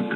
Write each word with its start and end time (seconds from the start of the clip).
Yeah, 0.00 0.06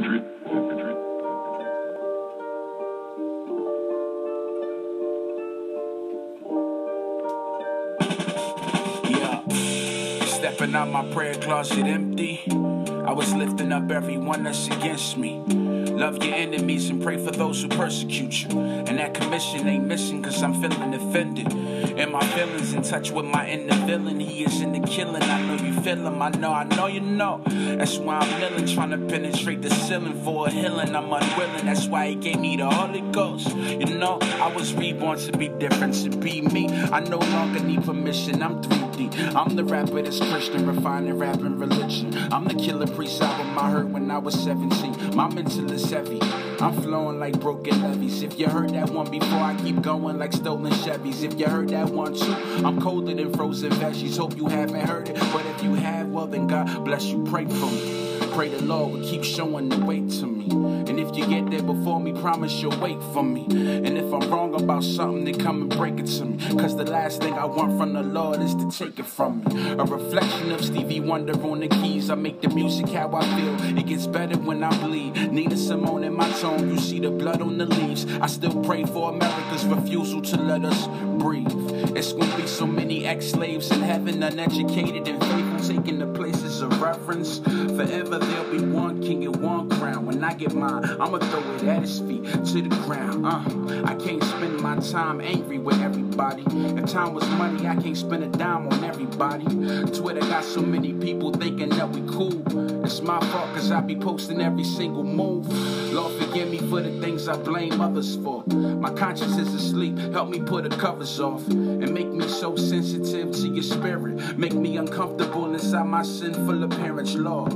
stepping 10.25 10.75
out 10.75 10.89
my 10.89 11.05
prayer 11.13 11.35
closet 11.35 11.85
empty. 11.85 12.41
I 12.49 13.13
was 13.13 13.35
lifting 13.35 13.73
up 13.73 13.91
everyone 13.91 14.45
that's 14.45 14.69
against 14.69 15.19
me. 15.19 15.41
Love 15.41 16.25
your 16.25 16.35
enemies 16.35 16.89
and 16.89 17.03
pray 17.03 17.23
for 17.23 17.31
those 17.31 17.63
who 17.63 17.69
persecute 17.69 18.45
you. 18.45 18.59
And 18.59 18.99
that 18.99 19.13
commission 19.13 19.69
ain't 19.69 19.87
missing 19.87 20.23
cause 20.23 20.43
I'm 20.43 20.55
feeling 20.63 20.95
offended. 20.95 21.53
And 21.53 22.11
my 22.11 22.25
feelings 22.29 22.73
in 22.73 22.83
touch 22.83 23.11
with 23.11 23.27
my 23.27 23.47
inner 23.47 23.77
villain. 23.87 24.19
He 24.19 24.45
is 24.45 24.63
in 24.63 24.73
the 24.73 24.81
killing. 24.89 25.23
I 25.23 25.47
know 25.47 25.63
you 25.63 25.74
I 25.87 26.31
know, 26.31 26.51
I 26.51 26.65
know 26.65 26.87
you 26.87 27.01
know. 27.01 27.43
That's 27.45 27.99
why 27.99 28.17
I'm 28.17 28.41
kneeling, 28.41 28.67
trying 28.75 28.91
to 28.91 28.99
penetrate 28.99 29.61
the 29.61 29.69
ceiling 29.69 30.19
for 30.25 30.47
a 30.47 30.51
healing. 30.51 30.97
I'm 30.97 31.13
unwilling. 31.13 31.67
That's 31.67 31.89
why 31.89 32.09
he 32.09 32.15
gave 32.15 32.41
me 32.41 32.57
the 32.57 32.71
Holy 32.71 33.03
Ghost. 33.13 33.55
You 33.55 33.99
know, 33.99 34.19
I 34.23 34.51
was 34.55 34.73
reborn 34.73 35.19
to 35.19 35.37
be 35.37 35.49
different, 35.49 35.95
to 36.05 36.09
be 36.09 36.41
me. 36.41 36.69
I 36.71 37.01
no 37.01 37.19
longer 37.19 37.61
need 37.61 37.85
permission. 37.85 38.43
I'm 38.43 38.63
3D. 38.63 39.35
I'm 39.35 39.57
the 39.57 39.65
rapper 39.65 40.01
that's 40.01 40.21
Christian, 40.21 40.67
refining 40.67 41.19
rap 41.19 41.41
and 41.41 41.61
religion. 41.61 42.17
I'm 42.33 42.45
the 42.45 42.55
Killah 42.55 42.95
Priest 42.97 43.21
album 43.21 43.59
I 43.59 43.71
heard 43.71 43.93
when 43.93 44.11
I 44.11 44.17
was 44.17 44.43
17. 44.43 45.15
My 45.15 45.29
mental 45.29 45.71
is 45.71 45.91
heavy. 45.91 46.19
I'm 46.65 46.73
flowing 46.81 47.21
like 47.21 47.39
broken 47.41 47.83
levees. 47.83 48.23
If 48.23 48.39
you 48.39 48.47
heard 48.47 48.71
that 48.71 48.89
one 48.89 49.11
before, 49.11 49.39
I 49.39 49.55
keep 49.55 49.83
going 49.83 50.19
like 50.19 50.33
stolen 50.33 50.73
Chevys. 50.73 51.23
If 51.23 51.39
you 51.39 51.45
heard 51.45 51.69
that 51.69 51.91
one 51.91 52.15
too, 52.15 52.33
I'm 52.65 52.81
colder 52.81 53.13
than 53.13 53.35
frozen 53.35 53.71
veggies. 53.73 54.17
Hope 54.17 54.35
you 54.35 54.47
haven't 54.47 54.81
heard 54.81 55.11
it, 55.11 55.17
but 55.31 55.45
if 55.45 55.63
you 55.63 55.75
have, 55.75 56.09
well 56.09 56.27
then 56.27 56.47
God 56.47 56.83
bless 56.83 57.05
you. 57.05 57.23
Pray 57.25 57.45
for 57.45 57.67
me. 57.67 58.19
Pray 58.33 58.49
the 58.49 58.63
Lord 58.63 58.93
will 58.93 59.03
keep 59.03 59.25
showing 59.25 59.69
the 59.69 59.85
way 59.85 60.09
to 60.09 60.27
me. 60.27 60.64
And 60.95 61.03
if 61.03 61.17
you 61.17 61.27
get 61.27 61.51
there 61.51 61.61
before 61.61 61.99
me, 61.99 62.13
promise 62.13 62.63
you'll 62.63 62.79
wait 62.79 63.03
for 63.13 63.25
me. 63.25 63.47
And 63.51 63.99
if 63.99 64.05
I'm 64.15 64.31
wrong 64.31 64.55
about 64.55 64.85
something, 64.85 65.25
then 65.25 65.41
come 65.41 65.63
and 65.63 65.77
break 65.77 65.99
it 65.99 66.07
to 66.07 66.25
me. 66.25 66.39
Cause 66.57 66.77
the 66.77 66.85
last 66.85 67.21
thing 67.21 67.35
I 67.35 67.47
want 67.47 67.77
from 67.77 67.95
the 67.95 68.03
Lord 68.05 68.41
is 68.41 68.55
to 68.55 68.71
take 68.71 69.01
it 69.01 69.07
from 69.07 69.43
me. 69.43 69.73
A 69.73 69.85
reflection 69.85 70.53
of 70.53 70.65
Stevie 70.65 71.01
Wonder 71.01 71.33
on 71.43 71.59
the 71.59 71.67
keys. 71.67 72.11
I 72.11 72.15
make 72.15 72.41
the 72.43 72.49
music 72.49 72.91
how 72.91 73.13
I 73.13 73.25
feel. 73.37 73.77
It 73.77 73.87
gets 73.87 74.07
better 74.07 74.37
when 74.37 74.63
I 74.63 74.71
bleed. 74.87 75.33
Nina 75.33 75.57
Simone 75.57 76.05
in 76.05 76.15
my 76.15 76.31
tone, 76.35 76.71
you 76.71 76.79
see 76.79 77.01
the 77.01 77.11
blood 77.11 77.43
on 77.43 77.59
the 77.59 77.67
leaves. 77.67 78.07
I 78.21 78.29
still 78.29 78.63
pray 78.63 78.85
for 78.85 79.11
America's 79.11 79.65
refusal 79.65 80.23
to 80.23 80.37
let 80.37 80.65
us 80.65 80.87
breathe. 81.21 81.51
It's 81.97 82.13
gonna 82.13 82.37
be 82.37 82.47
so 82.47 82.67
many 82.67 83.05
ex-slaves 83.05 83.71
in 83.73 83.81
heaven, 83.81 84.23
uneducated 84.23 85.09
and 85.09 85.21
faithful, 85.25 85.77
taking 85.77 85.99
the 85.99 86.07
places 86.07 86.61
of 86.61 86.81
reverence. 86.81 87.39
Forever 87.39 88.19
there'll 88.19 88.53
be 88.53 88.61
one 88.61 89.01
king 89.03 89.25
and 89.25 89.37
one 89.37 89.71
crown. 89.71 90.07
When 90.07 90.23
I 90.23 90.35
get 90.35 90.55
mine, 90.55 90.84
I'ma 90.85 91.19
throw 91.19 91.41
it 91.55 91.65
at 91.65 91.83
his 91.83 92.01
feet 92.01 92.25
to 92.25 92.63
the 92.63 92.77
ground. 92.85 93.27
Uh, 93.27 93.85
I 93.85 93.95
can't 93.95 94.23
spend 94.23 94.61
my 94.61 94.77
time 94.77 95.21
angry 95.21 95.59
with 95.59 95.81
everybody. 95.81 96.43
If 96.47 96.91
time 96.93 97.15
was 97.15 97.27
money, 97.31 97.67
I 97.67 97.77
can't 97.77 97.97
spend 97.97 98.23
a 98.25 98.29
dime 98.29 98.69
on 98.69 98.85
everybody. 98.85 99.45
Twitter 99.45 100.21
got 100.21 100.45
so 100.45 100.61
many 100.61 100.93
people 100.93 101.33
thinking 101.33 101.71
that 101.71 101.89
we 101.89 102.03
cool. 102.03 102.85
It's 102.85 103.01
my 103.01 103.19
fault 103.19 103.55
cause 103.55 103.71
I 103.71 103.81
be 103.81 103.97
posting 103.97 104.43
every 104.43 104.65
single 104.65 105.05
move. 105.05 105.49
Lord 105.93 106.21
forgive 106.21 106.51
me 106.51 106.59
for 106.59 106.83
the 106.83 107.01
things 107.01 107.29
I 107.29 107.37
blame 107.37 107.81
others 107.81 108.17
for. 108.17 108.45
My 108.47 108.93
conscience 108.93 109.39
is 109.39 109.55
asleep, 109.55 109.97
help 110.13 110.29
me 110.29 110.41
put 110.41 110.69
the 110.69 110.77
covers 110.77 111.19
off. 111.19 111.47
And 111.49 111.93
make 111.95 112.09
me 112.09 112.29
so 112.29 112.57
sensitive 112.57 113.33
to 113.33 113.49
your 113.49 113.63
spirit. 113.63 114.39
Make 114.39 114.53
me 114.53 114.77
uncomfortable 114.77 115.53
inside 115.55 115.87
my 115.87 116.03
sinful 116.03 116.63
appearance, 116.65 117.15
Lord. 117.15 117.53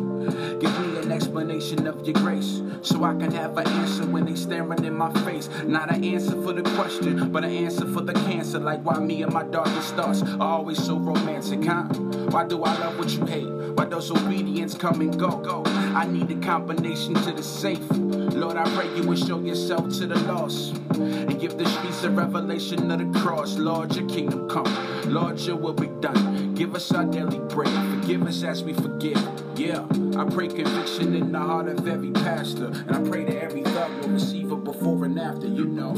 Give 0.60 0.80
me 0.80 0.98
an 0.98 1.12
explanation 1.12 1.86
of 1.86 2.06
your 2.06 2.14
grace 2.14 2.62
so 2.82 3.04
I 3.04 3.14
can 3.18 3.32
have 3.32 3.56
an 3.56 3.66
answer 3.66 4.06
when 4.06 4.24
they 4.24 4.34
staring 4.34 4.84
in 4.84 4.96
my 4.96 5.12
face. 5.24 5.48
Not 5.64 5.92
an 5.92 6.04
answer 6.04 6.40
for 6.42 6.52
the 6.52 6.62
question, 6.76 7.30
but 7.30 7.44
an 7.44 7.50
answer 7.50 7.86
for 7.86 8.00
the 8.00 8.14
cancer. 8.14 8.58
Like 8.58 8.80
why 8.82 8.98
me 8.98 9.22
and 9.22 9.32
my 9.32 9.44
darkest 9.44 9.94
thoughts 9.94 10.22
are 10.22 10.42
always 10.42 10.82
so 10.82 10.98
romantic, 10.98 11.64
huh? 11.64 11.84
Why 12.30 12.44
do 12.44 12.62
I 12.62 12.76
love 12.78 12.98
what 12.98 13.10
you 13.10 13.24
hate? 13.26 13.48
Why 13.76 13.84
does 13.84 14.10
obedience 14.10 14.74
come 14.74 15.00
and 15.00 15.18
go? 15.18 15.36
go? 15.38 15.62
I 15.66 16.06
need 16.06 16.30
a 16.30 16.40
combination 16.44 17.14
to 17.14 17.32
the 17.32 17.42
safe. 17.42 17.88
Lord, 17.90 18.56
I 18.56 18.64
pray 18.74 18.94
you 18.96 19.02
will 19.02 19.16
show 19.16 19.40
yourself 19.40 19.88
to 19.98 20.06
the 20.06 20.18
lost 20.32 20.76
and 20.98 21.40
give 21.40 21.58
the 21.58 21.66
streets 21.66 22.02
a 22.04 22.10
revelation 22.10 22.90
of 22.90 22.98
the 22.98 23.18
cross. 23.20 23.56
Lord, 23.56 23.94
your 23.94 24.08
kingdom 24.08 24.48
come. 24.48 25.12
Lord, 25.12 25.38
your 25.40 25.56
will 25.56 25.72
be 25.72 25.88
done. 26.00 26.54
Give 26.54 26.74
us 26.74 26.92
our 26.92 27.04
daily 27.04 27.38
bread. 27.38 27.72
Forgive 28.00 28.22
us 28.26 28.42
as 28.42 28.62
we 28.62 28.72
forgive. 28.74 29.47
Yeah, 29.58 29.88
I 30.16 30.24
pray 30.24 30.46
conviction 30.46 31.16
in 31.16 31.32
the 31.32 31.40
heart 31.40 31.66
of 31.66 31.88
every 31.88 32.12
pastor. 32.12 32.66
And 32.66 32.94
I 32.94 33.10
pray 33.10 33.24
that 33.24 33.42
every 33.42 33.64
thought 33.64 33.90
will 33.90 34.10
receive 34.10 34.52
a 34.52 34.56
before 34.56 35.04
and 35.04 35.18
after, 35.18 35.48
you 35.48 35.64
know. 35.64 35.94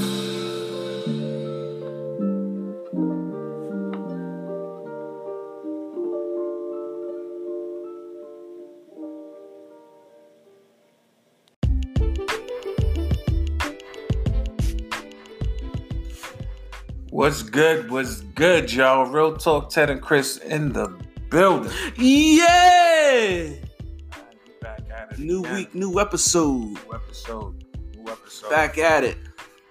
What's 17.10 17.42
good? 17.42 17.90
What's 17.90 18.22
good, 18.22 18.72
y'all? 18.72 19.04
Real 19.04 19.36
Talk 19.36 19.68
Ted 19.68 19.90
and 19.90 20.00
Chris 20.00 20.38
in 20.38 20.72
the 20.72 20.98
building. 21.28 21.70
Yeah! 21.98 22.69
Back 23.10 24.82
at 24.94 25.08
it 25.12 25.18
New 25.18 25.40
again. 25.40 25.54
week, 25.56 25.74
new 25.74 25.98
episode. 25.98 26.60
new 26.60 26.78
episode, 26.94 27.64
new 27.96 28.08
episode. 28.08 28.50
Back 28.50 28.78
at 28.78 29.02
it. 29.02 29.18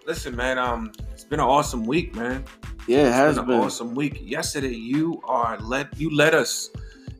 Listen, 0.05 0.35
man. 0.35 0.57
Um, 0.57 0.91
it's 1.13 1.23
been 1.23 1.39
an 1.39 1.45
awesome 1.45 1.85
week, 1.85 2.13
man. 2.15 2.43
Yeah, 2.85 3.07
it 3.07 3.13
has 3.13 3.37
It's 3.37 3.45
been. 3.47 3.55
an 3.55 3.61
awesome 3.63 3.95
week. 3.95 4.19
Yesterday, 4.21 4.73
you 4.75 5.21
are 5.23 5.57
led. 5.59 5.87
You 5.95 6.13
led 6.13 6.35
us 6.35 6.69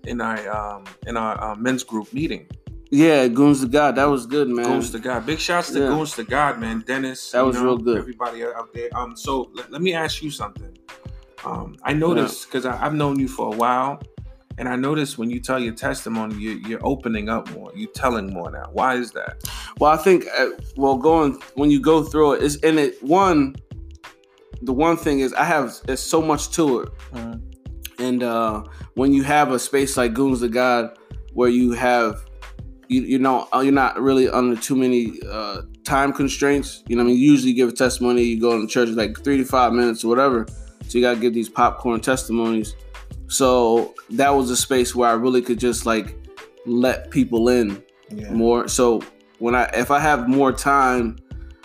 in 0.07 0.19
our 0.19 0.40
um 0.50 0.84
in 1.07 1.16
our 1.16 1.41
uh, 1.41 1.56
men's 1.56 1.84
group 1.85 2.12
meeting. 2.12 2.47
Yeah, 2.91 3.28
Goons 3.30 3.62
to 3.62 3.68
God. 3.68 3.96
That 3.96 4.06
was 4.09 4.25
good, 4.25 4.50
man. 4.50 4.66
Goons 4.66 4.90
to 4.91 5.00
God. 5.00 5.25
Big 5.25 5.40
shouts 5.40 5.72
to 5.72 5.80
Yeah. 5.80 5.88
Goons 5.88 6.16
to 6.16 6.25
God, 6.25 6.59
man. 6.59 6.84
Dennis. 6.86 7.31
That 7.31 7.41
was 7.46 7.56
know, 7.56 7.63
real 7.63 7.78
good. 7.78 7.97
Everybody 7.97 8.44
out 8.44 8.74
there. 8.74 8.90
Um, 8.94 9.16
so 9.16 9.51
let, 9.53 9.72
let 9.72 9.81
me 9.81 9.94
ask 9.94 10.22
you 10.22 10.31
something. 10.31 10.78
Um, 11.46 11.78
I 11.84 11.94
noticed 11.94 12.47
because 12.47 12.66
I've 12.66 12.94
known 12.94 13.18
you 13.19 13.30
for 13.30 13.53
a 13.53 13.56
while, 13.56 14.01
and 14.59 14.67
I 14.67 14.75
noticed 14.75 15.17
when 15.17 15.29
you 15.29 15.39
tell 15.39 15.57
your 15.57 15.73
testimony, 15.73 16.35
you, 16.35 16.51
you're 16.67 16.85
opening 16.85 17.29
up 17.29 17.49
more. 17.51 17.71
You're 17.73 17.91
telling 17.91 18.33
more 18.33 18.51
now. 18.51 18.69
Why 18.73 18.95
is 18.95 19.11
that? 19.13 19.49
Well, 19.79 19.89
I 19.89 19.95
think, 19.95 20.25
uh, 20.37 20.49
well, 20.75 20.97
going, 20.97 21.41
when 21.55 21.71
you 21.71 21.79
go 21.79 22.03
through 22.03 22.33
it, 22.33 22.43
it's, 22.43 22.57
and 22.57 22.77
it, 22.77 23.01
one, 23.01 23.55
the 24.61 24.73
one 24.73 24.97
thing 24.97 25.21
is 25.21 25.33
I 25.33 25.45
have, 25.45 25.73
there's 25.85 26.01
so 26.01 26.21
much 26.21 26.51
to 26.51 26.81
it. 26.81 26.89
And 27.99 28.21
uh, 28.21 28.63
when 28.95 29.13
you 29.13 29.23
have 29.23 29.53
a 29.53 29.59
space 29.59 29.95
like 29.95 30.13
Goons 30.13 30.41
of 30.41 30.51
God, 30.51 30.97
where 31.33 31.49
you 31.49 31.71
have, 31.71 32.25
you, 32.89 33.01
you 33.03 33.19
know, 33.19 33.47
uh, 33.53 33.61
you're 33.61 33.71
not 33.71 33.97
really 33.97 34.27
under 34.27 34.59
too 34.59 34.75
many 34.75 35.21
uh, 35.29 35.61
time 35.85 36.11
constraints. 36.11 36.83
You 36.87 36.97
know, 36.97 37.03
I 37.03 37.05
mean, 37.05 37.17
you 37.17 37.31
usually 37.31 37.53
give 37.53 37.69
a 37.69 37.71
testimony, 37.71 38.23
you 38.23 38.41
go 38.41 38.53
in 38.53 38.67
church 38.67 38.89
like 38.89 39.23
three 39.23 39.37
to 39.37 39.45
five 39.45 39.71
minutes 39.71 40.03
or 40.03 40.09
whatever. 40.09 40.47
So 40.87 40.97
you 40.97 41.01
gotta 41.01 41.19
give 41.19 41.33
these 41.33 41.47
popcorn 41.47 42.01
testimonies. 42.01 42.75
So 43.29 43.94
that 44.12 44.29
was 44.35 44.50
a 44.50 44.57
space 44.57 44.94
where 44.95 45.09
I 45.09 45.13
really 45.13 45.41
could 45.41 45.59
just 45.59 45.85
like 45.85 46.16
let 46.66 47.09
people 47.12 47.47
in 47.50 47.81
Yeah. 48.12 48.31
more. 48.34 48.67
So 48.67 49.01
when 49.38 49.56
I, 49.56 49.63
if 49.73 49.91
I 49.91 50.00
have 50.00 50.28
more 50.28 50.51
time, 50.51 51.17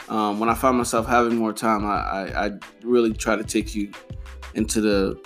um, 0.08 0.38
when 0.38 0.48
I 0.50 0.54
find 0.54 0.76
myself 0.76 1.06
having 1.06 1.36
more 1.36 1.52
time, 1.54 1.86
I, 1.86 1.96
I, 1.96 2.46
I 2.46 2.50
really 2.82 3.12
try 3.14 3.34
to 3.36 3.44
take 3.44 3.74
you 3.74 3.90
into 4.54 4.80
the 4.80 5.18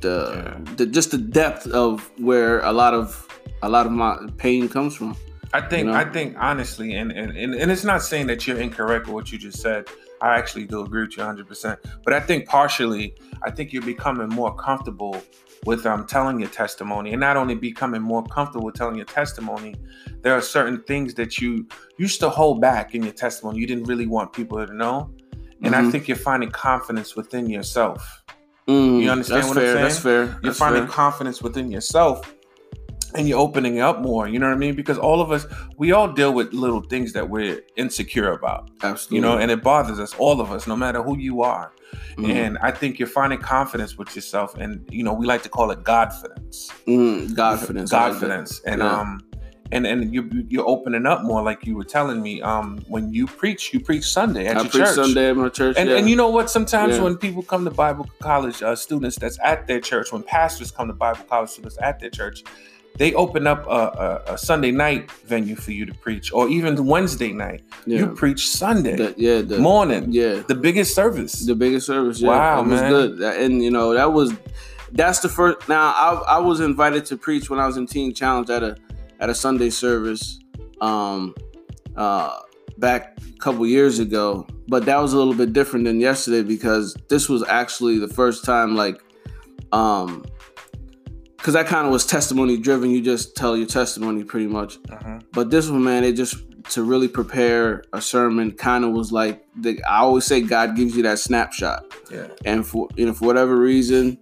the, 0.00 0.54
the 0.76 0.86
just 0.86 1.10
the 1.10 1.18
depth 1.18 1.66
of 1.68 2.10
where 2.18 2.60
a 2.60 2.72
lot 2.72 2.94
of 2.94 3.26
a 3.62 3.68
lot 3.68 3.86
of 3.86 3.92
my 3.92 4.16
pain 4.36 4.68
comes 4.68 4.94
from. 4.94 5.16
I 5.52 5.60
think 5.60 5.86
You 5.86 5.92
know? 5.92 5.98
I 5.98 6.04
think 6.04 6.36
honestly, 6.38 6.94
and, 6.94 7.10
and 7.10 7.36
and 7.36 7.54
and 7.54 7.70
it's 7.70 7.84
not 7.84 8.02
saying 8.02 8.26
that 8.28 8.46
you're 8.46 8.58
incorrect 8.60 9.06
with 9.06 9.14
what 9.14 9.32
you 9.32 9.38
just 9.38 9.60
said. 9.60 9.88
I 10.20 10.36
actually 10.38 10.66
do 10.66 10.80
agree 10.82 11.02
with 11.02 11.16
you 11.16 11.22
100. 11.22 11.48
percent 11.48 11.80
But 12.04 12.12
I 12.14 12.20
think 12.20 12.46
partially, 12.46 13.14
I 13.42 13.50
think 13.50 13.72
you're 13.72 13.82
becoming 13.82 14.28
more 14.28 14.54
comfortable 14.54 15.22
with 15.64 15.86
um 15.86 16.06
telling 16.06 16.38
your 16.40 16.48
testimony, 16.50 17.12
and 17.12 17.20
not 17.20 17.36
only 17.36 17.54
becoming 17.54 18.02
more 18.02 18.24
comfortable 18.24 18.66
with 18.66 18.74
telling 18.74 18.96
your 18.96 19.06
testimony, 19.06 19.74
there 20.22 20.34
are 20.34 20.40
certain 20.40 20.82
things 20.82 21.14
that 21.14 21.38
you 21.40 21.66
used 21.98 22.20
to 22.20 22.28
hold 22.28 22.60
back 22.60 22.94
in 22.94 23.02
your 23.02 23.12
testimony. 23.12 23.58
You 23.58 23.66
didn't 23.66 23.84
really 23.84 24.06
want 24.06 24.32
people 24.32 24.64
to 24.64 24.72
know, 24.72 25.10
and 25.62 25.74
I 25.74 25.82
Mhm. 25.82 25.90
think 25.92 26.08
you're 26.08 26.16
finding 26.16 26.50
confidence 26.50 27.16
within 27.16 27.48
yourself. 27.48 28.22
Mm, 28.68 29.02
You 29.02 29.10
understand 29.10 29.46
what 29.48 29.56
I'm 29.58 29.62
fair, 29.62 29.72
saying? 29.72 29.82
That's 29.82 29.98
fair. 29.98 30.22
You're 30.24 30.38
That's 30.42 30.58
finding 30.58 30.82
fair. 30.84 30.90
confidence 30.92 31.42
within 31.42 31.70
yourself 31.70 32.34
and 33.14 33.28
you're 33.28 33.38
opening 33.38 33.80
up 33.80 34.00
more. 34.00 34.26
You 34.26 34.38
know 34.38 34.46
what 34.46 34.54
I 34.54 34.58
mean? 34.58 34.74
Because 34.74 34.98
all 34.98 35.20
of 35.20 35.30
us, 35.30 35.46
we 35.76 35.92
all 35.92 36.08
deal 36.08 36.32
with 36.32 36.52
little 36.52 36.80
things 36.80 37.12
that 37.12 37.28
we're 37.28 37.60
insecure 37.76 38.32
about, 38.32 38.70
Absolutely. 38.82 39.16
you 39.16 39.20
know, 39.22 39.38
and 39.38 39.50
it 39.50 39.62
bothers 39.62 40.00
us, 40.00 40.14
all 40.14 40.40
of 40.40 40.50
us, 40.50 40.66
no 40.66 40.74
matter 40.76 41.02
who 41.02 41.18
you 41.18 41.42
are. 41.42 41.72
Mhm. 42.16 42.28
And 42.30 42.58
I 42.58 42.70
think 42.70 42.98
you're 42.98 43.08
finding 43.08 43.38
confidence 43.40 43.98
with 43.98 44.14
yourself. 44.14 44.54
And, 44.56 44.84
you 44.90 45.02
know, 45.04 45.12
we 45.12 45.26
like 45.26 45.42
to 45.44 45.48
call 45.48 45.70
it 45.70 45.82
Godfidence. 45.84 46.70
Mm, 46.86 47.30
Godfidence. 47.34 47.92
I 47.92 48.08
like. 48.08 48.16
Godfidence. 48.16 48.60
And, 48.66 48.80
Yeah. 48.80 49.00
um, 49.00 49.20
and 49.72 49.86
and 49.86 50.14
you 50.14 50.28
you're 50.48 50.68
opening 50.68 51.06
up 51.06 51.22
more, 51.24 51.42
like 51.42 51.66
you 51.66 51.74
were 51.74 51.84
telling 51.84 52.22
me. 52.22 52.40
Um, 52.42 52.78
when 52.86 53.12
you 53.12 53.26
preach, 53.26 53.72
you 53.72 53.80
preach 53.80 54.04
Sunday 54.04 54.46
at 54.46 54.56
I 54.56 54.60
your 54.60 54.70
preach 54.70 54.84
church. 54.84 54.94
Sunday 54.94 55.30
at 55.30 55.36
my 55.36 55.48
church. 55.48 55.76
And, 55.78 55.88
yeah. 55.88 55.96
and 55.96 56.08
you 56.08 56.14
know 56.16 56.28
what? 56.28 56.50
Sometimes 56.50 56.96
Yeah. 56.96 57.02
when 57.04 57.16
people 57.16 57.42
come 57.42 57.64
to 57.64 57.70
Bible 57.70 58.06
college, 58.20 58.62
uh, 58.62 58.76
students 58.76 59.16
that's 59.18 59.38
at 59.42 59.66
their 59.66 59.80
church, 59.80 60.12
when 60.12 60.22
pastors 60.22 60.70
come 60.70 60.86
to 60.88 60.94
Bible 60.94 61.24
college 61.28 61.50
students 61.50 61.78
at 61.80 61.98
their 61.98 62.10
church, 62.10 62.44
they 62.96 63.12
open 63.14 63.46
up 63.46 63.66
a, 63.66 64.22
a, 64.28 64.34
a 64.34 64.38
Sunday 64.38 64.70
night 64.70 65.10
venue 65.26 65.56
for 65.56 65.72
you 65.72 65.84
to 65.84 65.94
preach, 65.94 66.32
or 66.32 66.48
even 66.48 66.86
Wednesday 66.86 67.32
night. 67.32 67.62
yeah. 67.86 67.98
You 68.00 68.06
preach 68.08 68.48
Sunday 68.48 68.96
The- 68.96 69.14
yeah, 69.16 69.40
the, 69.42 69.58
morning, 69.58 70.12
yeah, 70.12 70.42
the 70.46 70.54
biggest 70.54 70.94
service. 70.94 71.32
the 71.46 71.54
biggest 71.56 71.86
service. 71.86 72.20
Yeah, 72.20 72.28
Wow, 72.28 72.60
it 72.62 72.68
was 72.68 72.80
man. 72.80 72.90
good. 72.90 73.20
And 73.20 73.62
you 73.62 73.70
know 73.70 73.94
that 73.94 74.12
was 74.12 74.32
that's 74.92 75.18
the 75.20 75.28
first. 75.28 75.68
Now 75.68 75.86
I 75.92 76.36
I 76.36 76.38
was 76.38 76.60
invited 76.60 77.04
to 77.06 77.16
preach 77.16 77.50
when 77.50 77.58
I 77.58 77.66
was 77.66 77.76
in 77.76 77.86
Teen 77.86 78.14
Challenge 78.14 78.48
at 78.50 78.62
a 78.62 78.76
at 79.20 79.28
a 79.30 79.34
Sunday 79.34 79.70
service, 79.70 80.38
um, 80.80 81.34
uh, 81.96 82.38
back 82.78 83.18
a 83.34 83.38
couple 83.38 83.66
years 83.66 83.98
ago. 83.98 84.46
But 84.68 84.84
that 84.86 84.98
was 84.98 85.12
a 85.12 85.16
little 85.18 85.34
bit 85.34 85.52
different 85.52 85.84
than 85.84 86.00
yesterday 86.00 86.42
because 86.42 86.94
this 87.08 87.28
was 87.28 87.42
actually 87.44 87.98
the 87.98 88.08
first 88.08 88.44
time 88.44 88.74
like, 88.76 88.98
um, 89.72 90.24
because 91.44 91.52
that 91.52 91.66
kind 91.66 91.84
of 91.86 91.92
was 91.92 92.06
testimony 92.06 92.56
driven. 92.56 92.88
You 92.88 93.02
just 93.02 93.36
tell 93.36 93.54
your 93.54 93.66
testimony 93.66 94.24
pretty 94.24 94.46
much. 94.46 94.80
Mhm. 94.84 95.20
But 95.34 95.50
this 95.50 95.68
one, 95.68 95.84
man, 95.84 96.02
it 96.02 96.14
just 96.14 96.36
to 96.70 96.82
really 96.82 97.06
prepare 97.06 97.84
a 97.92 98.00
sermon 98.00 98.50
kind 98.52 98.82
of 98.82 98.92
was 98.92 99.12
like 99.12 99.44
the, 99.60 99.78
I 99.84 99.98
always 99.98 100.24
say 100.24 100.40
God 100.40 100.74
gives 100.74 100.96
you 100.96 101.02
that 101.02 101.18
snapshot, 101.18 101.84
Yeah. 102.10 102.28
and 102.46 102.66
for 102.66 102.88
you 102.96 103.04
know 103.04 103.12
for 103.12 103.26
whatever 103.26 103.58
reason, 103.58 104.16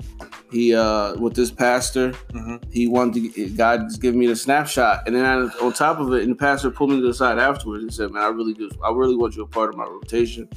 he 0.51 0.75
uh 0.75 1.15
with 1.15 1.35
this 1.37 1.53
pastor, 1.53 2.11
hmm 2.33 2.57
he 2.73 2.89
wanted 2.89 3.33
to 3.35 3.49
God's 3.51 3.97
giving 3.99 4.19
me 4.19 4.27
the 4.27 4.35
snapshot, 4.35 5.05
and 5.07 5.15
then 5.15 5.25
I, 5.25 5.35
on 5.65 5.73
top 5.75 6.01
of 6.01 6.13
it, 6.15 6.25
and 6.25 6.33
the 6.33 6.37
pastor 6.37 6.73
pulled 6.73 6.91
me 6.91 7.01
to 7.01 7.07
the 7.07 7.15
side 7.15 7.39
afterwards 7.39 7.85
and 7.85 7.95
said, 7.95 8.11
"Man, 8.11 8.25
I 8.25 8.31
really 8.31 8.55
just 8.55 8.75
I 8.85 8.91
really 8.91 9.15
want 9.15 9.37
you 9.37 9.45
a 9.45 9.47
part 9.47 9.69
of 9.71 9.77
my 9.77 9.85
rotation." 9.85 10.49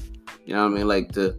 You 0.47 0.55
know 0.55 0.63
what 0.63 0.71
I 0.73 0.77
mean? 0.77 0.87
Like 0.87 1.11
the, 1.11 1.37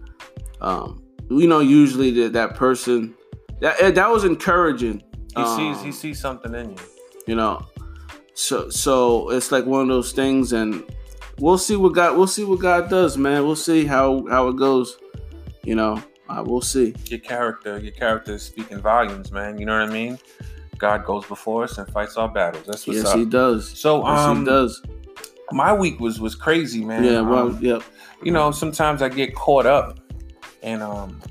um, 0.61 1.02
you 1.28 1.49
know, 1.49 1.58
usually 1.58 2.12
that 2.23 2.32
that 2.34 2.55
person 2.55 3.12
that 3.61 3.96
that 3.96 4.08
was 4.08 4.23
encouraging. 4.23 5.02
He 5.36 5.44
sees 5.44 5.76
Um, 5.78 5.84
he 5.84 5.92
sees 5.92 6.20
something 6.20 6.54
in 6.54 6.70
you. 6.70 6.76
you 7.26 7.34
know 7.34 7.64
so 8.34 8.68
so 8.70 9.30
it's 9.30 9.50
like 9.52 9.64
one 9.66 9.82
of 9.82 9.88
those 9.88 10.12
things 10.12 10.52
and 10.52 10.82
we'll 11.38 11.58
see 11.58 11.76
what 11.76 11.92
god 11.94 12.16
we'll 12.16 12.26
see 12.26 12.44
what 12.44 12.60
god 12.60 12.88
does 12.90 13.16
man 13.16 13.44
we'll 13.46 13.56
see 13.56 13.84
how 13.86 14.24
how 14.28 14.48
it 14.48 14.56
goes 14.56 14.98
you 15.64 15.74
know 15.74 16.02
uh, 16.28 16.42
we'll 16.44 16.60
see 16.60 16.92
Your 17.06 17.20
character, 17.20 17.78
your 17.78 17.92
character 17.92 18.32
is 18.34 18.42
speaking 18.42 18.80
volumes, 18.80 19.30
man. 19.30 19.58
You 19.58 19.64
know 19.66 19.78
what 19.78 19.88
I 19.88 19.92
mean? 19.92 20.18
God 20.76 21.04
goes 21.04 21.24
before 21.26 21.62
us 21.62 21.78
and 21.78 21.86
fights 21.88 22.16
our 22.16 22.28
battles. 22.28 22.66
That's 22.66 22.84
what's 22.84 22.98
yes 22.98 23.06
up. 23.12 23.16
he 23.16 23.24
does 23.24 23.68
So 23.78 24.04
yes 24.04 24.18
um, 24.18 24.38
he 24.40 24.44
does 24.44 24.82
my 25.52 25.72
week 25.72 26.00
was 26.00 26.20
was 26.20 26.34
crazy, 26.34 26.84
man. 26.84 27.04
yeah 27.04 27.20
well 27.20 27.46
Um, 27.48 27.58
yep 27.62 27.82
you 28.24 28.32
know, 28.32 28.50
sometimes 28.50 29.02
I 29.02 29.08
get 29.08 29.34
caught 29.36 29.66
up, 29.66 30.00
and 30.64 30.82
um, 30.82 31.22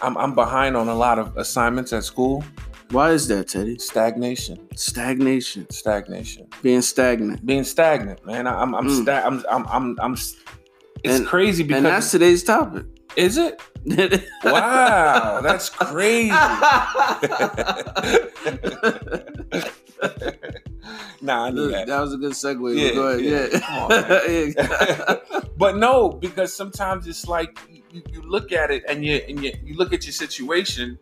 I'm 0.00 0.16
I'm 0.16 0.34
behind 0.34 0.76
on 0.76 0.86
a 0.88 0.94
lot 0.94 1.18
of 1.18 1.36
assignments 1.36 1.92
at 1.92 2.04
school. 2.04 2.44
Why 2.90 3.10
is 3.12 3.26
that 3.28 3.48
teddy 3.48 3.78
Stagnation, 3.78 4.68
stagnation 4.76 5.68
stagnation, 5.70 6.46
being 6.62 6.82
stagnant 6.82 7.44
being 7.44 7.64
stagnant, 7.64 8.24
man. 8.26 8.46
I- 8.46 8.60
I'm 8.62 8.74
I'm 8.74 8.86
Mm. 8.86 9.02
sta- 9.02 9.22
I'm, 9.26 9.44
I'm 9.50 9.66
I'm 9.68 9.96
I'm. 10.00 10.12
It's 10.14 11.18
And- 11.18 11.26
crazy 11.26 11.62
because 11.62 11.78
and 11.78 11.86
that's 11.86 12.10
today's 12.10 12.42
topic 12.44 12.86
is 13.16 13.36
it? 13.38 13.60
Wow, 14.44 15.40
that's 15.42 15.70
crazy. 15.70 16.28
nah, 21.20 21.44
I 21.46 21.50
knew 21.50 21.68
that 21.70 21.86
that. 21.86 22.00
was 22.00 22.12
a 22.12 22.16
good 22.16 22.32
segue 22.32 22.76
Yeah, 22.78 22.92
go 22.94 23.08
ahead 23.08 23.24
yeah. 23.24 23.46
yeah, 23.52 25.16
Come 25.16 25.38
on, 25.40 25.48
but 25.56 25.76
no, 25.76 26.10
because 26.10 26.52
sometimes 26.52 27.06
it's 27.06 27.26
like 27.26 27.58
you, 27.90 28.02
you 28.12 28.22
look 28.22 28.52
at 28.52 28.70
it 28.70 28.84
and 28.88 29.04
you 29.04 29.16
and 29.28 29.42
you, 29.42 29.52
you 29.64 29.74
look 29.76 29.92
at 29.92 30.04
your 30.04 30.12
situation 30.12 30.98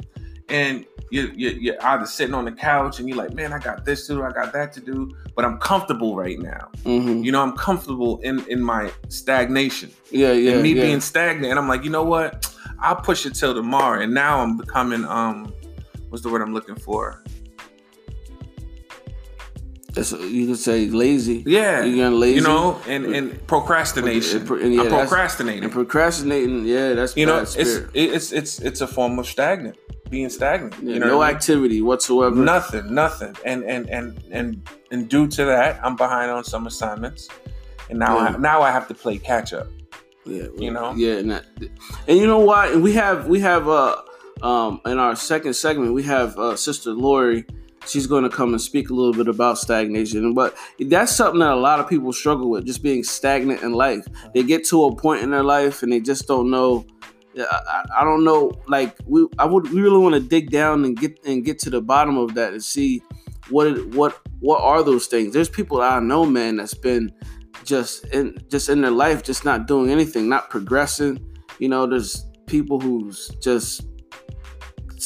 and 0.49 0.85
you, 1.11 1.33
you 1.35 1.51
you're 1.51 1.85
either 1.87 2.07
sitting 2.07 2.35
on 2.35 2.45
the 2.45 2.53
couch 2.53 2.99
and 2.99 3.09
you're 3.09 3.17
like, 3.17 3.35
man, 3.35 3.53
I 3.53 3.59
got 3.59 3.85
this 3.85 4.07
to 4.07 4.15
do, 4.15 4.23
I 4.23 4.33
got 4.33 4.53
that 4.53 4.73
to 4.75 4.81
do, 4.81 5.11
but 5.35 5.45
I'm 5.45 5.59
comfortable 5.59 6.17
right 6.17 6.39
now. 6.39 6.71
Mhm. 6.85 7.25
You 7.25 7.33
know, 7.33 7.43
I'm 7.43 7.57
comfortable 7.57 8.21
in 8.21 8.45
in 8.49 8.61
my 8.61 8.91
stagnation 9.09 9.91
yeah 10.11 10.33
yeah 10.33 10.53
and 10.53 10.63
me 10.63 10.73
yeah. 10.73 10.83
being 10.83 11.01
stagnant. 11.01 11.51
And 11.51 11.59
I'm 11.59 11.69
like, 11.69 11.85
you 11.85 11.91
know 11.91 12.05
what? 12.05 12.53
I'll 12.81 12.97
push 12.97 13.27
it 13.27 13.35
till 13.35 13.55
tomorrow. 13.55 14.01
And 14.01 14.13
now 14.13 14.41
I'm 14.41 14.57
becoming 14.57 15.05
um, 15.05 15.53
what's 16.09 16.23
the 16.23 16.31
word 16.31 16.43
I'm 16.43 16.53
looking 16.55 16.77
for? 16.77 17.23
That's- 19.95 20.13
you 20.31 20.47
could 20.49 20.59
say 20.59 20.89
lazy 20.89 21.45
Yeah, 21.47 21.85
you're 21.85 21.97
getting 21.97 22.19
lazy 22.19 22.37
you 22.37 22.43
know, 22.43 22.81
and 22.89 23.07
and 23.07 23.47
procrastination. 23.47 24.47
And 24.51 24.75
yeah, 24.75 24.83
I'm 24.83 24.89
procrastinating. 24.89 25.65
And 25.65 25.73
procrastinating, 25.73 26.65
yeah, 26.67 26.95
that's 26.95 27.17
you 27.17 27.27
know, 27.27 27.39
it's 27.43 27.53
spirit. 27.53 27.91
it's 27.95 28.33
it's 28.33 28.59
it's 28.61 28.81
a 28.81 28.87
form 28.87 29.19
of 29.19 29.27
stagnant, 29.27 29.77
being 30.11 30.31
stagnant. 30.31 30.75
Yeah, 30.83 30.95
you 30.95 31.01
know, 31.01 31.07
no 31.09 31.23
I 31.23 31.29
mean? 31.29 31.37
activity 31.37 31.81
whatsoever. 31.81 32.35
nothing, 32.37 32.93
nothing, 32.95 33.35
and 33.45 33.63
and 33.65 33.89
and 33.89 34.21
and 34.33 34.69
and 34.91 35.09
due 35.09 35.27
to 35.29 35.45
that, 35.45 35.81
I'm 35.85 35.97
behind 35.97 36.31
on 36.31 36.43
some 36.45 36.67
assignments, 36.67 37.29
and 37.89 37.99
now 38.01 38.19
Yeah. 38.19 38.35
I, 38.35 38.37
now 38.39 38.63
I 38.63 38.71
have 38.73 38.89
to 38.89 38.95
play 38.95 39.17
catch 39.19 39.53
up. 39.53 39.69
yeah, 40.27 40.47
you 40.57 40.71
know? 40.73 40.93
yeah, 40.97 41.19
and, 41.21 41.31
that, 41.31 41.45
and 42.09 42.19
you 42.19 42.27
know 42.27 42.41
why? 42.41 42.69
And 42.73 42.83
we 42.83 42.93
have 42.95 43.29
we 43.29 43.39
have 43.41 43.69
uh 43.69 43.97
um 44.43 44.81
in 44.87 44.99
our 44.99 45.15
second 45.15 45.55
segment 45.55 45.93
we 45.95 46.03
have 46.03 46.37
uh, 46.39 46.57
Sister 46.57 46.91
Lori. 46.91 47.45
She's 47.87 48.07
going 48.07 48.25
to 48.25 48.31
come 48.31 48.51
and 48.51 48.61
speak 48.61 48.91
a 48.91 48.95
little 48.95 49.13
bit 49.13 49.29
about 49.29 49.59
stagnation, 49.59 50.35
but 50.35 50.57
that's 50.81 51.15
something 51.15 51.41
that 51.41 51.53
a 51.53 51.57
lot 51.57 51.81
of 51.81 51.89
people 51.89 52.13
struggle 52.13 52.49
with, 52.51 52.67
just 52.67 52.83
being 52.83 53.05
stagnant 53.05 53.63
in 53.63 53.73
life. 53.73 54.07
They 54.35 54.43
get 54.43 54.65
to 54.69 54.85
a 54.85 54.97
point 54.97 55.23
in 55.23 55.31
their 55.31 55.43
life 55.43 55.83
and 55.83 55.93
they 55.93 56.01
just 56.01 56.27
don't 56.27 56.51
know. 56.51 56.87
I, 57.39 57.85
I- 57.99 58.05
don't 58.05 58.25
know. 58.25 58.53
Like 58.69 58.97
we, 59.07 59.27
I 59.39 59.45
would, 59.45 59.71
we 59.71 59.81
really 59.83 59.99
want 59.99 60.15
to 60.15 60.21
dig 60.21 60.51
down 60.51 60.85
and 60.85 60.97
get 60.97 61.19
and 61.27 61.45
get 61.45 61.59
to 61.61 61.71
the 61.71 61.81
bottom 61.83 62.17
of 62.17 62.35
that 62.35 62.53
and 62.53 62.63
see 62.63 63.03
what 63.51 63.87
what 63.89 64.19
what 64.41 64.63
are 64.63 64.83
those 64.83 65.07
things. 65.07 65.35
There's 65.35 65.49
people 65.49 65.81
I 65.83 65.99
know, 66.01 66.25
man, 66.25 66.57
that's 66.57 66.75
been 66.75 67.13
just 67.65 68.05
in 68.07 68.39
just 68.51 68.69
in 68.69 68.81
their 68.83 68.91
life, 68.93 69.23
just 69.25 69.45
not 69.45 69.67
doing 69.67 69.91
anything, 69.91 70.29
not 70.29 70.49
progressing. 70.49 71.19
You 71.59 71.69
know, 71.69 71.87
there's 71.87 72.25
people 72.47 72.79
who's 72.81 73.29
just 73.43 73.83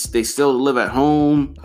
they 0.05 0.23
still 0.23 0.53
live 0.53 0.77
at 0.77 0.91
home 0.91 1.57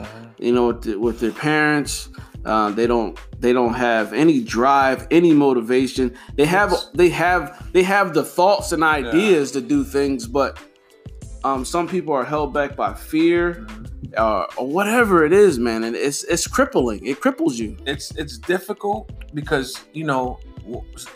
you 0.44 0.51
know, 0.51 0.68
with, 0.68 0.83
the, 0.83 0.95
with 1.00 1.19
their 1.19 1.31
parents. 1.31 2.09
Uh, 2.45 2.69
they 2.71 2.85
don't 2.85 3.18
they 3.39 3.53
don't 3.53 3.74
have 3.74 4.12
any 4.12 4.44
drive, 4.44 5.07
any 5.09 5.33
motivation. 5.33 6.13
They 6.36 6.46
have 6.46 6.75
they 6.93 7.08
have 7.10 7.72
they 7.72 7.84
have 7.84 8.13
the 8.13 8.24
thoughts 8.24 8.74
and 8.74 8.84
ideas 8.84 9.51
to 9.53 9.62
do 9.62 9.86
things, 9.86 10.27
but 10.27 10.60
um, 11.46 11.63
some 11.63 11.88
people 11.88 12.13
are 12.13 12.25
held 12.25 12.53
back 12.53 12.75
by 12.75 12.93
fear 12.93 13.65
uh, 14.17 14.46
or 14.58 14.67
whatever 14.67 15.25
it 15.25 15.31
is, 15.31 15.58
man, 15.58 15.86
and 15.86 15.96
it's 15.96 16.25
it's 16.25 16.46
crippling. 16.46 17.05
It 17.05 17.22
cripples 17.22 17.53
you. 17.53 17.77
It's 17.86 18.12
it's 18.17 18.38
difficult 18.38 19.10
because 19.34 19.79
you 19.93 20.03
know 20.03 20.38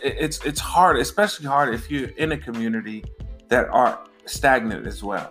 it's 0.02 0.42
it's 0.46 0.60
hard, 0.60 0.96
especially 0.96 1.46
hard 1.46 1.74
if 1.74 1.90
you're 1.90 2.08
in 2.16 2.32
a 2.32 2.38
community 2.38 3.04
that 3.48 3.68
are 3.68 4.02
stagnant 4.24 4.86
as 4.86 5.02
well. 5.02 5.30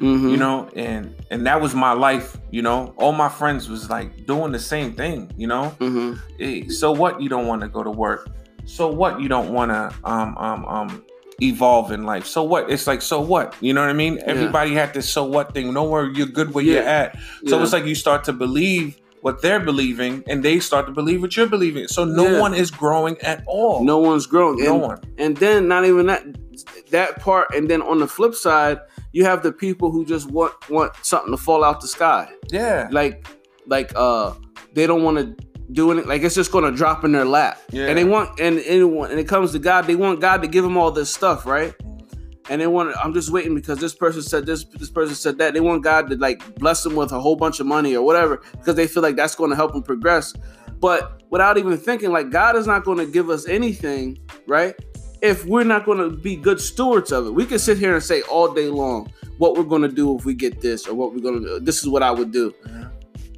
Mhm. 0.00 0.30
you 0.30 0.36
know 0.36 0.68
and 0.76 1.14
and 1.30 1.46
that 1.46 1.60
was 1.60 1.74
my 1.74 1.92
life 1.92 2.36
you 2.50 2.62
know? 2.62 2.94
All 2.96 3.12
my 3.12 3.28
friends 3.28 3.68
was 3.68 3.88
like 3.90 4.26
doing 4.26 4.52
the 4.52 4.58
same 4.58 4.92
thing 4.94 5.30
you 5.36 5.46
know? 5.46 5.74
Mhm. 5.80 6.18
Eh, 6.40 6.68
so 6.68 6.92
what? 6.92 7.20
You 7.20 7.28
don't 7.28 7.46
want 7.46 7.62
to 7.62 7.68
go 7.68 7.82
to 7.82 7.90
work. 7.90 8.28
So 8.64 8.88
what? 8.88 9.20
You 9.20 9.28
don't 9.28 9.52
want 9.52 9.70
to 9.72 9.92
um 10.04 10.36
um 10.38 10.64
um 10.66 11.02
evolve 11.42 11.92
in 11.92 12.04
life. 12.04 12.26
So 12.26 12.42
what? 12.42 12.70
It's 12.70 12.86
like 12.86 13.02
so 13.02 13.20
what? 13.20 13.54
You 13.60 13.72
know 13.74 13.82
what 13.82 13.90
i 13.90 13.94
mean? 13.94 14.18
Everybody 14.26 14.72
had 14.74 14.94
this 14.94 15.08
so 15.08 15.24
what 15.24 15.52
thing. 15.54 15.72
Nowhere 15.74 16.04
you're 16.06 16.26
good 16.38 16.54
where 16.54 16.64
you're 16.64 16.82
at. 16.82 17.16
So 17.46 17.56
Yeah. 17.56 17.62
it's 17.62 17.72
like 17.72 17.84
you 17.84 17.94
start 17.94 18.24
to 18.24 18.32
believe 18.32 18.96
what 19.22 19.42
they're 19.42 19.60
believing 19.60 20.22
and 20.28 20.42
they 20.42 20.60
start 20.60 20.86
to 20.86 20.92
believe 20.92 21.20
what 21.20 21.36
you're 21.36 21.48
believing. 21.48 21.88
So 21.88 22.04
no 22.04 22.24
Yeah. 22.28 22.40
one 22.40 22.54
is 22.54 22.70
growing 22.70 23.16
at 23.22 23.42
all. 23.46 23.84
No 23.84 23.98
one's 23.98 24.26
growing. 24.26 24.62
no 24.62 24.74
and, 24.74 24.82
one. 24.82 24.98
and 25.18 25.36
then 25.36 25.68
not 25.68 25.84
even 25.84 26.06
that 26.06 26.22
that 26.90 27.20
part, 27.20 27.48
and 27.54 27.68
then 27.68 27.82
on 27.82 27.98
the 27.98 28.06
flip 28.06 28.34
side, 28.34 28.78
you 29.16 29.24
have 29.24 29.42
the 29.42 29.50
people 29.50 29.90
who 29.90 30.04
just 30.04 30.30
want 30.30 30.52
want 30.68 30.92
something 31.00 31.32
to 31.32 31.38
fall 31.38 31.64
out 31.64 31.80
the 31.80 31.88
sky. 31.88 32.28
yeah. 32.50 32.86
Like 32.90 33.26
like 33.66 33.90
uh 33.96 34.34
they 34.74 34.86
don't 34.86 35.02
want 35.02 35.16
to 35.16 35.24
do 35.72 35.90
it 35.92 36.06
like 36.06 36.22
it's 36.22 36.34
just 36.34 36.52
gonna 36.52 36.70
drop 36.70 37.02
in 37.02 37.12
their 37.12 37.24
lap. 37.24 37.58
Yeah. 37.70 37.86
and 37.86 37.96
they 37.96 38.04
want 38.04 38.38
and 38.38 38.58
anyone 38.66 39.10
and 39.10 39.18
it 39.18 39.26
comes 39.26 39.52
to 39.52 39.58
god 39.58 39.86
they 39.86 39.96
want 39.96 40.20
god 40.20 40.42
to 40.42 40.48
give 40.48 40.64
them 40.64 40.76
all 40.76 40.90
this 40.90 41.10
stuff 41.12 41.46
right? 41.46 41.74
And 42.50 42.60
they 42.60 42.66
want 42.66 42.94
i'm 43.02 43.14
just 43.14 43.30
waiting 43.32 43.54
because 43.54 43.78
this 43.78 43.94
person 43.94 44.20
said 44.20 44.44
this 44.44 44.64
this 44.80 44.90
person 44.90 45.14
said 45.14 45.38
that. 45.38 45.54
They 45.54 45.60
want 45.60 45.82
god 45.82 46.10
to 46.10 46.16
like 46.18 46.38
bless 46.56 46.82
them 46.82 46.94
with 46.94 47.10
a 47.10 47.18
whole 47.18 47.36
bunch 47.36 47.58
of 47.58 47.66
money 47.66 47.96
or 47.96 48.04
whatever 48.04 48.42
because 48.52 48.74
they 48.74 48.86
feel 48.86 49.02
like 49.02 49.16
that's 49.16 49.34
going 49.34 49.48
to 49.48 49.56
help 49.56 49.72
them 49.72 49.82
progress. 49.82 50.34
But 50.78 51.22
without 51.30 51.56
even 51.56 51.78
thinking 51.78 52.12
like 52.12 52.28
god 52.28 52.54
is 52.54 52.66
not 52.66 52.84
going 52.84 52.98
to 52.98 53.06
give 53.06 53.30
us 53.30 53.48
anything 53.48 54.18
right 54.46 54.74
if 55.26 55.44
we're 55.44 55.64
not 55.64 55.84
going 55.84 55.98
to 55.98 56.10
be 56.10 56.36
good 56.36 56.60
stewards 56.60 57.10
of 57.12 57.26
it 57.26 57.30
we 57.30 57.44
can 57.44 57.58
sit 57.58 57.76
here 57.78 57.94
and 57.94 58.02
say 58.02 58.22
all 58.22 58.52
day 58.52 58.68
long 58.68 59.10
what 59.38 59.56
we're 59.56 59.64
going 59.74 59.82
to 59.82 59.88
do 59.88 60.16
if 60.18 60.24
we 60.24 60.34
get 60.34 60.60
this 60.60 60.86
or 60.88 60.94
what 60.94 61.12
we're 61.12 61.20
going 61.20 61.40
to 61.42 61.46
do 61.48 61.60
this 61.60 61.82
is 61.82 61.88
what 61.88 62.02
i 62.02 62.10
would 62.10 62.32
do 62.32 62.54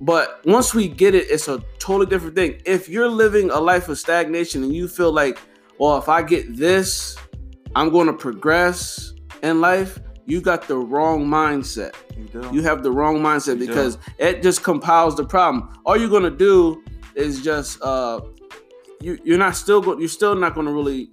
But 0.01 0.41
once 0.47 0.75
we 0.75 0.89
get 0.89 1.15
it, 1.15 1.29
it's 1.29 1.49
a 1.49 1.61
totally 1.81 2.07
different 2.07 2.37
thing. 2.37 2.63
If 2.65 2.89
you're 2.89 3.09
living 3.09 3.51
a 3.51 3.59
life 3.59 3.89
of 3.89 3.99
stagnation 3.99 4.63
and 4.63 4.73
you 4.73 4.87
feel 4.89 5.13
like, 5.13 5.39
well, 5.79 5.99
if 5.99 6.09
I 6.09 6.23
get 6.23 6.57
this, 6.57 7.17
I'm 7.75 7.91
going 7.91 8.07
to 8.07 8.13
progress 8.13 9.13
in 9.43 9.61
life, 9.61 9.99
you 10.27 10.41
got 10.41 10.69
the 10.69 10.77
wrong 10.77 11.27
mindset. 11.27 11.95
You 12.17 12.27
do. 12.27 12.51
You 12.53 12.63
have 12.63 12.83
the 12.83 12.93
wrong 12.93 13.19
mindset 13.21 13.59
You 13.59 13.67
because 13.67 13.99
it 14.19 14.43
just 14.43 14.63
compiles 14.63 15.17
the 15.17 15.25
problem. 15.25 15.69
All 15.85 15.97
you're 15.97 16.11
gonna 16.11 16.31
do 16.31 16.85
is 17.15 17.43
just 17.43 17.81
uh, 17.83 18.21
you 19.01 19.19
you're 19.25 19.39
not 19.39 19.57
still 19.57 19.81
go, 19.81 19.99
you're 19.99 20.09
still 20.09 20.35
not 20.35 20.55
gonna 20.55 20.73
really. 20.73 21.11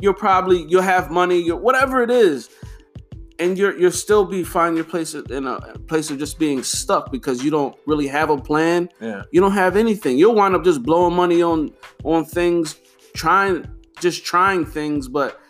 You'll 0.00 0.14
probably 0.14 0.64
you'll 0.68 0.82
have 0.82 1.10
money, 1.10 1.40
you 1.40 1.56
whatever 1.56 2.02
it 2.02 2.10
is, 2.10 2.50
and 3.38 3.56
you're 3.58 3.76
you'll 3.78 3.90
still 3.90 4.24
be 4.24 4.44
find 4.44 4.76
your 4.76 4.84
place 4.84 5.14
in 5.14 5.46
a 5.46 5.60
place 5.86 6.10
of 6.10 6.18
just 6.18 6.38
being 6.38 6.62
stuck 6.62 7.10
because 7.10 7.42
you 7.44 7.50
don't 7.50 7.76
really 7.86 8.06
have 8.06 8.30
a 8.30 8.36
plan. 8.36 8.88
yeah. 9.00 9.22
You 9.32 9.40
don't 9.40 9.52
have 9.52 9.76
anything. 9.76 10.18
You'll 10.18 10.34
wind 10.34 10.54
up 10.54 10.64
just 10.64 10.82
blowing 10.82 11.14
money 11.14 11.42
on 11.42 11.72
on 12.04 12.24
things, 12.24 12.76
trying 13.14 13.66
just 14.00 14.24
trying 14.24 14.64
things, 14.66 15.08
but 15.08 15.40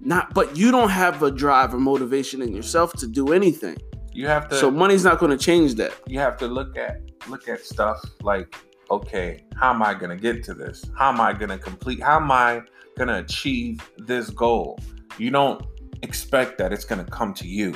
not. 0.00 0.32
But 0.34 0.56
you 0.56 0.70
don't 0.70 0.90
have 0.90 1.22
a 1.22 1.30
drive 1.30 1.74
or 1.74 1.78
motivation 1.80 2.42
in 2.42 2.52
yourself 2.54 2.92
to 2.94 3.06
do 3.06 3.32
anything. 3.32 3.76
You 4.12 4.26
have 4.26 4.48
to. 4.48 4.56
So 4.56 4.70
money's 4.70 5.04
not 5.04 5.18
going 5.18 5.30
to 5.30 5.38
change 5.38 5.74
that. 5.76 5.92
you 6.06 6.18
have 6.18 6.36
to 6.38 6.46
look 6.48 6.76
at 6.76 7.00
look 7.28 7.48
at 7.48 7.60
stuff 7.64 8.00
like 8.22 8.54
okay 8.90 9.44
how 9.54 9.68
am 9.70 9.82
i 9.82 9.92
going 9.92 10.08
to 10.08 10.16
get 10.16 10.42
to 10.42 10.54
this 10.54 10.82
how 10.96 11.10
am 11.10 11.20
i 11.20 11.30
going 11.30 11.50
to 11.50 11.58
complete 11.58 12.02
how 12.02 12.16
am 12.16 12.30
i 12.32 12.62
going 12.98 13.08
to 13.08 13.18
achieve 13.18 13.74
this 13.98 14.30
goal 14.30 14.78
you 15.18 15.30
don't 15.30 15.64
expect 16.02 16.58
that 16.58 16.72
it's 16.72 16.84
going 16.84 17.02
to 17.04 17.10
come 17.10 17.32
to 17.34 17.46
you 17.46 17.74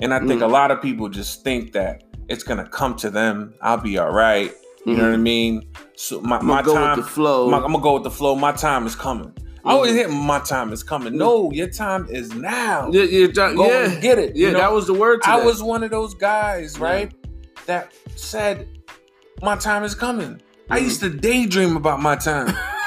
and 0.00 0.12
i 0.12 0.18
think 0.18 0.40
Mm. 0.40 0.50
a 0.50 0.52
lot 0.58 0.70
of 0.70 0.82
people 0.82 1.08
just 1.08 1.42
think 1.44 1.72
that 1.72 2.04
it's 2.28 2.42
going 2.44 2.58
to 2.62 2.68
come 2.70 2.94
to 2.96 3.08
them 3.10 3.54
i'll 3.62 3.78
be 3.90 3.98
all 3.98 4.12
right 4.12 4.52
you 4.86 4.96
know 4.96 5.04
what 5.04 5.14
i 5.14 5.16
mean 5.16 5.62
so 5.96 6.20
my, 6.20 6.38
I'm 6.38 6.46
my 6.46 6.62
Mm-hmm. 6.62 6.72
time 6.74 6.96
with 6.98 7.06
the 7.06 7.10
flow. 7.12 7.50
my- 7.50 7.58
i'm 7.58 7.72
gonna 7.72 7.80
go 7.80 7.94
with 7.94 8.02
the 8.04 8.10
flow 8.10 8.34
my 8.34 8.52
time 8.52 8.86
is 8.86 8.94
coming 8.96 9.32
i 9.64 9.72
always 9.72 9.92
Mhm. 9.92 9.96
hear 9.96 10.08
my 10.08 10.40
time 10.40 10.72
is 10.72 10.82
coming 10.82 11.16
no 11.16 11.50
your 11.52 11.68
time 11.68 12.06
is 12.10 12.34
now 12.34 12.90
yeah, 12.92 13.02
yeah, 13.04 13.26
John- 13.28 13.54
go 13.56 13.66
yeah. 13.68 13.94
get 14.00 14.18
it 14.18 14.34
Yeah, 14.36 14.48
you 14.48 14.52
know? 14.54 14.58
that 14.60 14.72
was 14.72 14.86
the 14.88 14.94
word. 14.94 15.20
I 15.24 15.38
that. 15.38 15.46
was 15.46 15.62
one 15.62 15.82
of 15.84 15.90
those 15.90 16.14
guys, 16.14 16.78
right, 16.80 17.12
that 17.66 17.92
said, 18.16 18.66
"My 19.40 19.54
time 19.56 19.84
is 19.84 19.94
coming." 19.94 20.40
I 20.68 20.80
Mhm. 20.80 20.84
used 20.88 21.00
to 21.00 21.10
daydream 21.10 21.76
about 21.76 22.00
my 22.02 22.16
time. 22.16 22.48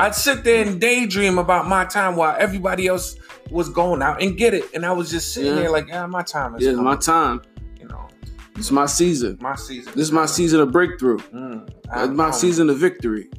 I'd 0.00 0.14
sit 0.14 0.42
there 0.44 0.64
and 0.66 0.80
daydream 0.80 1.38
about 1.38 1.66
my 1.68 1.84
time 1.84 2.16
while 2.16 2.36
everybody 2.38 2.86
else 2.86 3.16
was 3.50 3.68
going 3.68 4.02
out 4.02 4.20
and 4.22 4.36
get 4.36 4.54
it, 4.54 4.64
and 4.74 4.84
I 4.84 4.92
was 4.92 5.10
just 5.10 5.32
sitting 5.32 5.50
Yeah. 5.54 5.60
there 5.62 5.70
like, 5.70 5.88
"Yeah, 5.88 6.06
my 6.06 6.22
time 6.22 6.56
is 6.56 6.62
Yeah, 6.64 6.70
coming." 6.72 6.84
my 6.84 6.96
time. 6.96 7.42
you 7.80 7.86
know, 7.88 8.08
It's 8.56 8.70
my 8.70 8.86
season. 8.86 9.38
my 9.40 9.54
season. 9.56 9.92
This 9.94 10.02
is 10.04 10.12
my 10.12 10.26
season 10.26 10.60
of 10.60 10.72
breakthrough. 10.72 11.18
Mm, 11.32 11.68
It's 11.96 12.12
my 12.12 12.30
season 12.30 12.70
of 12.70 12.78
victory. 12.78 13.28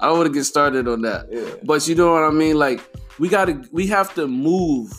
I 0.00 0.08
don't 0.08 0.18
want 0.18 0.26
to 0.26 0.32
get 0.32 0.44
started 0.44 0.86
on 0.88 1.02
that. 1.02 1.26
Yeah. 1.30 1.42
But 1.62 1.86
you 1.88 1.94
know 1.94 2.12
what 2.12 2.24
I 2.24 2.30
mean? 2.30 2.58
Like 2.58 2.80
we 3.18 3.28
gotta 3.28 3.62
we 3.72 3.86
have 3.86 4.12
to 4.14 4.26
move. 4.26 4.92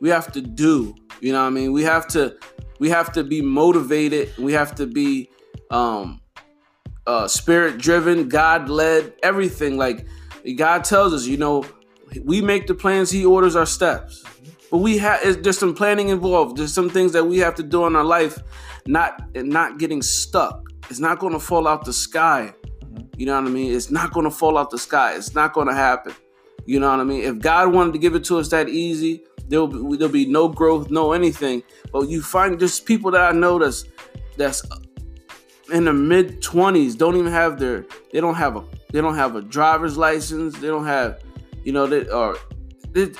We 0.00 0.08
have 0.08 0.32
to 0.32 0.40
do. 0.40 0.94
You 1.20 1.32
know 1.32 1.40
what 1.42 1.46
I 1.48 1.50
mean? 1.50 1.72
We 1.72 1.82
have 1.84 2.06
to 2.08 2.34
we 2.80 2.88
have 2.88 3.12
to 3.12 3.22
be 3.22 3.40
motivated. 3.42 4.30
We 4.38 4.52
have 4.54 4.74
to 4.76 4.86
be 4.86 5.30
um 5.70 6.20
uh 7.06 7.28
spirit 7.28 7.78
driven, 7.78 8.28
God 8.28 8.68
led, 8.68 9.14
everything. 9.22 9.76
Like 9.76 10.06
God 10.56 10.84
tells 10.84 11.12
us, 11.12 11.26
you 11.26 11.36
know, 11.36 11.64
we 12.22 12.40
make 12.40 12.66
the 12.66 12.74
plans, 12.74 13.10
He 13.10 13.24
orders 13.24 13.56
our 13.56 13.66
steps. 13.66 14.24
But 14.70 14.78
we 14.78 14.98
have 14.98 15.42
there's 15.42 15.58
some 15.58 15.74
planning 15.74 16.08
involved. 16.08 16.56
There's 16.56 16.72
some 16.72 16.88
things 16.88 17.12
that 17.12 17.24
we 17.24 17.38
have 17.38 17.54
to 17.56 17.62
do 17.62 17.86
in 17.86 17.96
our 17.96 18.04
life, 18.04 18.38
not 18.86 19.22
and 19.34 19.48
not 19.48 19.78
getting 19.78 20.02
stuck. 20.02 20.62
It's 20.90 21.00
not 21.00 21.18
gonna 21.18 21.40
fall 21.40 21.68
out 21.68 21.84
the 21.84 21.92
sky. 21.92 22.54
You 23.16 23.26
know 23.26 23.40
what 23.40 23.48
I 23.48 23.52
mean? 23.52 23.72
It's 23.72 23.90
not 23.90 24.12
going 24.12 24.24
to 24.24 24.30
fall 24.30 24.58
out 24.58 24.70
the 24.70 24.78
sky. 24.78 25.14
It's 25.14 25.34
not 25.34 25.52
going 25.52 25.68
to 25.68 25.74
happen. 25.74 26.14
You 26.64 26.80
know 26.80 26.90
what 26.90 27.00
I 27.00 27.04
mean? 27.04 27.22
If 27.22 27.38
God 27.40 27.72
wanted 27.72 27.92
to 27.92 27.98
give 27.98 28.14
it 28.14 28.24
to 28.24 28.38
us 28.38 28.48
that 28.50 28.68
easy, 28.68 29.22
there'll 29.48 29.66
be, 29.66 29.96
there'll 29.96 30.12
be 30.12 30.26
no 30.26 30.48
growth, 30.48 30.90
no 30.90 31.12
anything. 31.12 31.62
But 31.92 32.08
you 32.08 32.22
find 32.22 32.58
just 32.58 32.86
people 32.86 33.10
that 33.12 33.20
I 33.20 33.32
know 33.32 33.58
that's 33.58 33.84
that's 34.36 34.62
in 35.72 35.84
the 35.84 35.92
mid 35.92 36.42
twenties 36.42 36.94
don't 36.94 37.16
even 37.16 37.32
have 37.32 37.58
their 37.58 37.86
they 38.12 38.20
don't 38.20 38.34
have 38.34 38.56
a 38.56 38.64
they 38.92 39.00
don't 39.00 39.16
have 39.16 39.36
a 39.36 39.42
driver's 39.42 39.96
license. 39.96 40.58
They 40.58 40.68
don't 40.68 40.86
have 40.86 41.20
you 41.64 41.72
know 41.72 41.86
they 41.86 42.08
are 42.08 42.36
they, 42.92 43.10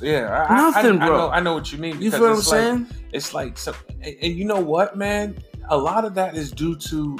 yeah, 0.00 0.46
I, 0.48 0.54
I- 0.54 0.56
Nothing, 0.56 1.00
I, 1.00 1.04
I 1.04 1.08
bro. 1.08 1.16
know, 1.18 1.30
I 1.30 1.40
know 1.40 1.54
what 1.54 1.72
you 1.72 1.78
mean. 1.78 2.00
you 2.00 2.10
feel 2.10 2.20
what 2.20 2.28
I'm 2.30 2.34
like- 2.36 2.44
saying? 2.44 2.86
It's 3.12 3.32
like, 3.34 3.58
so, 3.58 3.72
and, 4.02 4.16
and 4.22 4.32
you 4.34 4.44
know 4.44 4.60
what, 4.60 4.96
man? 4.96 5.36
A 5.68 5.76
lot 5.76 6.04
of 6.04 6.14
that 6.14 6.34
is 6.36 6.50
due 6.50 6.74
to 6.76 7.16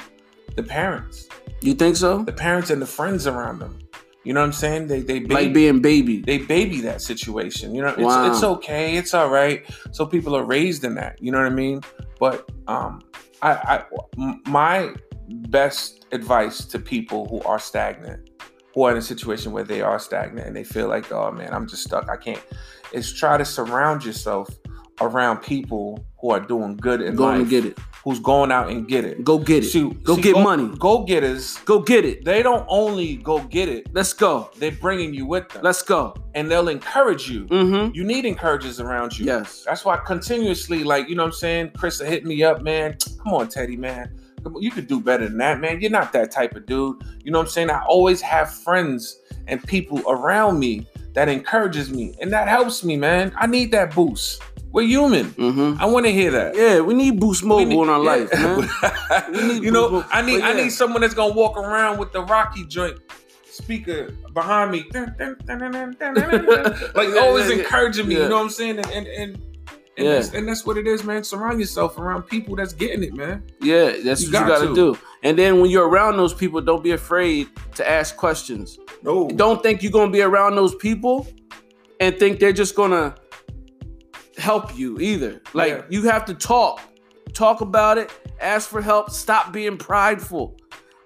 the 0.55 0.63
parents. 0.63 1.27
You 1.61 1.73
think 1.73 1.95
so? 1.95 2.23
the 2.23 2.33
parents 2.33 2.69
and 2.69 2.81
the 2.81 2.85
friends 2.85 3.27
around 3.27 3.59
them. 3.59 3.79
You 4.23 4.33
know 4.33 4.39
what 4.39 4.47
I'm 4.47 4.53
saying? 4.53 4.87
They 4.87 5.01
they 5.01 5.19
baby, 5.19 5.33
Like 5.35 5.53
being 5.53 5.81
baby. 5.81 6.21
they 6.21 6.39
baby 6.39 6.81
that 6.81 7.01
situation. 7.01 7.75
You 7.75 7.83
know, 7.83 7.89
it's 7.89 7.99
Wow. 8.01 8.31
it's 8.31 8.43
okay, 8.43 8.97
it's 8.97 9.13
all 9.13 9.29
right. 9.29 9.63
So 9.91 10.05
people 10.05 10.35
are 10.35 10.43
raised 10.43 10.83
in 10.83 10.95
that. 10.95 11.21
You 11.21 11.31
know 11.31 11.37
what 11.37 11.47
I 11.47 11.55
mean? 11.55 11.81
But 12.19 12.49
um, 12.67 13.01
I, 13.53 13.75
I 13.77 14.35
my 14.45 14.93
best 15.49 16.05
advice 16.11 16.65
to 16.65 16.79
people 16.79 17.27
who 17.27 17.41
are 17.41 17.59
stagnant, 17.59 18.29
who 18.73 18.83
are 18.83 18.91
in 18.91 18.97
a 18.97 19.01
situation 19.01 19.51
where 19.51 19.63
they 19.63 19.81
are 19.81 19.99
stagnant 19.99 20.47
and 20.47 20.55
they 20.55 20.63
feel 20.63 20.87
like, 20.87 21.11
oh 21.11 21.31
man, 21.31 21.53
I'm 21.53 21.67
just 21.67 21.83
stuck. 21.83 22.09
I 22.09 22.17
can't. 22.17 22.41
Is 22.93 23.13
try 23.13 23.37
to 23.37 23.45
surround 23.45 24.05
yourself 24.05 24.47
around 25.01 25.37
people 25.41 26.05
who 26.21 26.31
are 26.31 26.39
doing 26.39 26.77
good 26.77 27.01
in 27.01 27.15
Going 27.15 27.39
life, 27.41 27.49
get 27.49 27.65
it. 27.65 27.77
who's 28.05 28.19
going 28.19 28.49
out 28.51 28.69
and 28.69 28.87
get 28.87 29.03
it. 29.03 29.23
Go 29.25 29.37
get 29.37 29.65
it. 29.65 29.67
See- 29.67 29.89
go 30.03 30.15
see, 30.15 30.21
get 30.21 30.37
money. 30.37 30.69
Go 30.79 31.03
getters 31.03 31.57
Go 31.65 31.79
get 31.81 32.05
it. 32.05 32.23
they 32.23 32.41
don't 32.41 32.65
only 32.69 33.17
go 33.17 33.39
get 33.39 33.67
it, 33.67 33.93
Let's 33.93 34.13
go. 34.13 34.49
they're 34.57 34.71
bringing 34.71 35.13
you 35.13 35.25
with 35.25 35.49
them. 35.49 35.63
Let's 35.63 35.81
go. 35.81 36.13
and 36.35 36.49
they'll 36.49 36.69
encourage 36.69 37.29
you. 37.29 37.45
Mm-hmm. 37.47 37.93
You 37.93 38.03
need 38.05 38.23
encouragers 38.25 38.79
around 38.79 39.17
you. 39.19 39.25
Yes. 39.25 39.63
That's 39.65 39.83
why 39.83 39.97
continuously, 39.97 40.83
like, 40.85 41.09
you 41.09 41.15
know 41.15 41.23
what 41.23 41.33
I'm 41.33 41.39
saying? 41.45 41.71
Chris 41.77 41.99
hit 41.99 42.23
me 42.25 42.43
up, 42.43 42.61
man. 42.61 42.97
Come 43.25 43.33
on, 43.33 43.49
Teddy, 43.49 43.75
man. 43.75 44.11
Come 44.43 44.55
on, 44.55 44.61
You 44.61 44.69
could 44.69 44.85
do 44.85 45.01
better 45.01 45.27
than 45.27 45.39
that, 45.39 45.59
man. 45.59 45.81
You're 45.81 45.89
not 45.89 46.13
that 46.13 46.29
type 46.29 46.55
of 46.55 46.67
dude. 46.67 47.03
You 47.23 47.31
know 47.31 47.39
what 47.39 47.45
I'm 47.45 47.49
saying? 47.49 47.71
I 47.71 47.83
always 47.85 48.21
have 48.21 48.53
friends 48.53 49.19
and 49.47 49.63
people 49.63 50.03
around 50.07 50.59
me 50.59 50.85
that 51.13 51.27
encourages 51.27 51.89
me. 51.89 52.13
And 52.21 52.31
that 52.31 52.47
helps 52.47 52.83
me, 52.83 52.97
man. 52.97 53.33
I 53.35 53.47
need 53.47 53.71
that 53.71 53.95
boost. 53.95 54.43
We're 54.71 54.85
human. 54.87 55.31
Mm-hmm. 55.31 55.81
I 55.81 55.85
want 55.85 56.05
to 56.05 56.11
hear 56.11 56.29
that. 56.31 56.55
Yeah, 56.55 56.81
we 56.81 56.93
need 56.93 57.19
Boost 57.19 57.43
Mobile 57.43 57.65
need- 57.65 57.81
in 57.81 57.89
our 57.89 58.03
yeah. 58.03 58.25
life, 58.25 59.33
man. 59.33 59.63
You 59.63 59.71
know, 59.71 60.05
I 60.11 60.21
need 60.21 60.41
but 60.41 60.49
I 60.49 60.53
need 60.53 60.69
someone 60.69 61.01
that's 61.01 61.13
gonna 61.15 61.33
walk 61.33 61.57
around 61.57 61.97
with 61.97 62.11
the 62.11 62.21
Rocky 62.21 62.65
joint 62.65 62.99
speaker 63.45 64.11
behind 64.33 64.71
me, 64.71 64.85
Dun, 64.91 65.15
dun, 65.17 65.37
dun, 65.45 65.59
like 66.93 67.15
always 67.15 67.47
yeah, 67.49 67.55
yeah. 67.55 67.61
encouraging 67.61 68.07
me. 68.07 68.15
Yeah. 68.15 68.23
You 68.23 68.29
know 68.29 68.35
what 68.35 68.43
I'm 68.43 68.49
saying? 68.49 68.79
And 68.79 68.87
and 68.87 69.07
and, 69.07 69.41
and, 69.97 70.05
Yeah. 70.07 70.13
that's, 70.15 70.33
and 70.33 70.47
that's 70.47 70.65
what 70.65 70.77
it 70.77 70.87
is, 70.87 71.03
man. 71.03 71.23
Surround 71.23 71.59
yourself 71.59 71.97
around 71.97 72.23
people 72.23 72.55
that's 72.55 72.73
getting 72.73 73.03
it, 73.03 73.13
man. 73.15 73.43
Yeah, 73.61 73.95
that's 74.03 74.23
You 74.23 74.27
what 74.27 74.33
got 74.33 74.41
you 74.41 74.53
got 74.53 74.59
to 74.61 74.67
to. 74.67 74.75
do. 74.75 74.97
And 75.23 75.37
then 75.37 75.61
when 75.61 75.69
you're 75.71 75.87
around 75.87 76.17
those 76.17 76.33
people, 76.33 76.61
don't 76.61 76.83
be 76.83 76.91
afraid 76.91 77.47
to 77.75 77.89
ask 77.89 78.15
questions. 78.17 78.77
No, 79.03 79.29
Don't 79.29 79.61
think 79.63 79.81
you're 79.83 79.91
gonna 79.91 80.11
be 80.11 80.21
around 80.21 80.55
those 80.55 80.75
people 80.75 81.27
and 81.99 82.17
think 82.17 82.39
they're 82.39 82.53
just 82.53 82.75
gonna 82.75 83.15
help 84.37 84.77
you 84.77 84.99
either. 84.99 85.41
Like 85.53 85.71
Yeah. 85.71 85.81
you 85.89 86.01
have 86.03 86.25
to 86.25 86.33
talk, 86.33 86.81
talk 87.33 87.61
about 87.61 87.97
it, 87.97 88.11
ask 88.41 88.69
for 88.69 88.81
help. 88.81 89.09
Stop 89.09 89.53
being 89.53 89.77
prideful. 89.77 90.57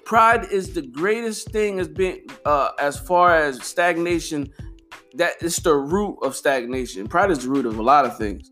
Pride 0.05 0.47
is 0.51 0.73
the 0.73 0.81
greatest 0.81 1.51
thing 1.51 1.79
as 1.79 1.87
being 1.87 2.21
uh, 2.45 2.71
as 2.79 2.97
far 2.97 3.35
as 3.35 3.61
stagnation. 3.63 4.49
That 5.15 5.33
is 5.41 5.57
the 5.57 5.75
root 5.75 6.17
of 6.23 6.35
stagnation. 6.35 7.07
Pride 7.07 7.29
is 7.31 7.43
the 7.43 7.49
root 7.49 7.65
of 7.67 7.77
a 7.77 7.81
lot 7.83 8.05
of 8.05 8.17
things. 8.17 8.49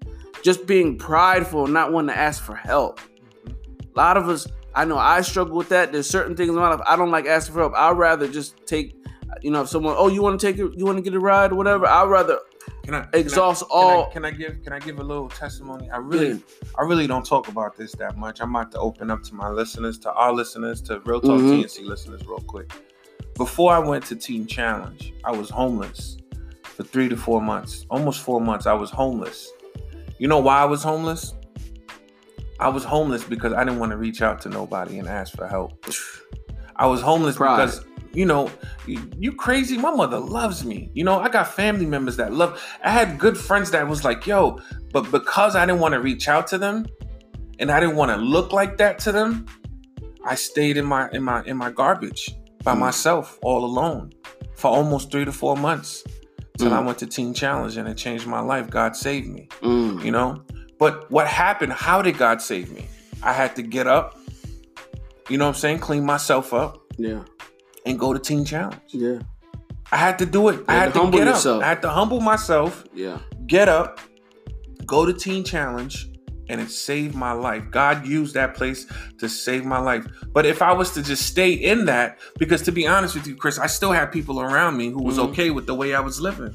Just 0.48 0.66
being 0.66 0.98
prideful, 0.98 1.66
and 1.66 1.74
not 1.74 1.92
wanting 1.92 2.16
to 2.16 2.18
ask 2.18 2.42
for 2.42 2.56
help. 2.56 3.02
A 3.46 3.98
lot 3.98 4.16
of 4.16 4.30
us, 4.30 4.48
I 4.74 4.86
know 4.86 4.98
I 4.98 5.20
struggle 5.20 5.58
with 5.58 5.68
that. 5.68 5.92
There's 5.92 6.10
certain 6.10 6.38
things 6.38 6.48
in 6.52 6.56
my 6.56 6.70
life 6.70 6.80
I 6.88 6.96
don't 6.96 7.12
like 7.12 7.26
asking 7.26 7.54
for 7.54 7.60
help. 7.60 7.74
I'd 7.76 7.98
rather 7.98 8.30
just 8.30 8.66
take, 8.66 8.96
you 9.42 9.52
know, 9.52 9.64
if 9.64 9.68
someone, 9.68 9.96
oh, 9.98 10.08
you 10.08 10.22
want 10.24 10.40
to 10.40 10.48
take 10.48 10.58
it, 10.58 10.72
you 10.80 10.86
want 10.86 10.98
to 11.00 11.02
get 11.02 11.14
a 11.14 11.20
ride 11.20 11.52
or 11.52 11.56
whatever. 11.56 11.86
I'd 11.86 12.06
rather 12.10 12.40
can 12.86 12.94
I 12.96 13.02
can 13.02 13.10
I- 13.14 13.18
exhaust 13.18 13.68
Can 13.68 13.78
I, 13.78 13.82
all. 13.82 14.10
can 14.10 14.24
I 14.24 14.32
give 14.32 14.64
can 14.64 14.72
I 14.72 14.80
give 14.80 15.00
a 15.00 15.04
little 15.04 15.28
testimony? 15.28 15.90
I 15.92 15.98
really 15.98 16.30
Yeah. 16.30 16.38
I 16.80 16.84
really 16.84 17.08
don't 17.08 17.26
talk 17.26 17.50
about 17.50 17.76
this 17.76 17.92
that 17.96 18.18
much. 18.18 18.40
I'm 18.40 18.56
about 18.56 18.72
to 18.72 18.80
open 18.80 19.12
up 19.12 19.24
to 19.24 19.36
my 19.36 19.50
listeners, 19.50 19.98
to 20.00 20.14
our 20.14 20.32
listeners, 20.32 20.82
to 20.84 21.02
Real 21.02 21.20
Talk 21.20 21.42
Mhm. 21.42 21.64
TNC 21.64 21.84
listeners, 21.84 22.22
real 22.26 22.40
quick. 22.40 22.72
Before 23.36 23.74
I 23.74 23.80
went 23.80 24.06
to 24.06 24.16
Teen 24.16 24.48
Challenge, 24.48 25.14
I 25.26 25.32
was 25.34 25.50
homeless 25.50 26.16
for 26.64 26.84
three 26.84 27.10
to 27.10 27.18
four 27.18 27.42
months, 27.42 27.86
almost 27.90 28.22
four 28.22 28.40
months. 28.40 28.66
I 28.66 28.74
was 28.74 28.90
homeless. 28.92 29.52
You 30.20 30.28
know 30.28 30.40
why 30.40 30.60
I 30.60 30.66
was 30.66 30.84
homeless? 30.84 31.34
I 32.60 32.70
was 32.70 32.84
homeless 32.84 33.24
because 33.24 33.54
I 33.54 33.64
didn't 33.64 33.80
want 33.80 33.92
to 33.92 33.98
reach 33.98 34.22
out 34.22 34.42
to 34.42 34.50
nobody 34.50 34.98
and 35.00 35.08
ask 35.08 35.36
for 35.36 35.48
help. 35.48 35.86
I 36.76 36.88
was 36.88 37.02
homeless 37.02 37.36
Pride. 37.38 37.58
because 37.58 37.86
you 38.14 38.26
know, 38.26 38.50
you, 38.88 39.00
you 39.20 39.32
crazy. 39.32 39.78
My 39.78 39.92
mother 39.92 40.18
loves 40.18 40.66
me. 40.66 40.90
You 40.96 41.04
know, 41.04 41.20
I 41.20 41.30
got 41.30 41.50
family 41.54 41.86
members 41.86 42.18
that 42.18 42.34
love. 42.34 42.60
I 42.84 42.90
had 42.90 43.20
good 43.20 43.38
friends 43.38 43.70
that 43.72 43.88
was 43.88 44.04
like, 44.04 44.26
yo, 44.26 44.60
but 44.92 45.12
because 45.12 45.56
I 45.56 45.68
didn't 45.68 45.82
want 45.82 45.94
to 45.94 46.00
reach 46.00 46.28
out 46.28 46.48
to 46.48 46.58
them, 46.58 46.88
and 47.60 47.70
I 47.72 47.80
didn't 47.80 47.96
want 47.96 48.10
to 48.12 48.18
look 48.18 48.54
like 48.54 48.78
that 48.78 48.98
to 49.00 49.12
them, 49.12 49.46
I 50.26 50.34
stayed 50.34 50.78
in 50.78 50.86
my 50.86 51.10
in 51.12 51.22
my 51.24 51.44
in 51.46 51.58
my 51.58 51.70
garbage 51.70 52.32
by 52.64 52.74
Mm. 52.74 52.80
myself, 52.80 53.38
all 53.44 53.64
alone, 53.64 54.12
for 54.56 54.70
almost 54.72 55.12
three 55.12 55.26
to 55.26 55.32
four 55.32 55.56
months, 55.56 56.04
till 56.58 56.74
I 56.74 56.78
Mm. 56.82 56.86
went 56.86 56.98
to 57.00 57.06
Teen 57.08 57.34
Challenge 57.34 57.78
and 57.78 57.88
it 57.88 57.96
changed 57.98 58.26
my 58.28 58.40
life. 58.40 58.70
God 58.70 58.96
saved 58.96 59.28
me, 59.28 59.48
Mm. 59.62 60.04
you 60.04 60.12
know. 60.12 60.42
But 60.80 61.10
what 61.12 61.28
happened? 61.28 61.74
How 61.74 62.02
did 62.02 62.18
God 62.18 62.42
save 62.42 62.72
me? 62.72 62.88
I 63.24 63.34
had 63.34 63.56
to 63.56 63.62
get 63.64 63.88
up, 63.88 64.18
you 65.30 65.38
know 65.38 65.46
what 65.46 65.56
I'm 65.56 65.60
saying, 65.60 65.80
clean 65.80 66.06
myself 66.06 66.54
up, 66.54 66.80
Yeah. 66.98 67.22
and 67.86 68.00
go 68.00 68.14
to 68.14 68.20
Teen 68.20 68.46
Challenge. 68.46 68.80
Yeah. 68.90 69.20
I 69.92 69.98
had 69.98 70.20
to 70.20 70.26
do 70.26 70.50
it. 70.50 70.64
I 70.68 70.74
had 70.74 70.80
had 70.92 70.94
to 70.94 71.00
to, 71.06 71.12
get 71.12 71.28
yourself. 71.28 71.58
up. 71.58 71.64
I 71.64 71.68
had 71.70 71.82
to 71.84 71.90
humble 71.90 72.20
myself, 72.20 72.84
Yeah. 72.94 73.20
get 73.48 73.70
up, 73.70 74.00
go 74.86 75.06
to 75.06 75.14
Teen 75.14 75.44
Challenge, 75.44 76.10
and 76.50 76.62
it 76.62 76.70
saved 76.72 77.16
my 77.16 77.32
life. 77.32 77.64
God 77.72 78.06
used 78.06 78.34
that 78.36 78.56
place 78.56 78.86
to 79.20 79.28
save 79.28 79.66
my 79.66 79.80
life. 79.80 80.06
But 80.34 80.46
if 80.46 80.62
I 80.62 80.72
was 80.72 80.92
to 80.92 81.04
just 81.04 81.26
stay 81.26 81.52
in 81.52 81.86
that, 81.86 82.20
because 82.40 82.62
to 82.64 82.72
be 82.72 82.88
honest 82.88 83.16
with 83.16 83.28
you, 83.28 83.36
Chris, 83.36 83.60
I 83.60 83.68
still 83.68 83.92
had 83.92 84.08
people 84.12 84.40
around 84.42 84.78
me 84.78 84.90
who 84.90 85.04
was 85.04 85.18
Mhm. 85.18 85.30
okay 85.30 85.50
with 85.50 85.66
the 85.66 85.76
way 85.76 85.94
I 85.94 86.00
was 86.00 86.20
living. 86.22 86.54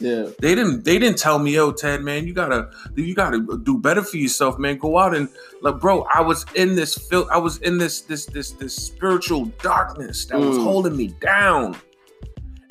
Yeah. 0.00 0.26
They 0.40 0.56
didn't. 0.56 0.84
They 0.84 0.98
didn't 0.98 1.18
tell 1.18 1.38
me, 1.38 1.58
oh 1.60 1.70
Ted, 1.70 2.02
man, 2.02 2.26
you 2.26 2.34
gotta, 2.34 2.68
you 2.96 3.14
gotta 3.14 3.38
do 3.62 3.78
better 3.78 4.02
for 4.02 4.16
yourself, 4.16 4.58
man. 4.58 4.76
Go 4.76 4.98
out 4.98 5.14
and 5.14 5.28
like, 5.62 5.78
bro. 5.78 6.04
I 6.12 6.20
was 6.20 6.44
in 6.56 6.74
this 6.74 6.94
fil- 6.96 7.28
I 7.30 7.38
was 7.38 7.58
in 7.58 7.78
this, 7.78 8.00
this, 8.00 8.26
this, 8.26 8.50
this 8.50 8.74
spiritual 8.74 9.46
darkness 9.62 10.24
that 10.26 10.38
was 10.40 10.58
Mm. 10.58 10.64
holding 10.64 10.96
me 10.96 11.14
down. 11.20 11.76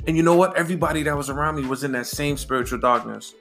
And 0.06 0.18
you 0.18 0.24
know 0.24 0.36
what? 0.36 0.58
Everybody 0.58 1.02
that 1.04 1.16
was 1.16 1.30
around 1.30 1.56
me 1.56 1.66
was 1.66 1.86
in 1.86 1.94
that 1.94 2.08
same 2.08 2.36
spiritual 2.36 2.78
darkness. 2.80 3.34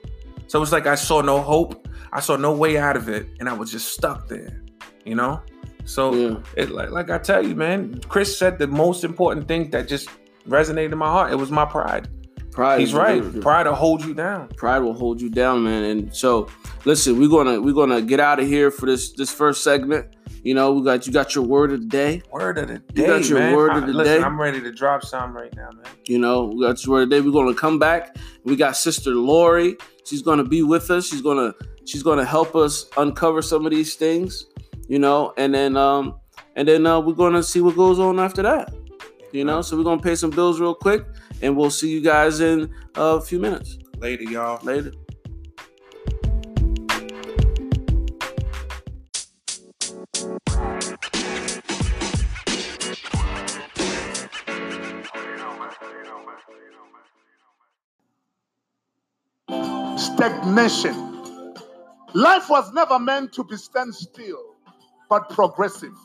So 0.47 0.59
it 0.59 0.61
was 0.61 0.71
like 0.71 0.87
I 0.87 0.95
saw 0.95 1.21
no 1.21 1.41
hope. 1.41 1.87
I 2.11 2.19
saw 2.19 2.35
no 2.35 2.53
way 2.53 2.77
out 2.77 2.95
of 2.95 3.09
it, 3.09 3.27
and 3.39 3.49
I 3.49 3.53
was 3.53 3.71
just 3.71 3.89
stuck 3.89 4.27
there. 4.27 4.61
You 5.05 5.15
know. 5.15 5.41
So 5.85 6.13
Yeah. 6.13 6.37
it 6.55 6.69
like, 6.71 6.91
like 6.91 7.09
I 7.09 7.17
tell 7.17 7.45
you, 7.45 7.55
man. 7.55 7.99
Chris 8.07 8.37
said 8.37 8.57
the 8.57 8.67
most 8.67 9.03
important 9.03 9.47
thing 9.47 9.69
that 9.71 9.87
just 9.87 10.09
resonated 10.47 10.91
in 10.91 10.97
my 10.97 11.07
heart. 11.07 11.31
It 11.31 11.35
was 11.35 11.51
my 11.51 11.65
pride. 11.65 12.07
Pride. 12.51 12.79
He's 12.79 12.93
right. 12.93 13.21
Pride 13.41 13.65
will 13.65 13.73
hold 13.73 14.05
you 14.05 14.13
down. 14.13 14.47
pride 14.49 14.79
will 14.79 14.93
hold 14.93 15.19
you 15.19 15.29
down, 15.29 15.63
man. 15.63 15.83
And 15.83 16.15
so, 16.15 16.47
listen, 16.85 17.19
we're 17.19 17.27
gonna 17.29 17.59
we're 17.59 17.73
gonna 17.73 18.01
get 18.01 18.19
out 18.19 18.39
of 18.39 18.47
here 18.47 18.69
for 18.69 18.85
this 18.85 19.11
this 19.13 19.31
first 19.31 19.63
segment. 19.63 20.15
You 20.43 20.53
know, 20.53 20.73
we 20.73 20.83
got 20.83 21.07
you 21.07 21.13
got 21.13 21.33
your 21.35 21.43
word 21.45 21.71
of 21.71 21.81
the 21.81 21.87
day. 21.87 22.21
Word 22.31 22.57
of 22.57 22.67
the 22.67 22.79
day, 22.79 23.01
You 23.01 23.07
got 23.07 23.29
your 23.29 23.39
man. 23.39 23.55
word 23.55 23.71
of 23.71 23.83
I- 23.83 23.87
the 23.87 23.93
listen, 23.93 24.19
day? 24.21 24.25
I'm 24.25 24.39
ready 24.39 24.59
to 24.61 24.71
drop 24.71 25.03
some 25.05 25.33
right 25.35 25.53
now, 25.55 25.69
man. 25.71 25.85
You 26.05 26.19
know, 26.19 26.45
we 26.45 26.61
got 26.65 26.83
your 26.85 26.95
word 26.95 27.03
of 27.03 27.09
the 27.09 27.15
day. 27.15 27.21
We're 27.21 27.31
gonna 27.31 27.53
come 27.55 27.79
back. 27.79 28.17
We 28.43 28.55
got 28.57 28.75
Sister 28.75 29.11
Lori. 29.11 29.77
She's 30.05 30.21
gonna 30.21 30.43
be 30.43 30.61
with 30.61 30.91
us. 30.91 31.07
She's 31.07 31.21
gonna 31.21 31.53
she's 31.85 32.03
gonna 32.03 32.25
help 32.25 32.55
us 32.55 32.85
uncover 32.97 33.41
some 33.41 33.65
of 33.65 33.71
these 33.71 33.95
things. 33.95 34.45
You 34.89 34.99
know, 34.99 35.33
and 35.37 35.53
then 35.55 35.77
um 35.77 36.15
and 36.57 36.67
then 36.67 36.85
uh, 36.85 36.99
we're 36.99 37.13
gonna 37.13 37.41
see 37.41 37.61
what 37.61 37.75
goes 37.75 37.97
on 37.99 38.19
after 38.19 38.41
that. 38.43 38.73
You 39.31 39.45
know, 39.45 39.61
so 39.61 39.77
we're 39.77 39.83
gonna 39.85 40.01
pay 40.01 40.15
some 40.15 40.29
bills 40.29 40.59
real 40.59 40.75
quick, 40.75 41.05
and 41.41 41.55
we'll 41.55 41.71
see 41.71 41.89
you 41.89 42.01
guys 42.01 42.41
in 42.41 42.69
a 42.95 43.19
few 43.21 43.39
minutes 43.39 43.79
Later, 43.97 44.23
y'all. 44.23 44.59
later. 44.63 44.91
Stagnation. 60.03 61.55
Life 62.13 62.49
was 62.49 62.71
never 62.73 62.99
meant 62.99 63.33
to 63.33 63.43
be 63.43 63.57
stand 63.57 63.95
still, 63.95 64.43
but 65.09 65.29
progressive. 65.29 65.97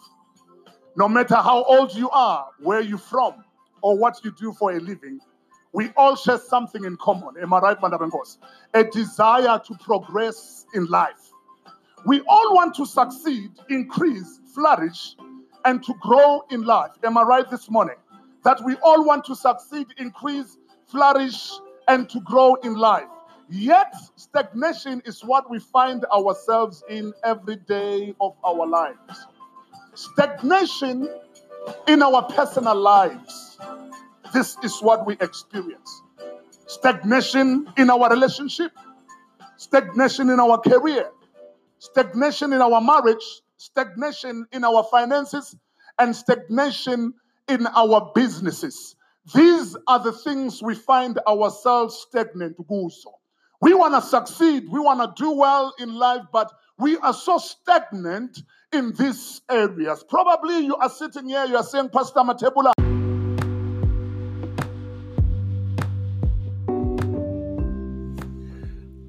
No 0.97 1.09
matter 1.09 1.37
how 1.37 1.65
old 1.65 1.95
you 1.95 2.09
are, 2.11 2.47
where 2.61 2.81
you're 2.81 2.99
from, 2.99 3.45
or 3.83 3.97
what 3.97 4.25
you 4.25 4.33
do 4.33 4.53
for 4.53 4.73
a 4.73 4.81
living, 4.81 5.21
we 5.73 5.91
all 5.97 6.17
share 6.17 6.39
something 6.39 6.85
in 6.85 6.97
common. 6.97 7.35
Am 7.41 7.53
I 7.53 7.59
right, 7.59 7.77
Madam 7.83 8.11
Ngos? 8.11 8.39
A 8.75 8.85
desire 8.85 9.61
to 9.67 9.75
progress 9.85 10.65
in 10.75 10.87
life. 10.87 11.31
We 12.07 12.21
all 12.23 12.55
want 12.55 12.75
to 12.77 12.87
succeed, 12.87 13.51
increase, 13.69 14.41
flourish, 14.55 15.17
and 15.65 15.83
to 15.85 15.95
grow 16.01 16.43
in 16.51 16.63
life. 16.63 16.93
Am 17.05 17.19
I 17.19 17.23
right 17.23 17.51
this 17.51 17.71
morning? 17.71 17.97
That 18.45 18.65
we 18.65 18.77
all 18.77 19.05
want 19.05 19.25
to 19.27 19.35
succeed, 19.37 19.89
increase, 19.99 20.57
flourish, 20.87 21.51
and 21.87 22.09
to 22.11 22.21
grow 22.21 22.55
in 22.57 22.75
life. 22.75 23.09
Yet, 23.51 23.95
stagnation 24.17 25.03
is 25.07 25.25
what 25.25 25.51
we 25.51 25.59
find 25.59 26.05
ourselves 26.07 26.85
in 26.89 27.15
every 27.25 27.57
day 27.57 28.15
of 28.21 28.37
our 28.45 28.67
lives. 28.67 29.27
Stagnation 29.95 31.09
in 31.87 32.03
our 32.03 32.23
personal 32.25 32.75
lives. 32.75 33.59
This 34.33 34.57
is 34.63 34.81
what 34.81 35.07
we 35.07 35.15
experience. 35.15 36.03
Stagnation 36.67 37.73
in 37.79 37.89
our 37.89 38.11
relationship, 38.11 38.73
stagnation 39.57 40.29
in 40.29 40.39
our 40.39 40.59
career, 40.59 41.11
stagnation 41.79 42.53
in 42.53 42.61
our 42.61 42.81
marriage, 42.81 43.43
stagnation 43.57 44.47
in 44.53 44.65
our 44.65 44.85
finances, 44.91 45.57
and 45.99 46.15
stagnation 46.15 47.15
in 47.49 47.67
our 47.69 48.13
businesses. 48.15 48.95
These 49.35 49.77
are 49.87 49.99
the 49.99 50.13
things 50.13 50.63
we 50.63 50.75
find 50.75 51.19
ourselves 51.27 52.07
stagnant. 52.09 52.57
kuzo. 52.59 53.15
We 53.61 53.75
want 53.75 53.93
to 53.95 54.09
succeed, 54.09 54.69
we 54.71 54.79
want 54.79 55.01
to 55.01 55.21
do 55.21 55.33
well 55.33 55.75
in 55.81 55.93
life, 55.93 56.23
but 56.33 56.53
we 56.79 56.97
are 56.99 57.13
so 57.13 57.39
stagnant 57.39 58.41
in 58.73 58.93
these 58.93 59.41
areas. 59.51 60.05
Probably 60.09 60.61
you 60.61 60.77
are 60.77 60.89
sitting 60.89 61.29
here, 61.29 61.45
you 61.45 61.57
are 61.57 61.65
saying, 61.65 61.89
Pastor 61.89 62.21
Matebula. 62.21 62.73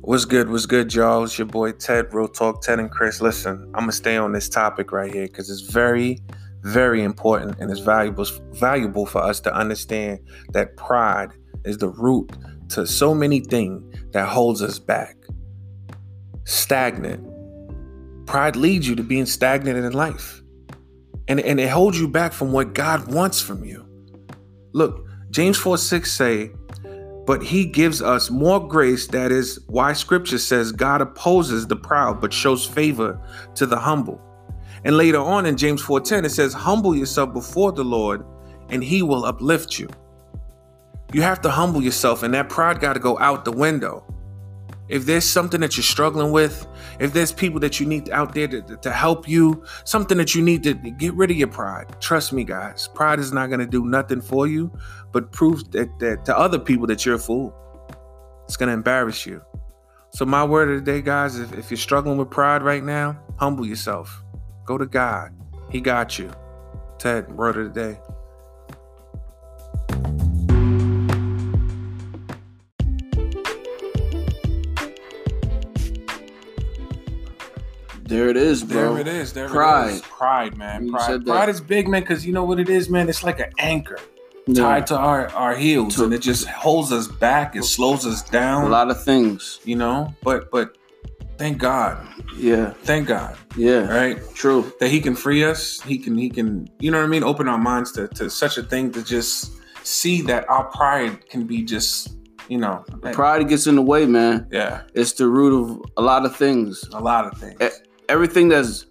What's 0.01 0.25
good? 0.25 0.49
What's 0.49 0.65
good, 0.65 0.95
y'all? 0.95 1.25
It's 1.25 1.37
your 1.37 1.45
boy 1.45 1.73
Ted, 1.73 2.11
Real 2.11 2.27
Talk 2.27 2.63
Ted 2.63 2.79
and 2.79 2.89
Chris. 2.89 3.21
Listen, 3.21 3.65
I'm 3.75 3.81
gonna 3.81 3.91
stay 3.91 4.17
on 4.17 4.31
this 4.31 4.49
topic 4.49 4.91
right 4.91 5.13
here 5.13 5.27
because 5.27 5.51
it's 5.51 5.61
very, 5.61 6.17
very 6.63 7.03
important 7.03 7.59
and 7.59 7.69
it's 7.69 7.81
valuable 7.81 8.25
valuable 8.53 9.05
for 9.05 9.21
us 9.21 9.39
to 9.41 9.53
understand 9.53 10.21
that 10.53 10.75
pride 10.75 11.33
is 11.65 11.77
the 11.77 11.89
root 11.89 12.31
to 12.69 12.85
so 12.85 13.13
many 13.13 13.39
things 13.39 13.83
that 14.11 14.27
holds 14.27 14.61
us 14.61 14.79
back. 14.79 15.15
Stagnant. 16.45 17.25
Pride 18.25 18.55
leads 18.55 18.87
you 18.87 18.95
to 18.95 19.03
being 19.03 19.25
stagnant 19.25 19.77
in 19.77 19.93
life. 19.93 20.41
And, 21.27 21.39
and 21.39 21.59
it 21.59 21.69
holds 21.69 21.99
you 21.99 22.07
back 22.07 22.33
from 22.33 22.51
what 22.51 22.73
God 22.73 23.11
wants 23.13 23.41
from 23.41 23.63
you. 23.63 23.85
Look, 24.73 25.05
James 25.31 25.57
4 25.57 25.77
6 25.77 26.11
say, 26.11 26.51
but 27.29 27.43
he 27.43 27.63
gives 27.63 28.01
us 28.01 28.31
more 28.31 28.67
grace. 28.67 29.05
That 29.05 29.31
is 29.31 29.59
why 29.67 29.93
scripture 29.93 30.39
says 30.39 30.71
God 30.71 30.99
opposes 30.99 31.67
the 31.67 31.75
proud, 31.75 32.19
but 32.19 32.33
shows 32.33 32.65
favor 32.65 33.21
to 33.53 33.67
the 33.67 33.77
humble. 33.77 34.19
And 34.83 34.97
later 34.97 35.19
on 35.19 35.45
in 35.45 35.55
James 35.55 35.81
4:10, 35.83 36.25
it 36.25 36.31
says, 36.31 36.53
Humble 36.53 36.95
yourself 36.95 37.31
before 37.31 37.71
the 37.71 37.83
Lord, 37.83 38.25
and 38.69 38.83
he 38.83 39.03
will 39.03 39.25
uplift 39.25 39.77
you. 39.77 39.89
You 41.11 41.21
have 41.23 41.41
to 41.41 41.49
humble 41.49 41.81
yourself, 41.81 42.23
and 42.23 42.33
that 42.33 42.49
pride 42.49 42.79
got 42.79 42.93
to 42.93 42.99
go 42.99 43.17
out 43.19 43.45
the 43.45 43.51
window. 43.51 44.03
If 44.89 45.05
there's 45.05 45.25
something 45.25 45.61
that 45.61 45.77
you're 45.77 45.83
struggling 45.83 46.31
with, 46.31 46.67
if 46.99 47.13
there's 47.13 47.31
people 47.31 47.59
that 47.61 47.79
you 47.79 47.85
need 47.85 48.09
out 48.09 48.33
there 48.33 48.47
to, 48.47 48.61
to 48.61 48.91
help 48.91 49.27
you, 49.27 49.63
something 49.85 50.17
that 50.17 50.33
you 50.33 50.41
need 50.41 50.63
to 50.63 50.73
get 50.73 51.13
rid 51.13 51.31
of 51.31 51.37
your 51.37 51.47
pride. 51.47 51.99
Trust 51.99 52.33
me, 52.33 52.43
guys, 52.43 52.87
pride 52.93 53.19
is 53.19 53.31
not 53.31 53.47
going 53.47 53.59
to 53.59 53.67
do 53.67 53.85
nothing 53.85 54.21
for 54.21 54.47
you, 54.47 54.71
but 55.11 55.31
prove 55.31 55.71
that, 55.71 55.89
that 55.99 56.25
to 56.25 56.37
other 56.37 56.59
people 56.59 56.87
that 56.87 57.05
you're 57.05 57.15
a 57.15 57.19
fool. 57.19 57.55
It's 58.45 58.57
going 58.57 58.67
to 58.67 58.73
embarrass 58.73 59.25
you. 59.25 59.43
So, 60.11 60.25
my 60.25 60.43
word 60.43 60.69
of 60.69 60.83
the 60.83 60.91
day, 60.91 61.01
guys, 61.03 61.37
if, 61.37 61.53
if 61.53 61.69
you're 61.69 61.77
struggling 61.77 62.17
with 62.17 62.31
pride 62.31 62.63
right 62.63 62.83
now, 62.83 63.19
humble 63.37 63.65
yourself. 63.65 64.23
Go 64.65 64.77
to 64.77 64.87
God. 64.87 65.31
He 65.69 65.81
got 65.81 66.17
you. 66.17 66.31
Ted, 66.97 67.31
word 67.31 67.57
of 67.57 67.73
the 67.73 67.79
day. 67.79 67.99
There 78.09 78.27
it 78.29 78.37
is, 78.37 78.63
bro. 78.63 78.93
There 78.95 79.01
it 79.01 79.07
is. 79.07 79.33
There 79.33 79.47
Pride. 79.47 79.89
it 79.89 79.93
is. 79.95 80.01
Pride, 80.01 80.57
man. 80.57 80.89
Pride. 80.89 81.25
Pride 81.25 81.49
is 81.49 81.61
big, 81.61 81.87
man, 81.87 82.01
because 82.01 82.25
you 82.25 82.33
know 82.33 82.43
what 82.43 82.59
it 82.59 82.67
is, 82.69 82.89
man? 82.89 83.07
It's 83.07 83.23
like 83.23 83.39
an 83.39 83.51
anchor 83.59 83.99
Yeah. 84.47 84.63
tied 84.63 84.87
to 84.87 84.97
our, 84.97 85.29
our 85.29 85.55
heels, 85.55 85.95
To- 85.95 86.05
and 86.05 86.13
it 86.13 86.21
just 86.21 86.47
holds 86.47 86.91
us 86.91 87.07
back. 87.07 87.55
It 87.55 87.63
slows 87.65 88.05
us 88.07 88.21
down. 88.23 88.63
A 88.65 88.69
lot 88.69 88.89
of 88.89 89.03
things. 89.03 89.59
you 89.63 89.75
know. 89.75 90.13
But 90.23 90.49
but 90.51 90.75
thank 91.37 91.59
God, 91.59 91.97
Yeah. 92.35 92.73
thank 92.83 93.07
God, 93.07 93.35
Yeah. 93.55 93.87
right? 93.95 94.17
True. 94.33 94.73
That 94.79 94.89
He 94.89 94.99
can 95.01 95.15
free 95.15 95.43
us. 95.43 95.79
He 95.81 95.97
can 95.99 96.17
He 96.17 96.29
can 96.29 96.67
you 96.79 96.89
know 96.91 96.97
what 96.97 97.05
I 97.05 97.09
mean. 97.09 97.23
Open 97.23 97.47
our 97.47 97.59
minds 97.59 97.91
to 97.93 98.07
to 98.19 98.29
such 98.29 98.57
a 98.57 98.63
thing 98.63 98.91
to 98.93 99.03
just 99.03 99.51
see 99.83 100.21
that 100.23 100.49
our 100.49 100.65
pride 100.65 101.29
can 101.29 101.43
be 101.45 101.61
just 101.63 102.15
you 102.47 102.57
know 102.57 102.83
Pride 103.13 103.47
gets 103.47 103.67
in 103.67 103.75
the 103.75 103.81
way, 103.93 104.07
man. 104.07 104.47
Yeah, 104.51 104.81
It's 104.95 105.13
the 105.13 105.27
root 105.27 105.53
of 105.61 105.65
a 105.95 106.01
lot 106.01 106.25
of 106.25 106.35
things. 106.35 106.83
a 106.93 106.99
lot 106.99 107.25
of 107.31 107.37
things. 107.39 107.55
Eh, 107.61 107.69
Everything 108.09 108.49
that's 108.49 108.87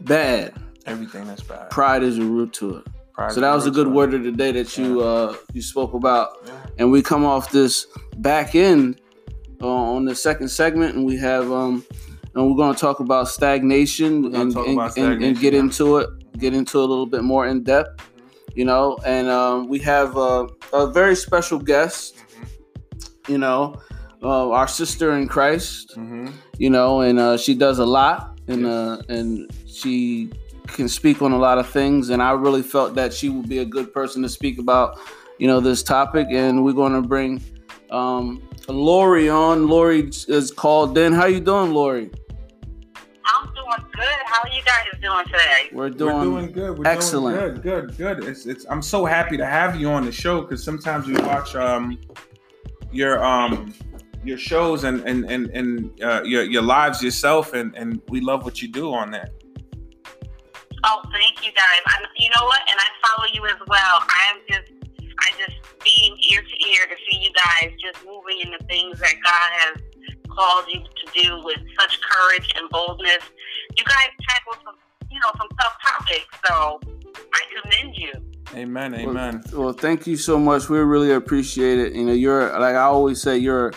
bad, 0.00 0.54
everything 0.86 1.26
that's 1.26 1.42
bad, 1.42 1.68
pride 1.70 2.02
is 2.02 2.18
a 2.18 2.22
root 2.22 2.52
to 2.54 2.76
it. 2.76 2.86
Pride 3.12 3.32
so 3.32 3.40
that 3.40 3.52
was 3.52 3.66
a 3.66 3.70
good 3.70 3.88
word 3.88 4.14
of 4.14 4.22
the 4.22 4.30
day 4.30 4.52
that 4.52 4.78
you 4.78 5.00
yeah. 5.00 5.06
uh, 5.06 5.36
you 5.52 5.60
spoke 5.60 5.92
about, 5.92 6.36
yeah. 6.46 6.52
and 6.78 6.92
we 6.92 7.02
come 7.02 7.24
off 7.24 7.50
this 7.50 7.86
back 8.18 8.54
end 8.54 9.00
uh, 9.60 9.66
on 9.66 10.04
the 10.04 10.14
second 10.14 10.48
segment, 10.48 10.94
and 10.94 11.04
we 11.04 11.16
have 11.16 11.50
um, 11.50 11.84
and 12.34 12.48
we're 12.48 12.56
going 12.56 12.74
to 12.74 12.80
talk 12.80 13.00
about 13.00 13.28
stagnation 13.28 14.26
and, 14.26 14.36
and, 14.36 14.56
about 14.56 14.92
stagnation, 14.92 15.12
and, 15.12 15.24
and, 15.24 15.40
get 15.40 15.52
into 15.52 15.96
it, 15.98 16.38
get 16.38 16.54
into 16.54 16.78
a 16.78 16.86
little 16.86 17.06
bit 17.06 17.24
more 17.24 17.46
in 17.46 17.62
depth, 17.62 17.98
mm-hmm. 17.98 18.26
you 18.54 18.64
know. 18.64 18.98
And 19.04 19.28
um, 19.28 19.68
we 19.68 19.80
have 19.80 20.16
uh, 20.16 20.46
a 20.72 20.90
very 20.90 21.16
special 21.16 21.58
guest, 21.58 22.16
mm-hmm. 22.16 23.32
you 23.32 23.38
know, 23.38 23.80
uh, 24.22 24.50
our 24.50 24.68
sister 24.68 25.16
in 25.16 25.28
Christ, 25.28 25.94
mm-hmm. 25.96 26.28
you 26.58 26.70
know, 26.70 27.00
and 27.00 27.18
uh, 27.18 27.36
she 27.36 27.54
does 27.54 27.78
a 27.78 27.86
lot, 27.86 28.38
and 28.50 28.62
yes. 28.62 28.70
Uh, 28.70 29.02
and 29.08 29.50
she 29.66 30.30
can 30.66 30.88
speak 30.88 31.22
on 31.22 31.32
a 31.32 31.38
lot 31.38 31.58
of 31.58 31.68
things. 31.68 32.10
And 32.10 32.22
I 32.22 32.32
really 32.32 32.62
felt 32.62 32.94
that 32.94 33.12
she 33.12 33.28
would 33.28 33.48
be 33.48 33.58
a 33.58 33.64
good 33.64 33.92
person 33.92 34.22
to 34.22 34.28
speak 34.28 34.58
about, 34.58 34.98
you 35.38 35.46
know, 35.46 35.60
this 35.60 35.82
topic. 35.82 36.28
And 36.30 36.64
we're 36.64 36.72
going 36.72 36.92
to 36.92 37.06
bring 37.06 37.42
um, 37.90 38.42
Lori 38.68 39.28
on. 39.28 39.68
Lori 39.68 40.10
is 40.28 40.50
called 40.50 40.96
in. 40.98 41.12
How 41.12 41.26
you 41.26 41.40
doing, 41.40 41.72
Lori? 41.72 42.10
I'm 43.24 43.46
doing 43.46 43.90
good. 43.92 44.18
How 44.24 44.42
are 44.42 44.48
you 44.48 44.62
guys 44.64 44.86
doing 45.00 45.24
today? 45.26 45.68
We're 45.72 45.90
doing, 45.90 46.16
We're 46.16 46.24
doing 46.24 46.52
good. 46.52 46.78
We're 46.78 46.86
excellent. 46.86 47.38
Doing 47.38 47.54
good, 47.60 47.96
good, 47.96 48.18
good. 48.18 48.28
It's, 48.28 48.46
it's. 48.46 48.66
I'm 48.68 48.82
so 48.82 49.04
happy 49.04 49.36
to 49.36 49.46
have 49.46 49.80
you 49.80 49.88
on 49.90 50.04
the 50.04 50.12
show 50.12 50.42
because 50.42 50.64
sometimes 50.64 51.06
we 51.06 51.14
watch 51.22 51.54
um 51.54 51.98
your 52.92 53.22
um 53.24 53.72
your 54.24 54.38
shows 54.38 54.84
and 54.84 55.00
and 55.06 55.24
and, 55.30 55.50
and 55.50 56.02
uh, 56.02 56.22
your 56.24 56.44
your 56.44 56.62
lives 56.62 57.02
yourself, 57.02 57.52
and 57.54 57.74
and 57.74 58.00
we 58.08 58.20
love 58.20 58.44
what 58.44 58.60
you 58.62 58.68
do 58.68 58.92
on 58.92 59.10
that. 59.12 59.30
Oh, 60.84 61.02
thank 61.12 61.44
you 61.44 61.52
guys. 61.52 61.82
I'm, 61.86 62.06
you 62.16 62.30
know 62.36 62.46
what? 62.46 62.60
And 62.68 62.78
I 62.78 62.88
follow 63.06 63.28
you 63.34 63.46
as 63.46 63.60
well. 63.68 64.00
I'm 64.08 64.36
just, 64.48 64.72
I 65.18 65.30
just 65.36 65.58
being 65.84 66.16
ear 66.30 66.40
to 66.40 66.68
ear 66.68 66.86
to 66.86 66.96
see 67.10 67.18
you 67.20 67.30
guys 67.34 67.72
just 67.82 68.04
moving 68.06 68.40
in 68.40 68.50
the 68.50 68.64
things 68.64 68.98
that 69.00 69.14
God 69.22 69.50
has 69.60 69.76
called 70.30 70.64
you 70.68 70.80
to 70.80 71.22
do 71.22 71.44
with 71.44 71.58
such 71.78 72.00
courage 72.00 72.50
and 72.56 72.70
boldness. 72.70 73.18
You 73.76 73.84
guys 73.84 74.08
tackle 74.26 74.54
some, 74.64 74.76
you 75.10 75.20
know, 75.20 75.30
some 75.36 75.48
tough 75.60 75.76
topics. 75.84 76.38
So 76.46 76.80
I 77.34 77.60
commend 77.60 77.96
you. 77.96 78.12
Amen. 78.54 78.94
Amen. 78.94 79.42
Well, 79.52 79.64
well, 79.64 79.72
thank 79.74 80.06
you 80.06 80.16
so 80.16 80.38
much. 80.38 80.68
We 80.70 80.78
really 80.78 81.12
appreciate 81.12 81.78
it. 81.78 81.92
You 81.94 82.06
know, 82.06 82.12
you're 82.12 82.58
like 82.58 82.74
I 82.74 82.82
always 82.82 83.20
say, 83.20 83.36
you're 83.36 83.72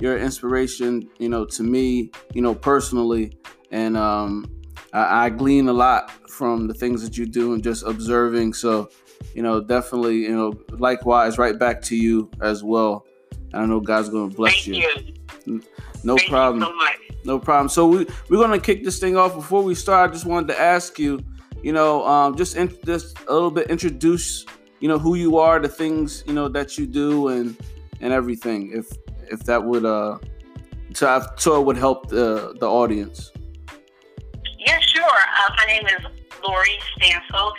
you're 0.00 0.18
inspiration. 0.18 1.08
You 1.18 1.28
know, 1.28 1.44
to 1.46 1.62
me, 1.62 2.10
you 2.34 2.42
know, 2.42 2.54
personally, 2.54 3.32
and 3.70 3.96
um, 3.96 4.50
I, 4.92 5.26
I 5.26 5.30
glean 5.30 5.68
a 5.68 5.72
lot 5.72 6.10
from 6.30 6.68
the 6.68 6.74
things 6.74 7.02
that 7.02 7.16
you 7.16 7.26
do 7.26 7.54
and 7.54 7.62
just 7.62 7.84
observing. 7.84 8.54
So, 8.54 8.90
you 9.34 9.42
know, 9.42 9.60
definitely, 9.60 10.18
you 10.18 10.36
know, 10.36 10.54
likewise, 10.78 11.38
right 11.38 11.58
back 11.58 11.82
to 11.82 11.96
you 11.96 12.30
as 12.40 12.62
well. 12.62 13.06
I 13.54 13.64
know 13.66 13.80
God's 13.80 14.08
going 14.08 14.30
to 14.30 14.36
bless 14.36 14.64
Thank 14.64 14.66
you. 14.66 15.14
you. 15.46 15.62
No 16.04 16.16
Thank 16.16 16.28
problem. 16.28 16.62
So 16.62 17.08
no 17.24 17.38
problem. 17.38 17.68
So 17.68 17.86
we 17.86 18.06
we're 18.28 18.38
gonna 18.38 18.60
kick 18.60 18.84
this 18.84 18.98
thing 18.98 19.16
off. 19.16 19.34
Before 19.34 19.62
we 19.62 19.74
start, 19.74 20.10
I 20.10 20.12
just 20.12 20.24
wanted 20.24 20.48
to 20.48 20.60
ask 20.60 20.98
you, 20.98 21.20
you 21.62 21.72
know, 21.72 22.06
um, 22.06 22.36
just 22.36 22.56
in, 22.56 22.74
just 22.84 23.18
a 23.28 23.32
little 23.32 23.50
bit 23.50 23.70
introduce, 23.70 24.46
you 24.80 24.88
know, 24.88 24.98
who 24.98 25.14
you 25.14 25.38
are, 25.38 25.58
the 25.60 25.68
things 25.68 26.24
you 26.26 26.32
know 26.32 26.48
that 26.48 26.78
you 26.78 26.86
do, 26.86 27.28
and 27.28 27.56
and 28.00 28.12
everything. 28.12 28.70
If 28.72 28.86
if 29.30 29.44
that 29.44 29.62
would 29.62 29.84
uh, 29.84 30.18
so, 30.94 31.26
so 31.36 31.60
it 31.60 31.64
would 31.64 31.76
help 31.76 32.08
the 32.08 32.56
the 32.60 32.68
audience. 32.68 33.32
Yeah, 34.58 34.78
sure. 34.80 35.04
Uh, 35.04 35.54
my 35.56 35.64
name 35.66 35.86
is 35.86 36.04
Lori 36.46 36.78
Stansel, 36.96 37.52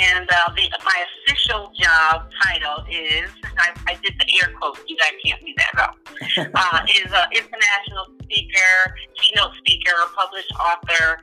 and 0.00 0.28
uh, 0.30 0.52
the, 0.54 0.70
my 0.84 1.04
official 1.26 1.72
job 1.80 2.30
title 2.42 2.84
is 2.90 3.30
I, 3.58 3.70
I, 3.88 3.94
did 4.02 4.14
the 4.18 4.26
air 4.40 4.52
quotes. 4.58 4.80
You 4.86 4.96
guys 4.96 5.12
can't 5.24 5.40
see 5.42 5.54
that 5.56 5.72
though. 5.76 6.42
uh, 6.54 6.80
is 6.88 7.12
an 7.12 7.26
international 7.32 8.06
speaker, 8.22 8.94
keynote 9.16 9.54
speaker, 9.56 9.92
published 10.14 10.52
author, 10.52 11.18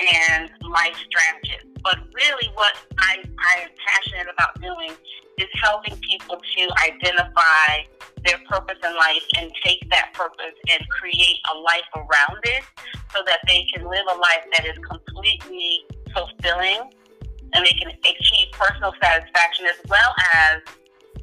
and 0.00 0.50
life 0.62 0.96
strategist. 1.06 1.66
But 1.82 1.98
really, 2.14 2.48
what 2.54 2.74
I, 2.98 3.22
I 3.38 3.62
am 3.62 3.70
passionate 3.86 4.32
about 4.32 4.60
doing 4.60 4.96
is 5.38 5.48
helping 5.62 5.96
people 5.98 6.36
to 6.36 6.68
identify 6.84 7.84
their 8.24 8.38
purpose 8.48 8.78
in 8.82 8.94
life 8.96 9.22
and 9.38 9.50
take 9.62 9.88
that 9.90 10.12
purpose 10.14 10.56
and 10.72 10.88
create 10.88 11.38
a 11.52 11.58
life 11.58 11.88
around 11.94 12.40
it 12.44 12.64
so 13.14 13.22
that 13.26 13.38
they 13.46 13.64
can 13.74 13.84
live 13.88 14.04
a 14.10 14.16
life 14.16 14.44
that 14.56 14.66
is 14.66 14.78
completely 14.88 15.80
fulfilling 16.14 16.90
and 17.52 17.64
they 17.64 17.76
can 17.78 17.90
achieve 17.90 18.48
personal 18.52 18.92
satisfaction 19.00 19.66
as 19.66 19.78
well 19.88 20.14
as 20.34 20.62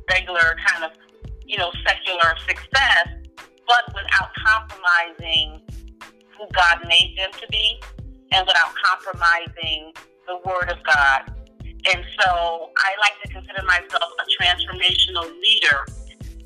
regular 0.09 0.55
kind 0.67 0.85
of, 0.85 0.91
you 1.45 1.57
know, 1.57 1.71
secular 1.85 2.35
success, 2.47 3.07
but 3.67 3.83
without 3.93 4.29
compromising 4.45 5.61
who 6.37 6.47
God 6.53 6.79
made 6.87 7.15
them 7.17 7.31
to 7.39 7.47
be 7.49 7.81
and 8.31 8.47
without 8.47 8.73
compromising 8.85 9.91
the 10.27 10.37
Word 10.45 10.69
of 10.69 10.77
God. 10.83 11.33
And 11.93 12.05
so 12.19 12.69
I 12.77 12.93
like 13.01 13.17
to 13.23 13.29
consider 13.33 13.63
myself 13.65 14.11
a 14.19 14.43
transformational 14.43 15.31
leader 15.41 15.85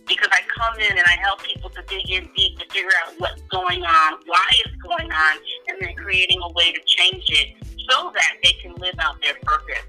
because 0.08 0.30
I 0.32 0.41
come 0.56 0.80
in 0.80 0.98
and 0.98 1.06
I 1.06 1.18
help 1.22 1.44
people 1.44 1.70
to 1.72 1.82
dig 1.88 2.10
in 2.10 2.30
deep 2.36 2.60
to 2.60 2.65
figure 2.72 2.89
out 3.04 3.13
what's 3.18 3.41
going 3.52 3.84
on, 3.84 4.13
why 4.26 4.46
it's 4.65 4.76
going 4.78 5.12
on, 5.12 5.38
and 5.68 5.78
then 5.82 5.96
creating 5.96 6.39
a 6.41 6.52
way 6.54 6.72
to 6.72 6.80
change 6.86 7.26
it 7.30 7.56
so 7.89 8.12
that 8.13 8.34
they 8.44 8.54
can 8.62 8.74
live 8.76 8.96
out 9.00 9.22
their 9.22 9.36
purpose 9.44 9.84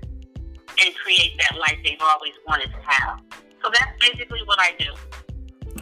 and 0.84 0.94
create 0.96 1.32
that 1.38 1.58
life 1.58 1.78
they've 1.84 2.00
always 2.00 2.32
wanted 2.46 2.70
to 2.70 2.80
have. 2.82 3.20
So 3.62 3.70
that's 3.72 3.92
basically 4.00 4.40
what 4.46 4.58
I 4.60 4.74
do. 4.78 4.92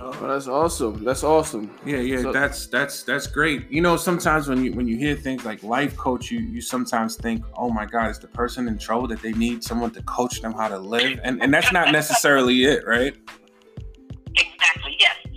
Oh, 0.01 0.13
that's 0.27 0.49
awesome. 0.49 1.05
That's 1.05 1.23
awesome. 1.23 1.79
Yeah, 1.85 1.99
yeah, 1.99 2.23
so, 2.23 2.33
that's 2.33 2.67
that's 2.67 3.05
that's 3.05 3.27
great. 3.27 3.71
You 3.71 3.81
know, 3.81 3.97
sometimes 3.97 4.49
when 4.49 4.65
you 4.65 4.73
when 4.73 4.89
you 4.89 4.97
hear 4.97 5.15
things 5.15 5.45
like 5.45 5.63
life 5.63 5.97
coach, 5.97 6.31
you 6.31 6.41
you 6.41 6.61
sometimes 6.61 7.17
think, 7.17 7.45
oh 7.57 7.71
my 7.71 7.87
God, 7.87 8.11
is 8.11 8.19
the 8.19 8.27
person 8.27 8.67
in 8.67 8.77
trouble 8.77 9.07
that 9.09 9.23
they 9.23 9.33
need 9.33 9.63
someone 9.63 9.93
to 9.93 10.03
coach 10.03 10.43
them 10.43 10.53
how 10.53 10.69
to 10.69 10.79
live? 10.79 11.21
And 11.23 11.41
and 11.43 11.55
that's 11.55 11.73
not 11.73 11.93
necessarily 11.93 12.65
it, 12.65 12.85
right? 12.87 13.17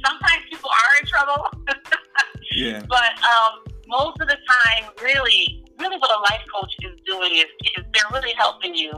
Sometimes 0.07 0.41
people 0.49 0.69
are 0.69 0.93
in 1.01 1.05
trouble. 1.07 1.43
yeah. 2.55 2.83
But 2.87 3.13
um, 3.23 3.67
most 3.87 4.21
of 4.21 4.27
the 4.27 4.37
time, 4.47 4.91
really, 5.03 5.65
really, 5.79 5.97
what 5.97 6.11
a 6.11 6.21
life 6.31 6.45
coach 6.53 6.73
is 6.83 6.99
doing 7.05 7.33
is, 7.35 7.51
is 7.75 7.83
they're 7.93 8.11
really 8.13 8.33
helping 8.37 8.73
you. 8.73 8.91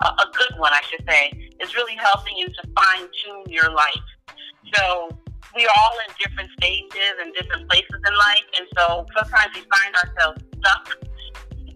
Uh, 0.00 0.12
a 0.18 0.26
good 0.36 0.58
one, 0.58 0.72
I 0.72 0.82
should 0.90 1.04
say, 1.08 1.30
is 1.60 1.74
really 1.74 1.94
helping 1.94 2.36
you 2.36 2.46
to 2.48 2.62
fine 2.74 3.08
tune 3.24 3.44
your 3.48 3.70
life 3.70 4.06
so 4.74 5.08
we 5.54 5.64
are 5.64 5.74
all 5.76 5.96
in 6.06 6.14
different 6.18 6.50
stages 6.58 7.14
and 7.20 7.32
different 7.34 7.68
places 7.68 8.00
in 8.06 8.14
life. 8.18 8.46
And 8.58 8.66
so 8.76 9.06
sometimes 9.16 9.54
we 9.54 9.62
find 9.62 9.94
ourselves 9.94 10.42
stuck 10.58 10.88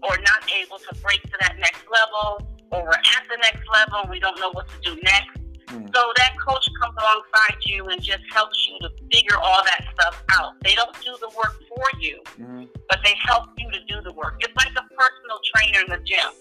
or 0.03 0.17
not 0.17 0.41
able 0.51 0.77
to 0.79 0.95
break 1.01 1.21
to 1.23 1.37
that 1.41 1.57
next 1.59 1.85
level, 1.91 2.47
or 2.71 2.83
we're 2.83 2.91
at 2.91 3.23
the 3.29 3.37
next 3.41 3.63
level, 3.69 4.09
we 4.09 4.19
don't 4.19 4.39
know 4.39 4.51
what 4.51 4.67
to 4.67 4.77
do 4.81 4.99
next. 5.03 5.40
Mm. 5.71 5.95
So 5.95 6.01
that 6.17 6.33
coach 6.45 6.67
comes 6.81 6.95
alongside 6.97 7.57
you 7.65 7.87
and 7.87 8.01
just 8.01 8.23
helps 8.31 8.67
you 8.67 8.77
to 8.87 8.89
figure 9.11 9.37
all 9.37 9.63
that 9.63 9.85
stuff 9.93 10.23
out. 10.31 10.53
They 10.63 10.75
don't 10.75 10.93
do 11.01 11.15
the 11.21 11.31
work 11.37 11.55
for 11.69 11.85
you, 11.99 12.21
mm. 12.39 12.67
but 12.89 12.99
they 13.03 13.15
help 13.25 13.49
you 13.57 13.71
to 13.71 13.79
do 13.87 14.01
the 14.01 14.13
work. 14.13 14.35
It's 14.39 14.55
like 14.55 14.71
a 14.75 14.85
personal 14.93 15.39
trainer 15.55 15.81
in 15.81 15.89
the 15.91 16.03
gym. 16.05 16.31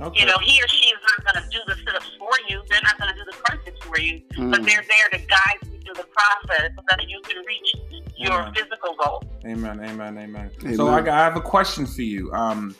Okay. 0.00 0.20
You 0.20 0.26
know, 0.26 0.38
he 0.40 0.62
or 0.62 0.68
she 0.68 0.88
is 0.88 0.98
not 1.02 1.34
going 1.34 1.44
to 1.44 1.50
do 1.50 1.58
the 1.66 1.74
sit-ups 1.74 2.12
for 2.18 2.30
you. 2.48 2.62
They're 2.70 2.80
not 2.84 2.98
going 2.98 3.12
to 3.12 3.18
do 3.18 3.24
the 3.24 3.36
crunches 3.36 3.74
for 3.82 3.98
you, 3.98 4.22
mm. 4.36 4.50
but 4.50 4.64
they're 4.64 4.84
there 4.88 5.08
to 5.12 5.18
guide 5.18 5.58
you 5.64 5.80
through 5.80 5.94
the 5.94 6.08
process 6.08 6.70
so 6.76 6.82
that 6.88 7.08
you 7.08 7.20
can 7.24 7.44
reach 7.44 7.74
your 8.16 8.42
amen. 8.42 8.54
physical 8.54 8.94
goal. 9.02 9.22
Amen, 9.44 9.80
amen, 9.80 10.18
amen. 10.18 10.50
amen. 10.62 10.76
So 10.76 10.88
I, 10.88 11.00
I, 11.00 11.24
have 11.24 11.36
a 11.36 11.40
question 11.40 11.86
for 11.86 12.02
you. 12.02 12.32
Um, 12.32 12.76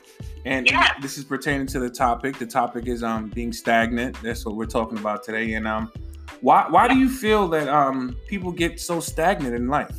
and 0.48 0.66
yes. 0.66 0.94
this 1.02 1.18
is 1.18 1.24
pertaining 1.24 1.66
to 1.68 1.78
the 1.78 1.90
topic. 1.90 2.38
The 2.38 2.46
topic 2.46 2.86
is 2.86 3.02
um 3.02 3.28
being 3.28 3.52
stagnant. 3.52 4.16
That's 4.22 4.44
what 4.44 4.56
we're 4.56 4.66
talking 4.66 4.98
about 4.98 5.22
today. 5.22 5.54
And 5.54 5.66
um, 5.66 5.92
why 6.40 6.66
why 6.68 6.88
do 6.88 6.96
you 6.96 7.08
feel 7.08 7.48
that 7.48 7.68
um 7.68 8.16
people 8.28 8.50
get 8.50 8.80
so 8.80 9.00
stagnant 9.00 9.54
in 9.54 9.68
life? 9.68 9.96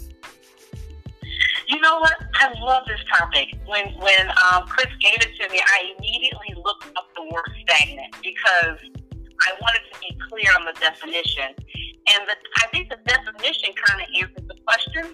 You 1.67 1.79
know 1.81 1.99
what? 1.99 2.15
I 2.33 2.51
love 2.59 2.83
this 2.87 2.99
topic. 3.15 3.55
When 3.65 3.93
when 3.99 4.29
um, 4.29 4.65
Chris 4.67 4.87
gave 4.99 5.17
it 5.21 5.31
to 5.39 5.49
me, 5.53 5.61
I 5.63 5.93
immediately 5.97 6.55
looked 6.63 6.87
up 6.97 7.07
the 7.15 7.23
word 7.23 7.51
stagnant 7.67 8.15
because 8.23 8.79
I 9.41 9.53
wanted 9.61 9.81
to 9.93 9.99
be 9.99 10.17
clear 10.29 10.51
on 10.57 10.65
the 10.65 10.73
definition. 10.79 11.53
And 12.11 12.27
the, 12.27 12.35
I 12.57 12.67
think 12.71 12.89
the 12.89 12.97
definition 13.05 13.69
kind 13.85 14.01
of 14.01 14.07
answers 14.19 14.47
the 14.47 14.55
question. 14.65 15.13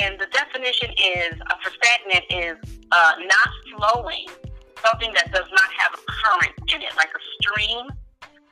And 0.00 0.18
the 0.18 0.26
definition 0.32 0.90
is 0.90 1.40
uh, 1.40 1.54
for 1.62 1.70
stagnant 1.82 2.24
is 2.30 2.56
uh, 2.92 3.12
not 3.26 3.48
flowing, 3.76 4.28
something 4.84 5.12
that 5.14 5.32
does 5.32 5.48
not 5.50 5.70
have 5.78 5.92
a 5.94 6.02
current 6.06 6.54
in 6.74 6.82
it, 6.82 6.94
like 6.96 7.10
a 7.10 7.22
stream. 7.40 7.86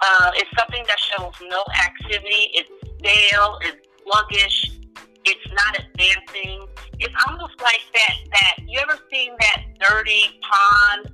Uh, 0.00 0.30
it's 0.34 0.50
something 0.58 0.84
that 0.86 0.98
shows 0.98 1.32
no 1.48 1.64
activity. 1.84 2.50
It's 2.54 2.70
stale. 2.98 3.58
It's 3.62 3.82
sluggish 4.04 4.70
It's 5.24 5.52
not 5.52 5.78
advancing. 5.78 6.66
It's 7.00 7.14
almost 7.26 7.60
like 7.60 7.82
that. 7.92 8.14
That 8.32 8.64
you 8.66 8.78
ever 8.80 8.98
seen 9.12 9.32
that 9.40 9.64
dirty 9.78 10.40
pond 10.40 11.12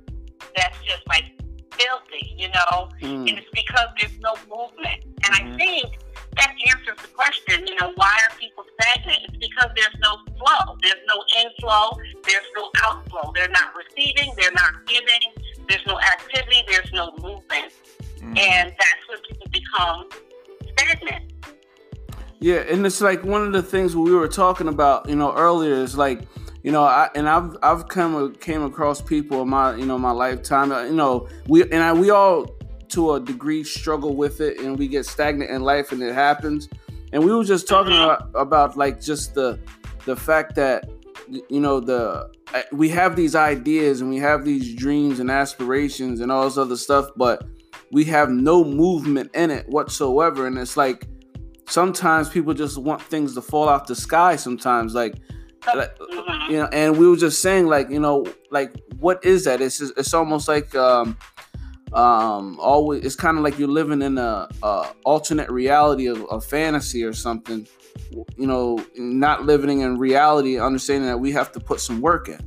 that's 0.55 0.77
just 0.85 1.05
like 1.07 1.25
filthy, 1.73 2.33
you 2.37 2.47
know? 2.47 2.89
Mm. 3.01 3.29
And 3.29 3.37
it's 3.39 3.49
because 3.53 3.87
there's 3.99 4.17
no 4.19 4.35
movement. 4.49 5.03
And 5.25 5.35
Mhm. 5.35 5.53
I 5.53 5.57
think 5.57 5.97
that 6.37 6.55
answers 6.67 6.97
the 7.01 7.07
question, 7.09 7.65
you 7.67 7.75
know, 7.79 7.91
why 7.95 8.17
are 8.29 8.35
people 8.37 8.65
stagnant? 8.79 9.19
It's 9.23 9.37
because 9.37 9.71
there's 9.75 9.95
no 10.01 10.17
flow. 10.37 10.77
There's 10.81 11.03
no 11.07 11.23
inflow. 11.43 11.97
There's 12.27 12.45
no 12.55 12.69
outflow. 12.83 13.31
They're 13.33 13.49
not 13.49 13.73
receiving. 13.75 14.33
They're 14.37 14.51
not 14.51 14.85
giving. 14.85 15.33
There's 15.69 15.85
no 15.87 15.99
activity. 15.99 16.63
There's 16.67 16.91
no 16.93 17.11
movement. 17.21 17.71
Mhm. 18.19 18.37
And 18.37 18.73
that's 18.77 19.07
when 19.07 19.19
people 19.27 19.47
become 19.51 20.09
stagnant. 20.73 21.31
Yeah, 22.39 22.57
and 22.69 22.85
it's 22.85 23.01
like 23.01 23.23
one 23.23 23.41
of 23.41 23.53
the 23.53 23.63
things 23.63 23.95
we 23.95 24.13
were 24.13 24.27
talking 24.27 24.67
about, 24.67 25.07
you 25.09 25.15
know, 25.15 25.33
earlier 25.33 25.75
is 25.75 25.97
like, 25.97 26.27
you 26.63 26.71
know, 26.71 26.83
I 26.83 27.09
and 27.15 27.29
I've 27.29 27.55
I've 27.63 27.87
come 27.87 28.33
came 28.35 28.63
across 28.63 28.99
people 29.01 29.43
in 29.43 29.49
my 29.49 29.75
you 29.75 29.85
know 29.85 29.97
my 29.97 30.11
lifetime, 30.11 30.71
you 30.87 30.95
know, 30.95 31.27
we 31.47 31.63
and 31.63 31.81
I 31.81 31.93
we 31.93 32.09
all 32.09 32.47
to 32.95 33.13
a 33.13 33.19
degree 33.19 33.63
struggle 33.63 34.15
with 34.15 34.41
it 34.41 34.59
and 34.59 34.77
we 34.79 34.87
get 34.87 35.05
stagnant 35.05 35.49
in 35.51 35.61
life 35.61 35.91
and 35.91 36.01
it 36.01 36.13
happens. 36.13 36.67
And 37.13 37.23
we 37.23 37.33
were 37.33 37.43
just 37.43 37.67
talking 37.67 37.93
Mhm. 37.93 38.03
about, 38.03 38.29
about 38.35 38.77
like 38.77 38.99
just 39.01 39.35
the 39.35 39.59
the 40.05 40.15
fact 40.15 40.55
that 40.55 40.89
you 41.49 41.59
know 41.59 41.79
the 41.79 42.29
we 42.71 42.89
have 42.89 43.15
these 43.15 43.35
ideas 43.35 44.01
and 44.01 44.09
we 44.09 44.17
have 44.17 44.45
these 44.45 44.75
dreams 44.75 45.19
and 45.19 45.29
aspirations 45.31 46.19
and 46.21 46.31
all 46.31 46.43
this 46.45 46.57
other 46.57 46.77
stuff, 46.77 47.09
but 47.15 47.43
we 47.91 48.03
have 48.05 48.29
no 48.29 48.63
movement 48.63 49.29
in 49.35 49.49
it 49.51 49.67
whatsoever. 49.69 50.45
And 50.47 50.57
it's 50.57 50.77
like 50.77 51.07
sometimes 51.67 52.29
people 52.29 52.53
just 52.53 52.77
want 52.77 53.01
things 53.01 53.33
to 53.35 53.41
fall 53.41 53.67
out 53.69 53.87
the 53.87 53.95
sky. 53.95 54.35
Sometimes, 54.35 54.93
like, 54.93 55.15
like, 55.75 55.97
Mhm. 55.99 56.49
you 56.49 56.57
know, 56.57 56.69
and 56.71 56.97
we 56.97 57.07
were 57.07 57.15
just 57.15 57.41
saying, 57.41 57.65
like, 57.67 57.89
you 57.89 57.99
know, 57.99 58.25
like, 58.51 58.71
what 58.99 59.23
is 59.25 59.45
that? 59.45 59.61
It's 59.61 59.79
just, 59.79 59.93
it's 59.97 60.13
almost 60.13 60.47
like 60.47 60.75
um, 60.75 61.17
um, 61.93 62.59
always. 62.59 63.05
It's 63.05 63.15
kind 63.15 63.37
of 63.37 63.43
like 63.43 63.57
you're 63.57 63.67
living 63.67 64.01
in 64.01 64.17
a, 64.17 64.47
a 64.63 64.93
alternate 65.03 65.49
reality 65.49 66.07
of 66.07 66.25
a 66.29 66.41
fantasy 66.41 67.03
or 67.03 67.13
something. 67.13 67.67
You 68.37 68.47
know, 68.47 68.85
not 68.95 69.45
living 69.45 69.79
in 69.81 69.97
reality, 69.97 70.59
understanding 70.59 71.07
that 71.07 71.17
we 71.17 71.31
have 71.31 71.51
to 71.53 71.59
put 71.59 71.79
some 71.79 72.01
work 72.01 72.27
in. 72.27 72.39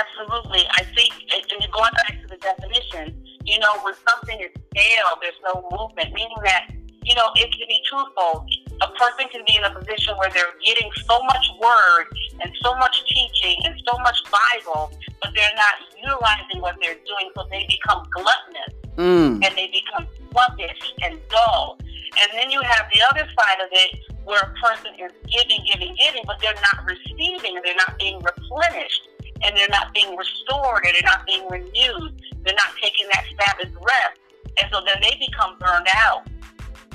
Absolutely. 0.00 0.66
I 0.72 0.84
think, 0.94 1.12
and 1.32 1.72
going 1.72 1.90
back 1.94 2.20
to 2.22 2.26
the 2.28 2.36
definition, 2.36 3.24
you 3.44 3.58
know, 3.58 3.78
when 3.82 3.94
something 4.08 4.38
is 4.40 4.50
stale, 4.70 5.18
there's 5.20 5.34
no 5.54 5.66
movement, 5.70 6.12
meaning 6.14 6.36
that, 6.44 6.70
you 7.04 7.14
know, 7.14 7.30
it 7.36 7.50
can 7.50 7.66
be 7.68 7.80
twofold. 7.88 8.50
A 8.82 8.88
person 8.98 9.28
can 9.30 9.42
be 9.46 9.56
in 9.56 9.64
a 9.64 9.74
position 9.74 10.14
where 10.18 10.30
they're 10.30 10.54
getting 10.64 10.90
so 11.06 11.22
much 11.24 11.46
word 11.60 12.06
and 12.40 12.52
so 12.62 12.74
much 12.76 13.02
teaching 13.08 13.56
and 13.64 13.74
so 13.86 13.98
much 13.98 14.18
Bible, 14.30 14.92
but 15.22 15.32
they're 15.34 15.56
not 15.56 15.74
utilizing 15.96 16.60
what 16.60 16.76
they're 16.80 17.00
doing, 17.06 17.30
so 17.36 17.44
they 17.50 17.66
become 17.68 18.06
gluttonous 18.14 18.80
Mm. 19.00 19.40
and 19.40 19.56
they 19.56 19.70
become 19.72 20.06
sluggish 20.30 20.92
and 21.02 21.18
dull. 21.30 21.78
And 22.20 22.28
then 22.34 22.50
you 22.50 22.60
have 22.60 22.86
the 22.92 23.00
other 23.10 23.26
side 23.38 23.60
of 23.64 23.68
it 23.72 24.00
where 24.24 24.40
a 24.40 24.52
person 24.60 24.92
is 24.98 25.12
giving, 25.30 25.64
giving, 25.72 25.94
giving, 25.96 26.22
but 26.26 26.36
they're 26.42 26.58
not 26.60 26.84
receiving 26.84 27.56
and 27.56 27.64
they're 27.64 27.80
not 27.86 27.98
being 27.98 28.20
replenished 28.20 29.08
and 29.42 29.56
they're 29.56 29.70
not 29.70 29.94
being 29.94 30.14
restored 30.16 30.84
and 30.84 30.94
they're 30.94 31.10
not 31.10 31.24
being 31.24 31.48
renewed. 31.48 32.20
They're 32.44 32.60
not 32.60 32.76
taking 32.82 33.06
that 33.14 33.24
Sabbath 33.40 33.72
rest. 33.80 34.20
And 34.60 34.68
so 34.72 34.82
then 34.84 34.98
they 35.00 35.16
become 35.16 35.56
burned 35.58 35.88
out 35.94 36.28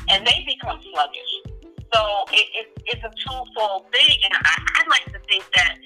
and 0.09 0.27
they 0.27 0.45
become 0.45 0.79
sluggish. 0.91 1.31
So 1.93 2.01
it, 2.33 2.45
it, 2.53 2.67
it's 2.85 3.03
a 3.03 3.11
twofold 3.25 3.89
thing. 3.91 4.17
And 4.25 4.33
I, 4.35 4.55
I'd 4.77 4.89
like 4.89 5.05
to 5.05 5.19
think 5.27 5.45
that 5.55 5.77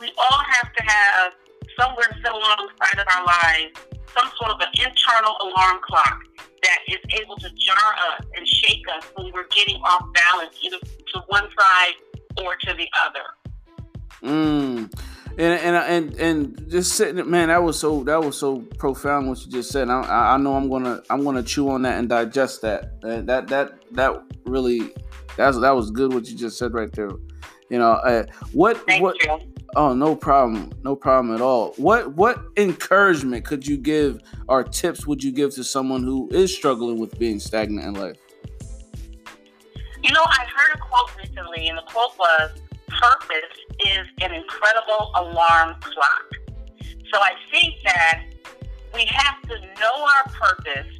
we 0.00 0.12
all 0.18 0.42
have 0.44 0.72
to 0.74 0.82
have 0.82 1.32
somewhere 1.78 2.08
set 2.22 2.32
alongside 2.32 2.98
of 2.98 3.06
our 3.16 3.24
lives 3.26 3.78
some 4.16 4.30
sort 4.36 4.52
of 4.52 4.60
an 4.60 4.68
internal 4.74 5.36
alarm 5.40 5.80
clock 5.82 6.22
that 6.62 6.78
is 6.88 6.98
able 7.20 7.36
to 7.36 7.50
jar 7.50 7.94
us 8.10 8.26
and 8.36 8.46
shake 8.46 8.84
us 8.96 9.04
when 9.16 9.32
we're 9.32 9.48
getting 9.48 9.76
off 9.82 10.06
balance, 10.14 10.56
either 10.62 10.78
to 10.78 11.20
one 11.28 11.44
side 11.58 11.94
or 12.42 12.56
to 12.56 12.74
the 12.74 12.88
other. 13.04 13.24
Mm. 14.22 14.92
And 15.36 15.40
and 15.40 15.76
and 15.76 16.14
and 16.14 16.70
just 16.70 16.92
sitting, 16.92 17.28
man, 17.28 17.48
that 17.48 17.62
was 17.62 17.78
so 17.78 18.04
that 18.04 18.22
was 18.22 18.38
so 18.38 18.60
profound 18.78 19.28
what 19.28 19.44
you 19.44 19.50
just 19.50 19.70
said. 19.70 19.90
I, 19.90 20.00
I 20.02 20.34
I 20.34 20.36
know 20.36 20.54
I'm 20.54 20.70
gonna 20.70 21.02
I'm 21.10 21.24
gonna 21.24 21.42
chew 21.42 21.70
on 21.70 21.82
that 21.82 21.98
and 21.98 22.08
digest 22.08 22.62
that. 22.62 22.92
And 23.02 23.28
that 23.28 23.48
that 23.48 23.72
that 23.92 24.22
really 24.46 24.94
that's 25.36 25.58
that 25.58 25.74
was 25.74 25.90
good 25.90 26.14
what 26.14 26.26
you 26.26 26.36
just 26.36 26.56
said 26.56 26.72
right 26.72 26.90
there. 26.92 27.10
You 27.68 27.78
know, 27.78 27.92
uh, 27.92 28.26
what 28.52 28.76
Thank 28.86 29.02
what? 29.02 29.16
you. 29.24 29.53
Oh, 29.76 29.92
no 29.92 30.14
problem, 30.14 30.70
no 30.84 30.94
problem 30.94 31.34
at 31.34 31.40
all. 31.40 31.74
What 31.76 32.14
what 32.14 32.44
encouragement 32.56 33.44
could 33.44 33.66
you 33.66 33.76
give 33.76 34.20
or 34.48 34.62
tips 34.62 35.06
would 35.06 35.22
you 35.22 35.32
give 35.32 35.54
to 35.54 35.64
someone 35.64 36.02
who 36.02 36.28
is 36.30 36.54
struggling 36.54 37.00
with 37.00 37.18
being 37.18 37.40
stagnant 37.40 37.86
in 37.86 37.94
life? 37.94 38.16
You 40.02 40.12
know, 40.12 40.22
I 40.24 40.46
heard 40.54 40.76
a 40.76 40.78
quote 40.78 41.16
recently, 41.16 41.68
and 41.68 41.78
the 41.78 41.82
quote 41.82 42.16
was, 42.18 42.50
Purpose 42.88 43.58
is 43.86 44.06
an 44.20 44.32
incredible 44.32 45.10
alarm 45.16 45.74
clock. 45.80 46.26
So 47.12 47.18
I 47.20 47.32
think 47.50 47.74
that 47.84 48.24
we 48.92 49.04
have 49.06 49.42
to 49.42 49.60
know 49.80 50.06
our 50.16 50.32
purpose 50.32 50.92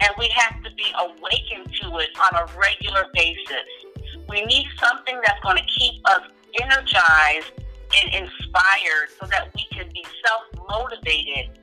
and 0.00 0.10
we 0.18 0.28
have 0.34 0.62
to 0.62 0.70
be 0.74 0.86
awakened 0.98 1.72
to 1.82 1.98
it 1.98 2.10
on 2.18 2.42
a 2.42 2.58
regular 2.58 3.04
basis. 3.12 3.68
We 4.28 4.44
need 4.44 4.66
something 4.80 5.20
that's 5.24 5.40
going 5.42 5.56
to 5.56 5.64
keep 5.64 6.00
us 6.08 6.22
energized 6.60 7.52
and 8.02 8.14
inspired 8.14 9.08
so 9.20 9.26
that 9.26 9.50
we 9.54 9.66
can 9.72 9.88
be 9.92 10.04
self 10.24 10.68
motivated 10.68 11.58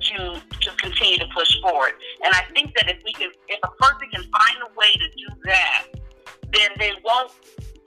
to 0.00 0.40
to 0.60 0.70
continue 0.76 1.18
to 1.18 1.26
push 1.34 1.50
forward. 1.62 1.92
And 2.24 2.34
I 2.34 2.42
think 2.54 2.74
that 2.76 2.88
if 2.88 2.98
we 3.04 3.12
can 3.12 3.30
if 3.48 3.58
a 3.62 3.70
person 3.82 4.08
can 4.12 4.22
find 4.22 4.56
a 4.62 4.70
way 4.78 4.92
to 4.94 5.08
do 5.16 5.28
that, 5.44 5.86
then 6.52 6.70
they 6.78 6.92
won't 7.04 7.32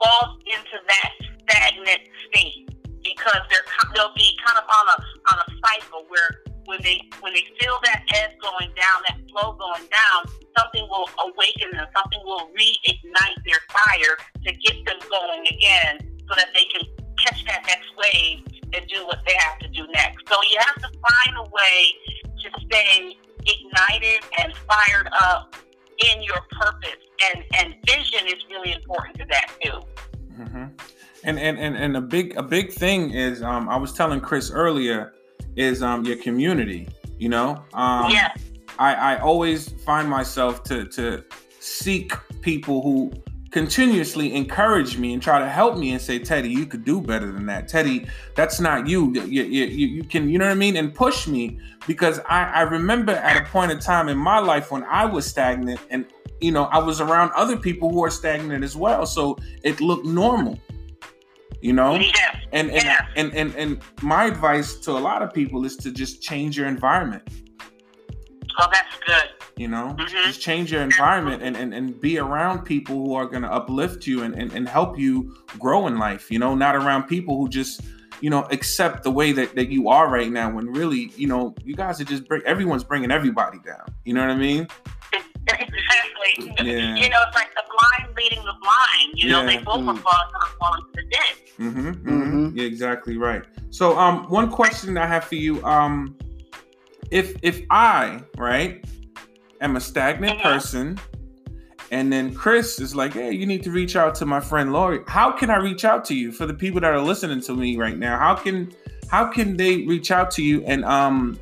fall 0.02 0.38
into 0.46 0.76
that 0.88 1.10
stagnant 1.48 2.00
state 2.28 2.68
because 3.02 3.42
they're 3.50 3.66
they'll 3.94 4.14
be 4.14 4.36
kind 4.44 4.58
of 4.58 4.64
on 4.64 4.86
a 4.88 4.98
on 5.32 5.38
a 5.46 5.48
cycle 5.62 6.04
where 6.08 6.42
when 6.66 6.82
they 6.82 7.00
when 7.20 7.32
they 7.32 7.46
feel 7.60 7.78
that 7.84 8.02
edge 8.14 8.34
going 8.42 8.70
down, 8.74 8.96
that 9.08 9.18
flow 9.30 9.52
going 9.54 9.86
down, 9.88 10.20
something 10.58 10.82
will 10.90 11.08
awaken 11.24 11.70
them, 11.72 11.86
something 11.94 12.20
will 12.24 12.50
reignite 12.52 13.38
their 13.46 13.62
fire 13.70 14.16
to 14.44 14.52
get 14.52 14.84
them 14.84 14.98
going 15.08 15.46
again, 15.46 15.98
so 16.28 16.34
that 16.34 16.48
they 16.54 16.64
can 16.64 16.82
catch 17.24 17.44
that 17.46 17.64
next 17.66 17.88
wave 17.96 18.40
and 18.72 18.86
do 18.88 19.06
what 19.06 19.20
they 19.26 19.34
have 19.38 19.58
to 19.60 19.68
do 19.68 19.86
next. 19.92 20.28
So 20.28 20.36
you 20.42 20.58
have 20.58 20.76
to 20.76 20.88
find 20.88 21.36
a 21.38 21.50
way 21.50 21.78
to 22.42 22.60
stay 22.66 23.16
ignited 23.46 24.20
and 24.42 24.52
fired 24.56 25.08
up 25.22 25.54
in 26.12 26.22
your 26.22 26.40
purpose, 26.60 27.02
and 27.34 27.44
and 27.58 27.74
vision 27.86 28.26
is 28.26 28.44
really 28.50 28.72
important 28.72 29.16
to 29.18 29.24
that 29.30 29.46
too. 29.62 29.80
hmm 30.36 30.64
And, 31.24 31.38
and 31.38 31.58
and 31.58 31.76
and 31.76 31.96
a 31.96 32.00
big 32.00 32.36
a 32.36 32.42
big 32.42 32.72
thing 32.72 33.10
is 33.10 33.42
um 33.42 33.68
I 33.68 33.76
was 33.76 33.92
telling 33.92 34.20
Chris 34.20 34.50
earlier 34.50 35.14
is 35.56 35.82
um 35.82 36.04
your 36.04 36.16
community. 36.16 36.88
You 37.18 37.30
know, 37.30 37.64
um, 37.72 38.10
yes. 38.10 38.38
I 38.78 38.94
I 38.94 39.18
always 39.20 39.70
find 39.84 40.08
myself 40.08 40.62
to 40.64 40.84
to 40.84 41.24
seek 41.60 42.12
people 42.42 42.82
who 42.82 43.12
continuously 43.56 44.34
encourage 44.34 44.98
me 44.98 45.14
and 45.14 45.22
try 45.22 45.38
to 45.38 45.48
help 45.48 45.78
me 45.78 45.92
and 45.92 46.02
say 46.08 46.18
Teddy 46.18 46.50
you 46.50 46.66
could 46.66 46.84
do 46.84 47.00
better 47.00 47.32
than 47.32 47.46
that 47.46 47.68
Teddy 47.68 48.06
that's 48.34 48.60
not 48.60 48.86
you 48.86 49.14
you, 49.14 49.44
you, 49.44 49.64
you 49.64 50.04
can 50.04 50.28
you 50.28 50.36
know 50.36 50.44
what 50.44 50.50
I 50.52 50.56
mean 50.56 50.76
and 50.76 50.94
push 50.94 51.26
me 51.26 51.58
because 51.86 52.18
I 52.28 52.40
I 52.52 52.60
remember 52.60 53.12
at 53.12 53.40
a 53.40 53.46
point 53.46 53.72
in 53.72 53.78
time 53.78 54.10
in 54.10 54.18
my 54.18 54.40
life 54.40 54.70
when 54.70 54.84
I 54.84 55.06
was 55.06 55.24
stagnant 55.26 55.80
and 55.88 56.04
you 56.38 56.52
know 56.52 56.64
I 56.64 56.76
was 56.80 57.00
around 57.00 57.30
other 57.34 57.56
people 57.56 57.88
who 57.90 58.04
are 58.04 58.10
stagnant 58.10 58.62
as 58.62 58.76
well 58.76 59.06
so 59.06 59.38
it 59.62 59.80
looked 59.80 60.04
normal 60.04 60.58
you 61.62 61.72
know 61.72 61.94
Yes. 61.94 62.36
and 62.52 62.70
and, 62.70 62.84
Yeah. 62.84 63.06
and 63.16 63.34
and 63.34 63.54
and 63.54 63.80
my 64.02 64.26
advice 64.26 64.74
to 64.84 64.90
a 64.90 65.02
lot 65.08 65.22
of 65.22 65.32
people 65.32 65.64
is 65.64 65.76
to 65.78 65.90
just 65.90 66.20
change 66.20 66.58
your 66.58 66.68
environment 66.68 67.22
Oh, 68.58 68.68
that's 68.72 68.96
good. 69.06 69.28
You 69.56 69.68
know 69.68 69.94
Mhm. 69.98 70.08
just 70.26 70.40
change 70.40 70.70
your 70.70 70.82
environment 70.82 71.42
and, 71.42 71.56
and 71.56 71.72
and 71.72 71.98
be 72.00 72.18
around 72.18 72.64
people 72.64 72.94
who 73.02 73.14
are 73.14 73.26
going 73.26 73.42
to 73.42 73.50
uplift 73.50 74.06
you 74.06 74.22
and, 74.22 74.34
and 74.34 74.52
and 74.52 74.68
help 74.68 74.98
you 74.98 75.34
grow 75.58 75.86
in 75.86 75.98
life 75.98 76.30
you 76.30 76.38
know 76.38 76.54
not 76.54 76.76
around 76.76 77.04
people 77.04 77.38
who 77.38 77.48
just 77.48 77.80
you 78.20 78.28
know 78.28 78.42
accept 78.50 79.02
the 79.02 79.10
way 79.10 79.32
that, 79.32 79.54
that 79.54 79.68
you 79.68 79.88
are 79.88 80.08
right 80.10 80.30
now 80.30 80.50
when 80.50 80.66
really 80.72 81.10
you 81.16 81.26
know 81.26 81.54
you 81.64 81.74
guys 81.74 82.00
are 82.00 82.04
just 82.04 82.28
bring 82.28 82.42
everyone's 82.44 82.84
bringing 82.84 83.10
everybody 83.10 83.58
down 83.64 83.86
you 84.04 84.12
know 84.14 84.20
what 84.20 84.30
i 84.30 84.36
mean 84.36 84.66
exactly. 85.48 86.52
Yeah. 86.66 86.96
You 86.96 87.08
know, 87.08 87.18
it's 87.26 87.36
like 87.36 87.54
the 87.54 87.62
blind 87.70 88.16
leading 88.16 88.44
the 88.44 88.54
blind. 88.60 89.12
You 89.14 89.28
know, 89.30 89.40
Yeah. 89.42 89.46
they 89.46 89.58
both 89.58 89.78
Mm. 89.80 89.88
are 89.88 89.96
falling, 89.96 90.34
are 90.34 90.48
falling 90.58 90.82
to 90.82 90.90
the 90.96 91.02
ditch. 91.02 91.52
mm-hmm, 91.58 91.88
Mhm. 91.90 92.02
mm-hmm. 92.04 92.56
you're 92.56 92.66
exactly 92.66 93.16
right 93.16 93.44
so 93.70 93.96
um 93.98 94.24
one 94.28 94.50
question 94.50 94.98
i 94.98 95.06
have 95.06 95.24
for 95.24 95.36
you 95.36 95.64
um 95.64 96.14
if 97.10 97.34
if 97.42 97.62
i 97.70 98.20
right 98.36 98.84
am 99.60 99.76
a 99.76 99.80
stagnant 99.80 100.38
Mhm. 100.38 100.42
person 100.42 100.98
And 101.92 102.12
then 102.12 102.34
Chris 102.34 102.80
is 102.80 102.96
like, 102.96 103.12
"Hey, 103.12 103.30
you 103.30 103.46
need 103.46 103.62
to 103.62 103.70
reach 103.70 103.94
out 103.94 104.16
to 104.16 104.26
my 104.26 104.40
friend 104.40 104.72
Lori. 104.72 105.02
How 105.06 105.30
can 105.30 105.50
I 105.50 105.56
reach 105.58 105.84
out 105.84 106.04
to 106.06 106.14
you 106.16 106.32
for 106.32 106.44
the 106.44 106.52
people 106.54 106.80
that 106.80 106.90
are 106.90 107.00
listening 107.00 107.40
to 107.42 107.54
me 107.54 107.76
right 107.76 107.96
now? 107.96 108.18
How 108.18 108.34
can 108.34 108.72
how 109.08 109.26
can 109.26 109.56
they 109.56 109.82
reach 109.82 110.10
out 110.10 110.32
to 110.32 110.42
you? 110.42 110.64
And 110.64 110.84
um, 110.84 111.38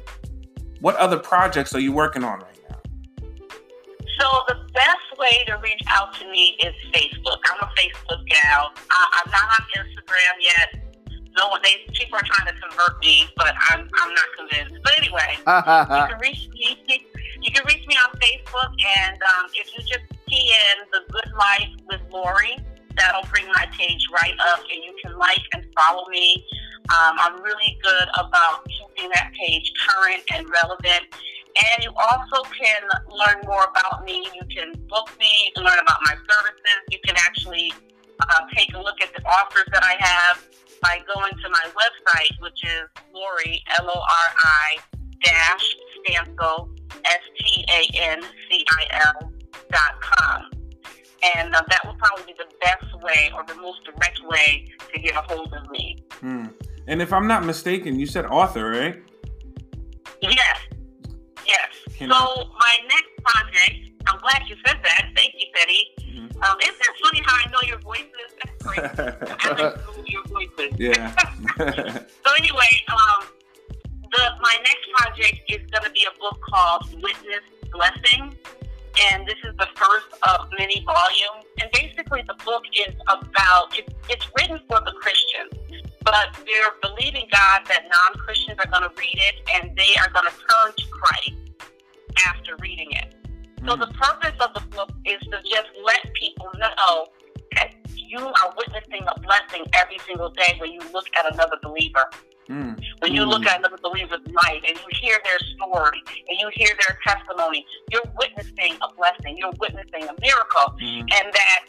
what 0.80 0.96
other 0.96 1.18
projects 1.18 1.74
are 1.74 1.80
you 1.80 1.92
working 1.92 2.24
on 2.24 2.40
right 2.40 2.58
now? 2.68 2.76
So 4.20 4.26
the 4.48 4.56
best 4.74 5.18
way 5.18 5.44
to 5.46 5.56
reach 5.62 5.82
out 5.88 6.12
to 6.18 6.30
me 6.30 6.58
is 6.62 6.74
Facebook. 6.92 7.38
I'm 7.50 7.60
a 7.62 7.72
Facebook 7.78 8.26
gal. 8.26 8.70
Uh, 8.76 9.06
I'm 9.24 9.30
not 9.30 9.44
on 9.44 9.66
Instagram 9.78 10.34
yet. 10.40 10.84
No 11.38 11.48
one, 11.48 11.60
they 11.64 11.90
people 11.94 12.18
are 12.18 12.22
trying 12.22 12.54
to 12.54 12.60
convert 12.60 13.00
me, 13.00 13.28
but 13.36 13.54
I'm 13.70 13.88
I'm 14.02 14.14
not 14.14 14.26
convinced. 14.36 14.74
But 14.84 14.92
anyway, 14.98 15.36
you 15.38 16.14
can 16.14 16.18
reach 16.20 16.48
me. 16.52 17.03
You 17.44 17.52
can 17.52 17.62
reach 17.66 17.86
me 17.86 17.94
on 18.00 18.10
Facebook, 18.16 18.72
and 19.04 19.20
um, 19.20 19.46
if 19.52 19.68
you 19.76 19.84
just 19.84 20.08
key 20.26 20.48
in 20.48 20.88
the 20.92 21.00
Good 21.12 21.30
Life 21.36 21.68
with 21.90 22.00
Lori, 22.10 22.56
that'll 22.96 23.28
bring 23.30 23.44
my 23.48 23.66
page 23.76 24.00
right 24.10 24.32
up, 24.48 24.60
and 24.60 24.82
you 24.82 24.96
can 25.04 25.18
like 25.18 25.44
and 25.52 25.62
follow 25.76 26.08
me. 26.08 26.42
Um, 26.88 27.16
I'm 27.20 27.42
really 27.42 27.78
good 27.82 28.08
about 28.16 28.64
keeping 28.64 29.10
that 29.12 29.32
page 29.38 29.70
current 29.86 30.22
and 30.32 30.48
relevant. 30.48 31.04
And 31.74 31.84
you 31.84 31.92
also 31.92 32.48
can 32.48 32.82
learn 33.12 33.44
more 33.46 33.64
about 33.64 34.04
me. 34.04 34.26
You 34.34 34.42
can 34.48 34.72
book 34.88 35.10
me. 35.20 35.28
You 35.46 35.52
can 35.54 35.64
learn 35.64 35.78
about 35.78 35.98
my 36.06 36.14
services. 36.14 36.80
You 36.90 36.98
can 37.04 37.14
actually 37.18 37.72
uh, 38.20 38.40
take 38.56 38.74
a 38.74 38.78
look 38.78 39.00
at 39.02 39.12
the 39.14 39.22
offers 39.24 39.68
that 39.70 39.84
I 39.84 39.96
have 40.00 40.44
by 40.80 41.00
going 41.14 41.32
to 41.32 41.48
my 41.50 41.70
website, 41.76 42.40
which 42.40 42.64
is 42.64 42.88
Lori, 43.12 43.62
L 43.78 43.88
O 43.88 44.00
R 44.00 44.34
I 44.42 44.76
dash 45.22 45.76
Stancil, 46.00 46.73
S 47.04 47.20
T 47.38 47.64
A 47.68 47.88
N 48.10 48.22
C 48.50 48.64
I 48.70 49.00
L 49.20 49.32
dot 49.70 50.00
com. 50.00 50.50
And 51.36 51.54
uh, 51.54 51.62
that 51.70 51.80
will 51.86 51.94
probably 51.94 52.24
be 52.26 52.34
the 52.38 52.46
best 52.60 53.02
way 53.02 53.30
or 53.34 53.44
the 53.46 53.54
most 53.56 53.80
direct 53.84 54.20
way 54.24 54.66
to 54.92 55.00
get 55.00 55.14
a 55.16 55.22
hold 55.22 55.52
of 55.54 55.70
me. 55.70 56.04
Hmm. 56.20 56.46
And 56.86 57.00
if 57.00 57.12
I'm 57.14 57.26
not 57.26 57.44
mistaken, 57.44 57.98
you 57.98 58.06
said 58.06 58.26
author, 58.26 58.70
right? 58.70 59.02
Yes. 60.20 60.58
Yes. 61.46 61.68
Can 61.96 62.10
so 62.10 62.14
I- 62.16 62.44
my 62.58 62.78
next 62.88 63.10
project, 63.24 63.90
I'm 64.06 64.18
glad 64.20 64.42
you 64.48 64.56
said 64.66 64.76
that. 64.82 65.10
Thank 65.16 65.32
you, 65.38 65.46
Betty. 65.54 65.88
Mhm. 66.00 66.42
Um, 66.44 66.56
isn't 66.62 66.74
it 66.80 66.96
funny 67.02 67.22
how 67.24 67.36
I 67.36 67.50
know 67.50 67.60
your 67.66 67.78
voices? 67.78 68.10
That's 68.44 68.62
great. 68.62 68.80
I 69.40 69.74
know 69.76 70.04
your 70.06 70.22
voices. 70.24 70.78
yeah. 70.78 71.14
So 72.26 72.32
anyway, 72.38 72.82
um, 72.92 73.26
the 74.14 74.30
my 74.40 74.56
next 74.62 74.86
project 74.94 75.42
is 75.48 75.58
going 75.70 75.84
to 75.84 75.90
be 75.90 76.06
a 76.06 76.18
book 76.18 76.40
called 76.40 76.86
Witness 77.02 77.44
Blessing, 77.72 78.36
and 79.10 79.26
this 79.26 79.38
is 79.42 79.56
the 79.58 79.66
first 79.74 80.06
of 80.30 80.48
many 80.58 80.84
volumes. 80.86 81.44
And 81.60 81.68
basically, 81.72 82.22
the 82.26 82.38
book 82.44 82.62
is 82.86 82.94
about 83.08 83.76
it's, 83.76 83.92
it's 84.08 84.26
written 84.38 84.60
for 84.68 84.78
the 84.80 84.94
Christians, 85.02 85.90
but 86.04 86.30
they're 86.46 86.74
believing 86.82 87.26
God 87.32 87.62
that 87.66 87.82
non-Christians 87.90 88.58
are 88.58 88.70
going 88.70 88.88
to 88.88 88.94
read 88.96 89.18
it 89.18 89.36
and 89.54 89.76
they 89.76 89.94
are 89.98 90.10
going 90.10 90.26
to 90.30 90.36
turn 90.46 90.70
to 90.76 90.86
Christ 90.90 91.32
after 92.26 92.56
reading 92.60 92.92
it. 92.92 93.14
So 93.66 93.74
hmm. 93.74 93.80
the 93.80 93.90
purpose 93.98 94.38
of 94.40 94.54
the 94.54 94.62
book 94.70 94.92
is 95.04 95.20
to 95.20 95.42
just 95.42 95.70
let 95.82 96.12
people 96.14 96.50
know 96.58 97.06
that 97.56 97.74
you 97.94 98.20
are 98.20 98.54
witnessing 98.56 99.02
a 99.08 99.20
blessing 99.20 99.64
every 99.74 99.98
single 100.06 100.30
day 100.30 100.54
when 100.60 100.70
you 100.70 100.80
look 100.92 101.06
at 101.18 101.32
another 101.34 101.56
believer. 101.62 102.06
Mm. 103.04 103.10
When 103.10 103.12
you 103.14 103.24
look 103.26 103.46
at 103.46 103.58
another 103.58 103.78
believer's 103.82 104.26
life 104.26 104.62
and 104.66 104.76
you 104.76 104.88
hear 105.00 105.18
their 105.24 105.38
story 105.56 106.02
and 106.28 106.38
you 106.40 106.48
hear 106.54 106.70
their 106.86 106.98
testimony, 107.06 107.66
you're 107.90 108.02
witnessing 108.18 108.78
a 108.80 108.94
blessing. 108.94 109.36
You're 109.36 109.52
witnessing 109.60 110.08
a 110.08 110.14
miracle. 110.20 110.74
Mhm. 110.80 111.00
And 111.00 111.32
that 111.32 111.66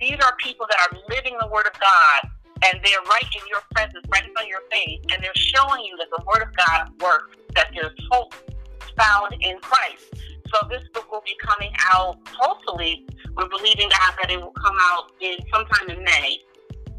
these 0.00 0.18
are 0.20 0.34
people 0.36 0.66
that 0.68 0.78
are 0.80 0.98
living 1.08 1.36
the 1.40 1.46
Word 1.46 1.66
of 1.66 1.78
God 1.78 2.30
and 2.64 2.80
they're 2.84 3.02
right 3.08 3.26
in 3.34 3.46
your 3.48 3.62
presence, 3.74 4.04
right 4.08 4.24
in 4.24 4.32
front 4.32 4.46
of 4.46 4.50
your 4.50 4.62
face, 4.70 5.00
and 5.12 5.22
they're 5.22 5.34
showing 5.34 5.84
you 5.84 5.96
that 5.98 6.08
the 6.16 6.22
Word 6.26 6.42
of 6.42 6.54
God 6.56 7.00
works, 7.00 7.36
that 7.54 7.70
there's 7.74 7.96
hope 8.10 8.34
found 8.96 9.34
in 9.40 9.58
Christ. 9.60 10.14
So 10.52 10.68
this 10.68 10.82
book 10.92 11.10
will 11.10 11.22
be 11.24 11.36
coming 11.42 11.72
out, 11.92 12.18
hopefully, 12.28 13.06
we're 13.36 13.48
believing 13.48 13.88
God 13.88 14.14
that 14.20 14.30
it 14.30 14.40
will 14.40 14.52
come 14.52 14.76
out 14.80 15.12
in 15.20 15.38
sometime 15.52 15.90
in 15.90 16.04
May. 16.04 16.40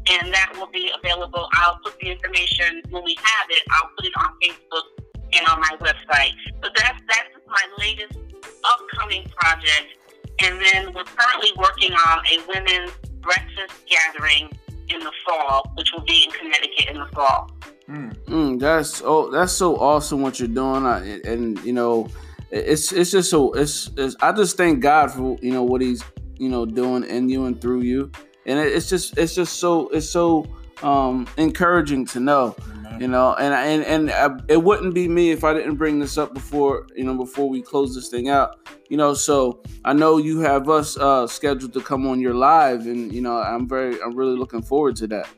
And 0.06 0.32
that 0.34 0.52
will 0.56 0.70
be 0.70 0.90
available. 1.02 1.48
I'll 1.54 1.78
put 1.82 1.98
the 1.98 2.10
information 2.10 2.82
when 2.90 3.04
we 3.04 3.16
have 3.22 3.46
it. 3.48 3.62
I'll 3.70 3.90
put 3.96 4.06
it 4.06 4.12
on 4.18 4.30
Facebook 4.42 5.04
and 5.32 5.46
on 5.48 5.60
my 5.60 5.76
website. 5.80 6.32
So 6.62 6.68
that's 6.76 7.00
that's 7.08 7.30
my 7.48 7.62
latest 7.78 8.18
upcoming 8.64 9.24
project. 9.36 9.96
And 10.42 10.60
then 10.60 10.92
we're 10.94 11.04
currently 11.04 11.50
working 11.56 11.92
on 11.92 12.18
a 12.26 12.46
women's 12.48 12.92
breakfast 13.20 13.74
gathering 13.88 14.50
in 14.88 15.00
the 15.00 15.12
fall, 15.26 15.72
which 15.76 15.90
will 15.92 16.04
be 16.04 16.24
in 16.24 16.30
Connecticut 16.30 16.88
in 16.90 16.98
the 16.98 17.06
fall. 17.14 17.50
Mm. 17.88 18.14
Mm, 18.26 18.60
that's 18.60 19.02
oh, 19.04 19.30
that's 19.30 19.52
so 19.52 19.76
awesome 19.76 20.22
what 20.22 20.38
you're 20.38 20.48
doing, 20.48 20.86
I, 20.86 21.20
and 21.26 21.62
you 21.64 21.72
know, 21.72 22.08
it's 22.50 22.92
it's 22.92 23.10
just 23.10 23.30
so 23.30 23.52
it's, 23.52 23.90
it's 23.96 24.16
I 24.20 24.32
just 24.32 24.56
thank 24.56 24.80
God 24.80 25.12
for 25.12 25.36
you 25.42 25.52
know 25.52 25.62
what 25.62 25.82
He's 25.82 26.02
you 26.36 26.48
know 26.48 26.64
doing 26.64 27.04
in 27.04 27.28
you 27.28 27.44
and 27.44 27.60
through 27.60 27.82
you, 27.82 28.10
and 28.46 28.58
it's 28.58 28.88
just 28.88 29.16
it's 29.18 29.34
just 29.34 29.58
so 29.58 29.88
it's 29.88 30.08
so 30.08 30.46
um 30.82 31.26
encouraging 31.36 32.04
to 32.06 32.20
know, 32.20 32.56
you 32.98 33.08
know, 33.08 33.34
and 33.34 33.54
and 33.54 33.84
and 33.84 34.10
I, 34.10 34.36
it 34.48 34.62
wouldn't 34.62 34.94
be 34.94 35.08
me 35.08 35.30
if 35.30 35.44
I 35.44 35.54
didn't 35.54 35.76
bring 35.76 35.98
this 35.98 36.18
up 36.18 36.34
before 36.34 36.86
you 36.94 37.04
know 37.04 37.16
before 37.16 37.48
we 37.48 37.62
close 37.62 37.94
this 37.94 38.08
thing 38.08 38.28
out, 38.28 38.58
you 38.88 38.96
know. 38.96 39.14
So 39.14 39.62
I 39.84 39.92
know 39.92 40.18
you 40.18 40.40
have 40.40 40.68
us 40.68 40.96
uh 40.96 41.26
scheduled 41.26 41.72
to 41.74 41.80
come 41.80 42.06
on 42.06 42.20
your 42.20 42.34
live, 42.34 42.86
and 42.86 43.12
you 43.12 43.22
know 43.22 43.36
I'm 43.36 43.68
very 43.68 44.00
I'm 44.02 44.14
really 44.16 44.36
looking 44.36 44.62
forward 44.62 44.96
to 44.96 45.06
that. 45.08 45.28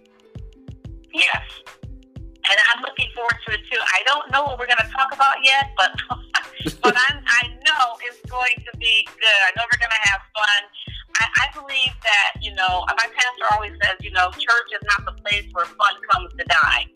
Yes. 1.16 1.42
And 2.48 2.58
I'm 2.72 2.82
looking 2.82 3.08
forward 3.14 3.36
to 3.46 3.54
it 3.54 3.60
too. 3.72 3.80
I 3.80 4.02
don't 4.06 4.30
know 4.30 4.44
what 4.44 4.58
we're 4.58 4.66
going 4.66 4.84
to 4.84 4.92
talk 4.92 5.12
about 5.12 5.42
yet, 5.42 5.72
but 5.76 5.90
but 6.82 6.94
I'm, 6.94 7.22
I 7.26 7.48
know 7.48 7.96
it's 8.04 8.20
going 8.30 8.54
to 8.70 8.78
be 8.78 9.04
good. 9.04 9.40
I 9.48 9.50
know 9.56 9.64
we're 9.64 9.80
going 9.80 9.90
to 9.90 10.08
have 10.10 10.20
fun. 10.36 10.62
I, 11.38 11.46
believe 11.54 11.94
that, 12.02 12.42
you 12.42 12.54
know, 12.54 12.84
my 12.88 13.08
pastor 13.08 13.46
always 13.52 13.72
says, 13.82 13.96
you 14.00 14.10
know, 14.12 14.30
church 14.32 14.68
is 14.74 14.82
not 14.96 15.04
the 15.06 15.22
place 15.22 15.44
where 15.52 15.66
fun 15.66 15.94
comes 16.12 16.32
to 16.38 16.44
die. 16.44 16.86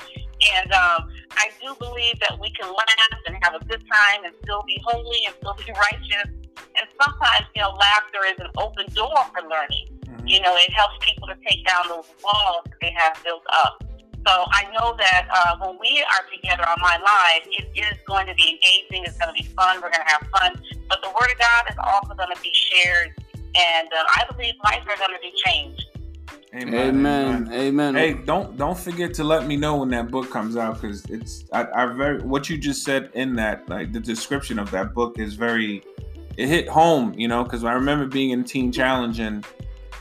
And 0.57 0.73
um, 0.73 1.09
I 1.33 1.51
do 1.61 1.75
believe 1.79 2.19
that 2.21 2.39
we 2.41 2.51
can 2.53 2.69
laugh 2.69 3.21
and 3.27 3.37
have 3.43 3.55
a 3.55 3.65
good 3.65 3.83
time 3.91 4.25
and 4.25 4.35
still 4.43 4.63
be 4.67 4.81
holy 4.85 5.27
and 5.27 5.35
still 5.41 5.55
be 5.55 5.73
righteous. 5.93 6.31
And 6.77 6.87
sometimes, 7.01 7.47
you 7.55 7.63
know, 7.63 7.71
laughter 7.71 8.21
is 8.29 8.39
an 8.39 8.51
open 8.57 8.87
door 8.95 9.17
for 9.35 9.43
learning. 9.49 9.87
Mhm. 10.07 10.29
You 10.29 10.41
know, 10.41 10.55
it 10.57 10.73
helps 10.73 11.05
people 11.05 11.29
to 11.29 11.37
take 11.47 11.67
down 11.67 11.89
those 11.89 12.09
walls 12.25 12.65
that 12.65 12.79
they 12.81 12.93
have 12.97 13.19
built 13.25 13.45
up. 13.53 13.85
So 14.27 14.45
I 14.53 14.65
know 14.77 14.95
that 14.99 15.29
uh, 15.33 15.57
when 15.65 15.79
we 15.81 16.03
are 16.05 16.25
together 16.31 16.69
on 16.69 16.77
my 16.81 16.97
live, 17.01 17.43
it 17.49 17.69
is 17.75 17.99
going 18.07 18.27
to 18.27 18.35
be 18.35 18.61
engaging. 18.61 19.05
It's 19.05 19.17
going 19.19 19.35
to 19.35 19.43
be 19.43 19.49
fun. 19.57 19.77
We're 19.81 19.91
going 19.91 20.05
to 20.05 20.13
have 20.13 20.29
fun. 20.29 20.61
But 20.89 21.01
the 21.03 21.09
Word 21.09 21.33
of 21.33 21.39
God 21.39 21.65
is 21.71 21.77
also 21.81 22.15
going 22.15 22.29
to 22.35 22.43
be 22.43 22.53
shared. 22.53 23.17
And 23.57 23.89
uh, 23.93 24.05
I 24.17 24.25
believe 24.31 24.55
lives 24.65 24.87
are 24.89 24.97
going 24.97 25.11
to 25.11 25.21
be 25.21 25.33
changed. 25.45 25.87
Amen. 26.55 27.49
Amen. 27.53 27.95
Hey, 27.95 28.15
don't 28.15 28.57
don't 28.57 28.77
forget 28.77 29.15
to 29.15 29.25
let 29.25 29.47
me 29.47 29.57
know 29.57 29.77
when 29.77 29.89
that 29.91 30.11
book 30.11 30.31
comes 30.31 30.57
out 30.57 30.81
because 30.81 31.05
it's 31.05 31.45
I, 31.53 31.67
I 31.73 31.87
very 31.87 32.21
what 32.23 32.51
you 32.51 32.59
just 32.59 32.83
said 32.83 33.11
in 33.15 33.37
that 33.37 33.69
like 33.69 33.93
the 33.93 34.01
description 34.01 34.59
of 34.59 34.69
that 34.73 34.93
book 34.93 35.21
is 35.21 35.35
very 35.35 35.85
it 36.37 36.49
hit 36.49 36.69
home, 36.69 37.15
you 37.15 37.29
know, 37.29 37.45
because 37.45 37.63
I 37.63 37.75
remember 37.75 38.07
being 38.07 38.31
in 38.31 38.43
Teen 38.43 38.73
Challenge 38.73 39.21
and 39.21 39.47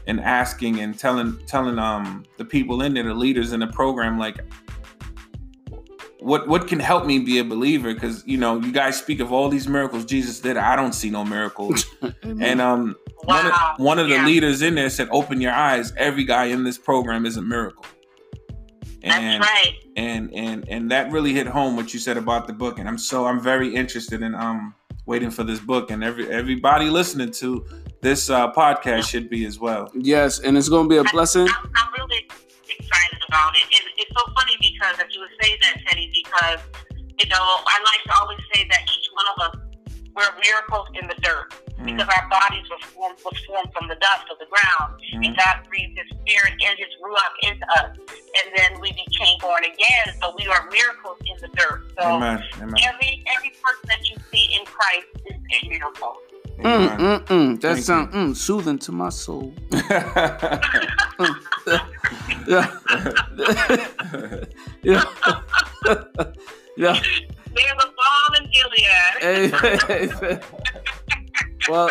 and 0.07 0.19
asking 0.19 0.79
and 0.79 0.97
telling 0.97 1.37
telling 1.45 1.77
um 1.77 2.25
the 2.37 2.45
people 2.45 2.81
in 2.81 2.95
there, 2.95 3.03
the 3.03 3.13
leaders 3.13 3.53
in 3.53 3.59
the 3.59 3.67
program, 3.67 4.17
like 4.17 4.39
what 6.19 6.47
what 6.47 6.67
can 6.67 6.79
help 6.79 7.05
me 7.05 7.19
be 7.19 7.39
a 7.39 7.43
believer? 7.43 7.93
Because 7.93 8.25
you 8.25 8.37
know, 8.37 8.59
you 8.59 8.71
guys 8.71 8.97
speak 8.97 9.19
of 9.19 9.31
all 9.31 9.49
these 9.49 9.67
miracles 9.67 10.05
Jesus 10.05 10.39
did. 10.39 10.57
I 10.57 10.75
don't 10.75 10.93
see 10.93 11.09
no 11.09 11.23
miracles. 11.23 11.85
and 12.23 12.61
um 12.61 12.95
one 13.23 13.45
of, 13.45 13.53
one 13.77 13.99
of 13.99 14.09
the 14.09 14.19
leaders 14.19 14.61
in 14.61 14.75
there 14.75 14.89
said, 14.89 15.07
"Open 15.11 15.39
your 15.41 15.51
eyes. 15.51 15.93
Every 15.97 16.23
guy 16.23 16.45
in 16.45 16.63
this 16.63 16.77
program 16.77 17.25
is 17.25 17.37
a 17.37 17.41
miracle." 17.41 17.85
And 19.01 19.43
That's 19.43 19.49
right. 19.49 19.75
and 19.95 20.33
and 20.33 20.67
and 20.67 20.91
that 20.91 21.11
really 21.11 21.33
hit 21.33 21.47
home 21.47 21.77
what 21.77 21.93
you 21.93 21.99
said 21.99 22.17
about 22.17 22.47
the 22.47 22.53
book. 22.53 22.79
And 22.79 22.87
I'm 22.89 22.97
so 22.97 23.25
I'm 23.25 23.39
very 23.39 23.73
interested 23.73 24.21
in 24.21 24.35
um 24.35 24.75
waiting 25.05 25.31
for 25.31 25.43
this 25.43 25.59
book. 25.59 25.89
And 25.89 26.03
every 26.03 26.29
everybody 26.29 26.89
listening 26.89 27.31
to 27.33 27.65
this 28.01 28.29
uh, 28.29 28.51
podcast 28.51 29.07
should 29.07 29.29
be 29.29 29.45
as 29.45 29.59
well. 29.59 29.91
Yes, 29.93 30.39
and 30.39 30.57
it's 30.57 30.69
gonna 30.69 30.89
be 30.89 30.97
a 30.97 31.03
blessing. 31.05 31.47
I'm, 31.47 31.71
I'm 31.75 31.93
really 31.97 32.29
excited 32.79 33.21
about 33.27 33.51
it. 33.59 33.67
it. 33.69 33.83
It's 33.99 34.13
so 34.15 34.23
funny 34.33 34.55
because 34.59 34.95
if 35.03 35.11
you 35.11 35.19
would 35.19 35.35
say 35.43 35.51
that, 35.61 35.83
Teddy, 35.85 36.07
because, 36.09 36.61
you 37.19 37.27
know, 37.27 37.43
I 37.67 37.75
like 37.83 38.03
to 38.07 38.13
always 38.23 38.41
say 38.55 38.63
that 38.71 38.81
each 38.87 39.07
one 39.13 39.27
of 39.35 39.37
us, 39.51 39.53
we're 40.15 40.33
miracles 40.41 40.87
in 40.95 41.07
the 41.07 41.15
dirt. 41.21 41.53
Mm. 41.79 41.95
Because 41.95 42.09
our 42.11 42.25
bodies 42.27 42.67
were 42.67 42.81
formed, 42.91 43.19
was 43.23 43.37
formed 43.47 43.71
from 43.71 43.87
the 43.87 43.95
dust 44.03 44.27
of 44.31 44.39
the 44.39 44.47
ground. 44.51 44.99
And 45.13 45.31
Mhm. 45.31 45.37
God 45.37 45.63
breathed 45.67 45.95
His 45.95 46.09
Spirit 46.19 46.53
and 46.59 46.75
His 46.77 46.91
Ruach 46.99 47.35
into 47.43 47.65
us. 47.79 47.91
And 47.95 48.47
then 48.55 48.79
we 48.81 48.91
became 48.91 49.37
born 49.39 49.63
again. 49.63 50.07
So 50.21 50.35
we 50.35 50.47
are 50.47 50.67
miracles 50.71 51.17
in 51.23 51.37
the 51.39 51.47
dirt. 51.55 51.87
So 51.99 52.19
Amen. 52.19 52.43
Amen. 52.59 52.75
every 52.83 53.23
every 53.35 53.51
person 53.63 53.85
that 53.87 54.01
you 54.09 54.15
see 54.31 54.45
in 54.59 54.65
Christ 54.65 55.07
is 55.25 55.35
a 55.39 55.69
miracle. 55.69 56.17
Mm, 56.63 56.97
mm, 56.97 57.25
mm. 57.25 57.61
That 57.61 57.77
sounds 57.77 58.13
mm, 58.13 58.35
soothing 58.35 58.79
to 58.79 58.91
my 58.91 59.09
soul. 59.09 59.53
yeah. 59.71 60.59
yeah. 64.83 65.03
yeah. 66.77 66.99
There's 67.55 67.83
a 67.83 67.87
balm 67.87 68.35
in 68.37 68.51
Gilead. 68.51 68.87
Hey, 69.21 69.47
hey, 69.87 70.39
well, 71.69 71.89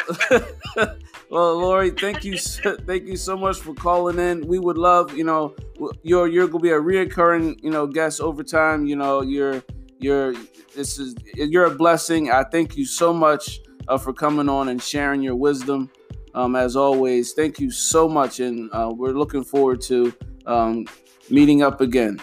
well, 1.30 1.58
Lori, 1.58 1.90
thank 1.90 2.24
you, 2.24 2.36
so- 2.36 2.76
thank 2.86 3.06
you 3.06 3.16
so 3.16 3.36
much 3.36 3.58
for 3.58 3.74
calling 3.74 4.18
in. 4.18 4.46
We 4.46 4.58
would 4.58 4.78
love, 4.78 5.16
you 5.16 5.24
know, 5.24 5.54
you're 6.02 6.26
you're 6.28 6.48
gonna 6.48 6.62
be 6.62 6.70
a 6.70 6.80
reoccurring, 6.80 7.62
you 7.62 7.70
know, 7.70 7.86
guest 7.86 8.20
over 8.20 8.42
time. 8.42 8.86
You 8.86 8.96
know, 8.96 9.22
you're 9.22 9.62
you're 9.98 10.34
this 10.74 10.98
is 10.98 11.14
you're 11.34 11.64
a 11.66 11.74
blessing. 11.74 12.30
I 12.30 12.44
thank 12.44 12.76
you 12.76 12.84
so 12.86 13.12
much 13.12 13.60
uh, 13.86 13.98
for 13.98 14.12
coming 14.12 14.48
on 14.48 14.68
and 14.68 14.82
sharing 14.82 15.22
your 15.22 15.36
wisdom. 15.36 15.90
Um, 16.34 16.56
as 16.56 16.76
always, 16.76 17.32
thank 17.32 17.58
you 17.58 17.70
so 17.70 18.08
much, 18.08 18.40
and 18.40 18.70
uh, 18.72 18.92
we're 18.94 19.12
looking 19.12 19.44
forward 19.44 19.80
to 19.82 20.12
um, 20.46 20.86
meeting 21.30 21.62
up 21.62 21.80
again. 21.80 22.20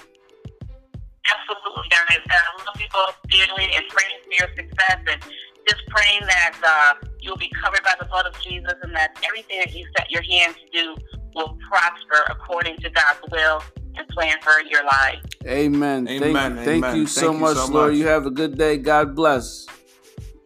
Absolutely, 1.28 1.90
guys. 1.90 2.20
Uh, 2.30 2.34
I 2.34 2.66
love 2.66 2.80
you 2.80 2.88
both 2.94 3.16
dearly 3.30 3.74
and 3.76 3.84
praying 3.90 4.20
for 4.24 4.32
your 4.40 4.56
success 4.56 5.00
and 5.12 5.22
just 5.68 5.82
praying 5.88 6.22
that 6.28 6.56
uh, 6.64 7.08
you'll 7.20 7.38
be 7.38 7.52
covered 7.62 7.84
by 7.84 7.96
the 8.00 8.06
blood 8.06 8.26
of 8.28 8.40
Jesus 8.42 8.74
and 8.84 8.96
that 8.96 9.18
everything 9.24 9.60
that 9.60 9.74
you 9.74 9.86
set 9.98 10.12
your 10.12 10.22
hand 10.22 10.56
to 10.56 10.84
do 10.84 10.96
will 11.34 11.58
prosper 11.68 12.24
according 12.30 12.78
to 12.78 12.90
God's 12.90 13.20
will 13.32 13.64
and 13.98 14.08
plan 14.10 14.36
for 14.42 14.62
your 14.70 14.84
life. 14.84 15.20
Amen. 15.46 16.08
Amen, 16.08 16.56
Thank, 16.56 16.84
thank 16.84 16.96
you 16.96 17.08
so 17.08 17.22
Thank 17.22 17.34
you 17.34 17.40
much, 17.40 17.58
so 17.58 17.68
Lord. 17.68 17.92
much. 17.92 18.00
You 18.00 18.08
have 18.08 18.26
a 18.26 18.32
good 18.32 18.58
day. 18.58 18.78
God 18.78 19.16
bless. 19.16 19.66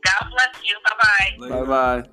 God 0.03 0.29
bless 0.31 0.63
you. 0.63 0.75
Bye 0.85 1.49
bye. 1.49 1.49
Bye 1.49 1.65
bye. 1.65 2.09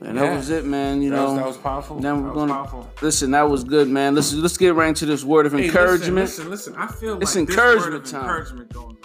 And 0.00 0.18
that 0.18 0.36
was 0.36 0.50
it, 0.50 0.66
man. 0.66 1.00
You 1.00 1.10
that, 1.10 1.16
know, 1.16 1.24
was, 1.32 1.36
that 1.36 1.46
was 1.46 1.56
powerful. 1.56 1.96
now 1.98 2.14
that 2.16 2.20
we're 2.22 2.28
was 2.28 2.34
gonna 2.34 2.52
powerful. 2.52 2.90
listen. 3.00 3.30
That 3.30 3.48
was 3.48 3.64
good, 3.64 3.88
man. 3.88 4.14
Let's 4.14 4.34
let's 4.34 4.56
get 4.58 4.74
right 4.74 4.88
into 4.88 5.06
this 5.06 5.24
word 5.24 5.46
of 5.46 5.52
Hey, 5.52 5.66
encouragement. 5.66 6.26
Listen, 6.26 6.50
listen, 6.50 6.74
listen. 6.74 6.82
I 6.82 6.86
feel 6.88 7.18
It's 7.22 7.34
like 7.34 7.48
encouragement 7.48 8.04
this 8.04 8.12
word 8.12 8.20
time. 8.20 8.28
encouragement 8.28 8.72
going 8.74 8.96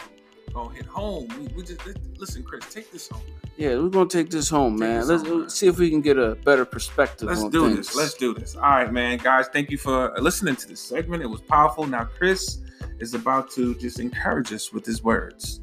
going 0.53 0.75
hit 0.75 0.85
home. 0.87 1.27
We, 1.39 1.47
we 1.55 1.63
just 1.63 1.79
listen, 2.17 2.43
Chris. 2.43 2.65
Take 2.73 2.91
this 2.91 3.07
home. 3.07 3.21
Yeah, 3.55 3.75
we're 3.77 3.87
gonna 3.89 4.09
take 4.09 4.29
this 4.29 4.49
home, 4.49 4.73
Take 4.73 4.79
man. 4.79 4.99
this 5.01 5.09
Let's 5.09 5.23
home, 5.23 5.39
man. 5.41 5.49
see 5.49 5.67
if 5.67 5.79
we 5.79 5.89
can 5.89 6.01
get 6.01 6.17
a 6.17 6.35
better 6.35 6.65
perspective. 6.65 7.29
Let's 7.29 7.43
on 7.43 7.49
do 7.51 7.67
things. 7.67 7.87
this. 7.87 7.95
Let's 7.95 8.13
do 8.15 8.33
this. 8.33 8.55
All 8.55 8.61
right, 8.63 8.91
man, 8.91 9.19
guys. 9.19 9.47
Thank 9.53 9.69
you 9.71 9.77
for 9.77 10.13
listening 10.19 10.57
to 10.57 10.67
this 10.67 10.81
segment. 10.81 11.23
It 11.23 11.27
was 11.27 11.39
powerful. 11.41 11.85
Now, 11.87 12.03
Chris 12.03 12.57
is 12.99 13.13
about 13.13 13.49
to 13.51 13.75
just 13.75 13.99
encourage 13.99 14.53
us 14.53 14.73
with 14.73 14.85
his 14.85 15.03
words. 15.03 15.61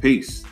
Peace. 0.00 0.44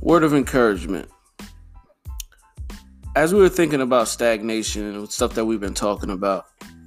Word 0.00 0.22
of 0.22 0.32
encouragement. 0.32 1.10
As 3.18 3.34
we 3.34 3.40
were 3.40 3.48
thinking 3.48 3.80
about 3.80 4.06
stagnation 4.06 4.94
and 4.94 5.10
stuff 5.10 5.34
that 5.34 5.44
we've 5.44 5.58
been 5.58 5.74
talking 5.74 6.10
about, 6.10 6.46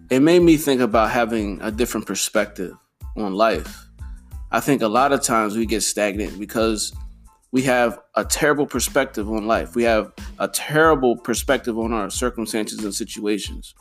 it 0.09 0.21
made 0.21 0.41
me 0.41 0.55
think 0.55 0.79
about 0.79 1.09
having 1.09 1.59
a 1.61 1.69
different 1.69 2.07
perspective 2.07 2.73
on 3.17 3.33
life. 3.33 3.89
I 4.49 4.61
think 4.61 4.81
a 4.81 4.87
lot 4.87 5.11
of 5.11 5.21
times 5.21 5.57
we 5.57 5.65
get 5.65 5.83
stagnant 5.83 6.39
because 6.39 6.93
we 7.51 7.63
have 7.63 7.99
a 8.15 8.23
terrible 8.23 8.65
perspective 8.65 9.29
on 9.29 9.45
life. 9.45 9.75
We 9.75 9.83
have 9.83 10.13
a 10.39 10.47
terrible 10.47 11.17
perspective 11.17 11.77
on 11.77 11.91
our 11.91 12.09
circumstances 12.09 12.81
and 12.81 12.95
situations. 12.95 13.75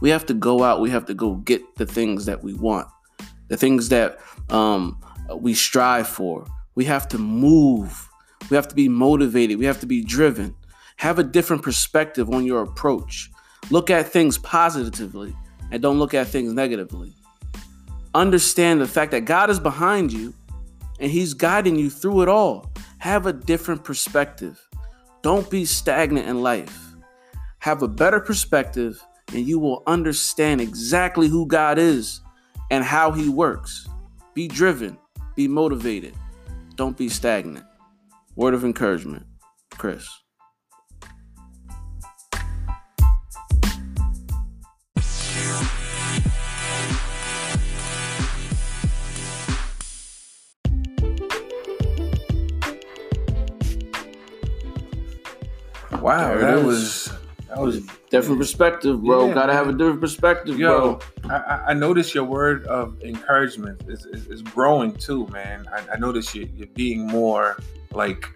We 0.00 0.10
have 0.10 0.26
to 0.26 0.34
go 0.34 0.62
out, 0.62 0.80
we 0.80 0.90
have 0.90 1.06
to 1.06 1.14
go 1.14 1.34
get 1.34 1.62
the 1.74 1.84
things 1.84 2.26
that 2.26 2.44
we 2.44 2.54
want, 2.54 2.86
the 3.48 3.56
things 3.56 3.88
that 3.88 4.20
um, 4.50 5.00
we 5.34 5.54
strive 5.54 6.06
for. 6.06 6.46
We 6.76 6.84
have 6.84 7.08
to 7.08 7.18
move. 7.18 8.08
We 8.50 8.54
have 8.54 8.68
to 8.68 8.76
be 8.76 8.88
motivated. 8.88 9.58
We 9.58 9.64
have 9.64 9.80
to 9.80 9.86
be 9.86 10.04
driven. 10.04 10.54
Have 11.00 11.18
a 11.18 11.24
different 11.24 11.62
perspective 11.62 12.28
on 12.28 12.44
your 12.44 12.60
approach. 12.60 13.30
Look 13.70 13.88
at 13.88 14.08
things 14.08 14.36
positively 14.36 15.34
and 15.70 15.80
don't 15.80 15.98
look 15.98 16.12
at 16.12 16.26
things 16.26 16.52
negatively. 16.52 17.14
Understand 18.12 18.82
the 18.82 18.86
fact 18.86 19.12
that 19.12 19.24
God 19.24 19.48
is 19.48 19.58
behind 19.58 20.12
you 20.12 20.34
and 20.98 21.10
He's 21.10 21.32
guiding 21.32 21.76
you 21.76 21.88
through 21.88 22.20
it 22.20 22.28
all. 22.28 22.70
Have 22.98 23.24
a 23.24 23.32
different 23.32 23.82
perspective. 23.82 24.60
Don't 25.22 25.48
be 25.48 25.64
stagnant 25.64 26.28
in 26.28 26.42
life. 26.42 26.92
Have 27.60 27.80
a 27.80 27.88
better 27.88 28.20
perspective, 28.20 29.02
and 29.32 29.46
you 29.46 29.58
will 29.58 29.82
understand 29.86 30.60
exactly 30.60 31.28
who 31.28 31.46
God 31.46 31.78
is 31.78 32.20
and 32.70 32.84
how 32.84 33.10
He 33.10 33.30
works. 33.30 33.88
Be 34.34 34.48
driven, 34.48 34.98
be 35.34 35.48
motivated. 35.48 36.14
Don't 36.74 36.98
be 36.98 37.08
stagnant. 37.08 37.64
Word 38.36 38.52
of 38.52 38.66
encouragement, 38.66 39.24
Chris. 39.78 40.06
Wow, 56.00 56.28
There 56.28 56.56
that 56.56 56.64
was 56.64 57.12
that 57.48 57.58
was 57.58 57.82
Different 58.10 58.40
perspective, 58.40 59.02
bro. 59.04 59.28
Yeah, 59.28 59.34
Gotta 59.34 59.52
have 59.52 59.68
a 59.68 59.72
different 59.72 60.00
perspective, 60.00 60.58
Yo, 60.58 61.00
bro. 61.22 61.30
I, 61.30 61.62
I- 61.68 61.74
noticed 61.74 62.12
your 62.12 62.24
word 62.24 62.66
of 62.66 63.00
encouragement 63.02 63.82
is, 63.86 64.04
is, 64.06 64.26
is 64.26 64.42
growing 64.42 64.92
too, 64.96 65.28
man. 65.28 65.68
I, 65.72 65.94
I 65.94 65.96
noticed 65.96 66.34
you, 66.34 66.48
you're 66.56 66.66
being 66.68 67.06
more 67.06 67.56
like, 67.92 68.26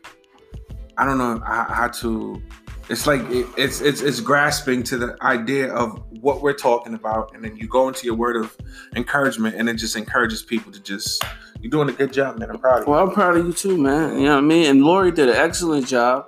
I 0.96 1.04
don't 1.04 1.18
know 1.18 1.40
how, 1.44 1.64
how 1.64 1.88
to. 1.88 2.40
It's 2.88 3.06
like 3.06 3.22
it, 3.30 3.46
it's 3.56 3.80
it's 3.80 4.00
it's 4.02 4.20
grasping 4.20 4.82
to 4.84 4.96
the 4.98 5.16
idea 5.22 5.72
of 5.72 6.04
what 6.20 6.42
we're 6.42 6.52
talking 6.52 6.94
about, 6.94 7.34
and 7.34 7.42
then 7.42 7.56
you 7.56 7.66
go 7.66 7.88
into 7.88 8.06
your 8.06 8.14
word 8.14 8.36
of 8.36 8.56
encouragement, 8.94 9.56
and 9.56 9.68
it 9.68 9.74
just 9.74 9.96
encourages 9.96 10.42
people 10.42 10.70
to 10.70 10.80
just. 10.80 11.24
You're 11.60 11.70
doing 11.70 11.88
a 11.88 11.92
good 11.92 12.12
job, 12.12 12.38
man. 12.38 12.50
I'm 12.50 12.58
proud 12.58 12.82
of 12.82 12.86
you. 12.86 12.92
Well, 12.92 13.08
I'm 13.08 13.14
proud 13.14 13.38
of 13.38 13.46
you 13.46 13.54
too, 13.54 13.78
man. 13.78 14.18
You 14.18 14.26
know 14.26 14.34
what 14.34 14.44
I 14.44 14.46
mean? 14.46 14.66
And 14.66 14.84
Lori 14.84 15.10
did 15.10 15.30
an 15.30 15.36
excellent 15.36 15.86
job 15.86 16.26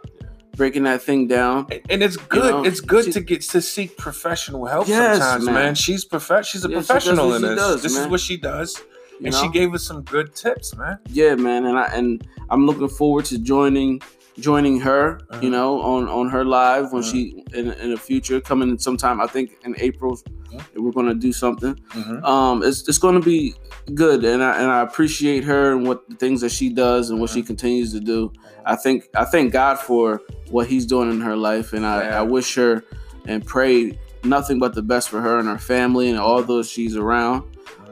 breaking 0.56 0.84
that 0.84 1.02
thing 1.02 1.26
down. 1.28 1.66
And- 1.90 2.02
it's 2.02 2.16
good. 2.16 2.50
know, 2.50 2.64
it's 2.64 2.80
good 2.80 3.06
she- 3.06 3.12
to 3.12 3.20
get 3.20 3.42
to 3.42 3.60
seek 3.60 3.96
professional 3.96 4.64
help 4.66 4.88
Yes, 4.88 5.18
sometimes, 5.18 5.44
man. 5.44 5.54
man. 5.54 5.74
She's 5.74 6.04
prof- 6.04 6.46
She's 6.46 6.64
a 6.64 6.68
Yeah, 6.68 6.76
professional 6.78 7.28
what 7.28 7.36
in 7.36 7.42
this. 7.42 7.58
does, 7.58 7.82
this 7.82 7.96
is 7.96 8.06
what 8.08 8.20
she 8.20 8.36
does, 8.36 8.76
You 9.20 9.26
and 9.26 9.32
know? 9.34 9.42
she 9.42 9.48
gave 9.50 9.74
us 9.74 9.84
some 9.84 10.02
good 10.02 10.34
tips, 10.34 10.74
man. 10.76 10.98
Yeah, 11.10 11.34
man, 11.34 11.66
and 11.66 11.78
I 11.78 11.84
and 11.92 12.26
I'm 12.50 12.66
looking 12.66 12.88
forward 12.88 13.24
to 13.26 13.38
joining 13.38 14.00
joining 14.38 14.80
her. 14.80 15.20
Uh-huh. 15.30 15.40
You 15.42 15.50
know, 15.50 15.80
on 15.80 16.08
on 16.08 16.28
her 16.30 16.44
live 16.44 16.92
when 16.92 17.02
Uh-huh. 17.02 17.12
she 17.12 17.42
in 17.54 17.72
in 17.72 17.90
the 17.90 17.96
future 17.96 18.40
coming 18.40 18.68
in 18.70 18.78
sometime. 18.78 19.20
I 19.20 19.26
think 19.26 19.56
in 19.64 19.74
April 19.78 20.18
Yeah. 20.52 20.60
we're 20.76 20.92
gonna 20.92 21.14
do 21.14 21.32
something. 21.32 21.74
Mhm. 21.94 22.22
Um, 22.24 22.62
it's 22.62 22.86
it's 22.88 22.98
gonna 22.98 23.20
be 23.20 23.54
good, 23.94 24.24
and 24.24 24.42
I 24.42 24.58
and 24.60 24.70
I 24.70 24.80
appreciate 24.82 25.44
her 25.44 25.72
and 25.72 25.86
what 25.86 26.08
the 26.08 26.16
things 26.16 26.40
that 26.42 26.50
she 26.52 26.68
does 26.70 27.10
and 27.10 27.20
what 27.20 27.30
Uh-huh. 27.30 27.40
she 27.40 27.42
continues 27.42 27.92
to 27.92 28.00
do. 28.00 28.32
I 28.64 28.76
think 28.76 29.08
I 29.14 29.24
thank 29.24 29.52
God 29.52 29.78
for 29.78 30.20
what 30.50 30.66
He's 30.66 30.86
doing 30.86 31.10
in 31.10 31.20
her 31.20 31.36
life, 31.36 31.72
and 31.72 31.84
I. 31.86 32.08
I 32.20 32.22
wish 32.22 32.54
her 32.56 32.82
and 33.26 33.44
pray 33.44 33.98
nothing 34.24 34.58
but 34.58 34.74
the 34.74 34.82
best 34.82 35.08
for 35.08 35.20
her 35.20 35.38
and 35.38 35.48
her 35.48 35.58
family 35.58 36.08
and 36.10 36.18
all 36.18 36.42
those 36.42 36.68
she's 36.68 36.96
around. 36.96 37.42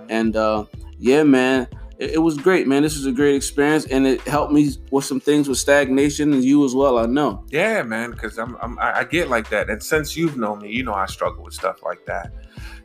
And 0.08 0.36
uh, 0.36 0.64
yeah, 0.98 1.22
man, 1.22 1.66
it, 1.98 2.12
it 2.12 2.18
was 2.18 2.36
great, 2.36 2.66
man. 2.66 2.82
This 2.82 2.96
was 2.96 3.06
a 3.06 3.12
great 3.12 3.34
experience, 3.34 3.86
and 3.86 4.06
it 4.06 4.20
helped 4.22 4.52
me 4.52 4.70
with 4.90 5.04
some 5.04 5.20
things 5.20 5.48
with 5.48 5.58
stagnation 5.58 6.32
and 6.32 6.44
you 6.44 6.64
as 6.64 6.74
well. 6.74 6.98
I 6.98 7.06
know. 7.06 7.44
Yeah, 7.48 7.82
man, 7.82 8.10
because 8.10 8.38
I'm, 8.38 8.56
I'm 8.60 8.78
I 8.78 9.04
get 9.04 9.28
like 9.28 9.48
that, 9.50 9.70
and 9.70 9.82
since 9.82 10.16
you've 10.16 10.36
known 10.36 10.60
me, 10.60 10.70
you 10.70 10.82
know 10.82 10.94
I 10.94 11.06
struggle 11.06 11.44
with 11.44 11.54
stuff 11.54 11.82
like 11.82 12.04
that. 12.06 12.32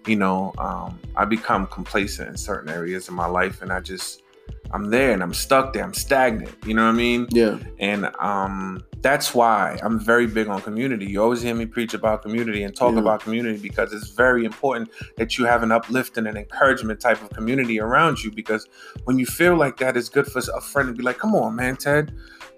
You 0.08 0.16
know, 0.16 0.54
um, 0.58 1.00
I 1.16 1.26
become 1.26 1.68
complacent 1.68 2.30
in 2.30 2.38
certain 2.38 2.70
areas 2.70 3.08
of 3.08 3.14
my 3.14 3.28
life, 3.28 3.62
and 3.62 3.72
I 3.72 3.80
just 3.80 4.24
I'm 4.72 4.90
there 4.92 5.12
and 5.14 5.24
I'm 5.24 5.34
stuck 5.34 5.74
there. 5.74 5.84
I'm 5.84 5.94
stagnant. 5.94 6.54
You 6.66 6.74
know 6.76 6.84
what 6.86 6.92
I 6.94 6.98
mean? 6.98 7.28
Yeah, 7.32 7.58
And 7.80 8.10
um, 8.20 8.84
that's 9.02 9.34
why 9.34 9.80
I'm 9.82 10.00
very 10.00 10.28
big 10.28 10.48
on 10.48 10.62
community. 10.62 11.06
You 11.08 11.24
always 11.24 11.42
hear 11.42 11.56
me 11.56 11.66
preach 11.66 11.94
about 11.96 12.22
community 12.22 12.64
and 12.64 12.76
talk 12.76 12.94
Yeah. 12.94 13.00
about 13.02 13.22
community 13.22 13.58
because 13.60 13.94
it's 13.94 14.10
very 14.10 14.46
important 14.46 14.92
that 15.18 15.38
you 15.38 15.46
have 15.46 15.64
an 15.64 15.72
uplifting 15.72 16.28
and 16.28 16.38
encouragement 16.38 17.00
type 17.00 17.22
of 17.22 17.30
community 17.32 17.80
around 17.80 18.24
you. 18.24 18.30
Because 18.32 18.68
when 19.06 19.18
you 19.18 19.26
feel 19.26 19.56
like 19.56 19.78
that, 19.78 19.98
it's 19.98 20.10
good 20.10 20.28
for 20.28 20.40
a 20.56 20.62
friend 20.62 20.88
to 20.90 20.94
be 20.94 21.02
like, 21.04 21.18
"Come 21.18 21.34
on, 21.36 21.56
man, 21.56 21.76
Ted, 21.76 22.14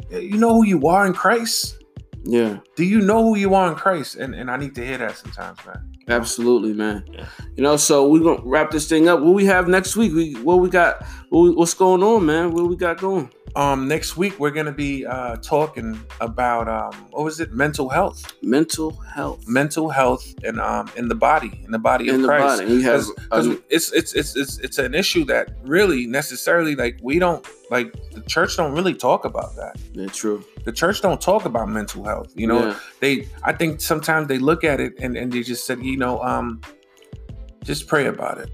you 0.09 0.37
know 0.37 0.53
who 0.55 0.65
you 0.65 0.87
are 0.87 1.05
in 1.05 1.13
Christ." 1.13 1.77
Yeah, 2.23 2.57
Do 2.75 2.83
you 2.83 3.01
know 3.01 3.23
who 3.23 3.35
you 3.35 3.55
are 3.55 3.67
in 3.69 3.75
Christ? 3.75 4.15
And 4.17 4.35
and 4.35 4.51
I 4.51 4.57
need 4.57 4.75
to 4.75 4.85
hear 4.85 4.97
that 4.99 5.17
sometimes, 5.17 5.57
man. 5.65 5.79
Absolutely, 6.07 6.73
man. 6.73 7.03
Yeah. 7.11 7.25
You 7.55 7.63
know, 7.63 7.77
so 7.77 8.07
we're 8.07 8.23
gonna 8.23 8.41
wrap 8.43 8.71
this 8.71 8.87
thing 8.87 9.07
up. 9.07 9.19
What 9.21 9.33
we 9.33 9.45
have 9.45 9.67
next 9.67 9.95
week? 9.95 10.13
We 10.13 10.33
what 10.35 10.59
we 10.59 10.69
got? 10.69 11.03
What 11.29 11.41
we, 11.41 11.49
what's 11.51 11.73
going 11.73 12.03
on, 12.03 12.25
man? 12.25 12.51
What 12.51 12.67
we 12.67 12.75
got 12.75 12.97
going? 12.97 13.29
Um, 13.53 13.89
next 13.89 14.15
week 14.15 14.39
we're 14.39 14.51
gonna 14.51 14.71
be 14.71 15.05
uh 15.05 15.35
talking 15.37 15.99
about 16.21 16.69
um 16.69 16.93
what 17.11 17.25
was 17.25 17.41
it? 17.41 17.51
Mental 17.51 17.89
health. 17.89 18.33
Mental 18.41 18.91
health 18.91 19.45
Mental 19.47 19.89
health 19.89 20.33
and 20.43 20.59
um 20.61 20.89
in 20.95 21.09
the 21.09 21.15
body, 21.15 21.59
in 21.65 21.71
the 21.71 21.79
body 21.79 22.07
in 22.07 22.15
of 22.15 22.21
the 22.21 22.27
Christ. 22.27 22.61
body. 22.61 22.73
We 22.75 22.81
have 22.83 23.03
because 23.15 23.47
um, 23.47 23.61
it's, 23.69 23.91
it's 23.91 24.13
it's 24.13 24.35
it's 24.37 24.57
it's 24.59 24.77
an 24.77 24.93
issue 24.95 25.25
that 25.25 25.49
really 25.63 26.07
necessarily 26.07 26.75
like 26.75 26.97
we 27.01 27.19
don't 27.19 27.45
like 27.69 27.93
the 28.13 28.21
church 28.21 28.55
don't 28.57 28.73
really 28.73 28.93
talk 28.93 29.23
about 29.25 29.55
that 29.55 29.77
yeah, 29.93 30.05
true. 30.07 30.43
the 30.65 30.71
church 30.73 31.01
don't 31.01 31.21
talk 31.21 31.45
about 31.45 31.69
mental 31.69 32.03
health 32.03 32.29
you 32.35 32.45
know 32.45 32.59
Yeah. 32.67 32.79
they 32.99 33.29
i 33.43 33.53
think 33.53 33.79
sometimes 33.79 34.27
they 34.27 34.39
look 34.39 34.65
at 34.65 34.81
it 34.81 34.93
and, 34.99 35.15
and 35.15 35.31
they 35.31 35.41
just 35.41 35.65
said 35.65 35.79
you 35.91 35.97
know 35.97 36.21
um 36.21 36.61
just 37.63 37.87
pray 37.87 38.05
about 38.07 38.37
it 38.43 38.49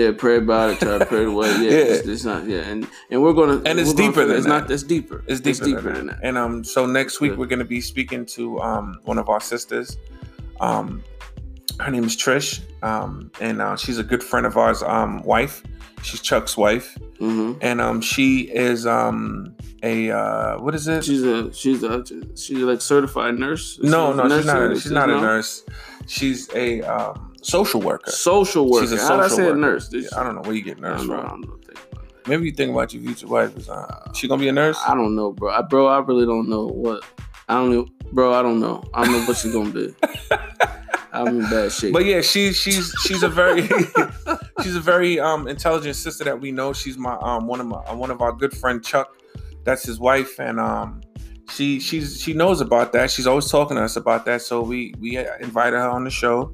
Yeah, 0.00 0.10
pray 0.24 0.38
about 0.38 0.70
it. 0.70 0.76
Try 0.80 0.98
to 0.98 1.06
pray 1.06 1.24
away. 1.32 1.50
Yeah, 1.62 1.70
Yeah. 1.70 1.92
It's, 1.94 2.08
it's 2.14 2.24
not. 2.30 2.40
Yeah, 2.52 2.62
and 2.70 2.80
and 3.10 3.18
we're 3.22 3.36
gonna 3.40 3.58
And 3.68 3.78
it's 3.80 3.90
we're 3.90 3.94
gonna 3.94 4.08
deeper 4.10 4.24
than 4.26 4.36
it's 4.38 4.46
that. 4.46 4.62
not. 4.62 4.70
It's 4.74 4.82
deeper. 4.94 5.18
it's 5.30 5.40
deeper, 5.40 5.92
than, 5.96 6.06
that. 6.10 6.18
and 6.26 6.34
um 6.42 6.54
so 6.74 6.80
next 7.00 7.14
week 7.22 7.32
Yeah. 7.32 7.38
we're 7.38 7.52
to 7.66 7.72
be 7.78 7.80
speaking 7.80 8.22
to 8.36 8.42
um 8.68 8.86
one 9.10 9.18
of 9.22 9.26
our 9.32 9.40
sisters 9.52 9.88
um 10.68 10.86
her 11.84 11.90
name 11.94 12.04
is 12.10 12.16
trish 12.24 12.50
um 12.90 13.30
and 13.46 13.56
uh, 13.66 13.76
she's 13.82 13.98
a 14.04 14.06
good 14.12 14.22
friend 14.30 14.46
of 14.50 14.54
ours 14.56 14.82
um 14.96 15.12
wife 15.32 15.62
she's 16.06 16.20
chuck's 16.28 16.56
wife 16.66 16.88
Mm-hmm. 17.20 17.58
and 17.68 17.80
um 17.86 18.00
she 18.12 18.28
is 18.68 18.80
um 18.86 19.54
a 19.84 20.10
uh 20.10 20.58
what 20.64 20.74
is 20.74 20.84
it 20.94 21.04
She's 21.04 21.22
a 21.22 21.52
she's 21.60 21.82
a 21.84 22.02
she's 22.42 22.58
like 22.70 22.80
certified 22.80 23.34
nurse. 23.38 23.78
no 23.80 24.12
no 24.12 24.24
a 24.24 24.30
she's 24.36 24.46
not 24.46 24.56
a, 24.56 24.68
nurse, 24.68 24.82
she's 24.82 24.92
not 25.00 25.08
a 25.08 25.18
nurse 25.28 25.50
she's 26.06 26.48
a 26.54 26.80
um 26.82 27.32
social 27.42 27.80
worker 27.80 28.10
Social 28.10 28.68
worker. 28.70 28.86
she's 28.86 28.92
a 28.92 28.96
How 29.02 29.16
did 29.16 29.20
I 29.20 29.22
social 29.28 29.36
say 29.36 29.44
worker. 29.46 29.56
nurse? 29.58 29.88
Did 29.88 30.02
Yeah, 30.04 30.08
i 30.16 30.22
don't 30.22 30.34
know 30.36 30.42
where 30.42 30.54
you 30.54 30.62
get 30.62 30.78
I 30.78 30.80
nurse 30.80 30.98
don't 31.00 31.08
know. 31.08 31.16
I 31.22 31.28
from 31.28 31.42
don't. 31.42 31.64
Think 31.64 31.78
about 31.92 32.08
that. 32.08 32.28
maybe 32.28 32.44
you 32.46 32.52
think 32.52 32.72
about 32.72 32.92
your 32.94 33.02
future 33.02 33.26
wife 33.26 33.56
is 33.56 33.68
uh 33.68 34.10
she 34.14 34.28
gonna 34.28 34.40
be 34.40 34.48
a 34.48 34.52
nurse 34.52 34.78
I 34.86 34.94
don't 34.94 35.14
know, 35.14 35.32
bro. 35.32 35.50
I, 35.52 35.62
bro, 35.62 35.86
I 35.86 35.98
really 36.00 36.26
don't 36.26 36.48
know 36.48 36.66
what. 36.66 37.04
I 37.48 37.54
don't 37.56 37.70
know, 37.72 37.86
bro. 38.12 38.32
I 38.32 38.40
don't 38.42 38.60
know. 38.60 38.82
I 38.94 39.04
don't 39.04 39.12
know 39.12 39.26
what 39.26 39.36
she's 39.36 39.52
gonna 39.52 39.70
be. 39.70 39.94
I'm 41.12 41.28
in 41.28 41.42
bad 41.42 41.70
shape. 41.70 41.92
But 41.92 42.04
yeah, 42.06 42.22
she's 42.22 42.56
she's 42.56 42.92
she's 43.04 43.22
a 43.22 43.28
very 43.28 43.68
she's 44.62 44.74
a 44.74 44.80
very 44.80 45.20
um 45.20 45.46
intelligent 45.46 45.94
sister 45.96 46.24
that 46.24 46.40
we 46.40 46.50
know. 46.50 46.72
She's 46.72 46.96
my 46.98 47.14
um 47.20 47.46
one 47.46 47.60
of 47.60 47.66
my 47.66 47.92
one 47.92 48.10
of 48.10 48.20
our 48.20 48.32
good 48.32 48.56
friend 48.56 48.82
Chuck. 48.84 49.14
That's 49.64 49.84
his 49.84 50.00
wife, 50.00 50.40
and 50.40 50.58
um 50.58 51.02
she 51.50 51.78
she's 51.80 52.20
she 52.20 52.32
knows 52.32 52.60
about 52.60 52.92
that. 52.92 53.10
She's 53.10 53.26
always 53.26 53.48
talking 53.50 53.76
to 53.76 53.82
us 53.84 53.96
about 53.96 54.24
that. 54.26 54.42
So 54.42 54.60
we 54.62 54.94
we 55.00 55.18
invited 55.40 55.76
her 55.76 55.88
on 55.88 56.04
the 56.04 56.10
show 56.10 56.52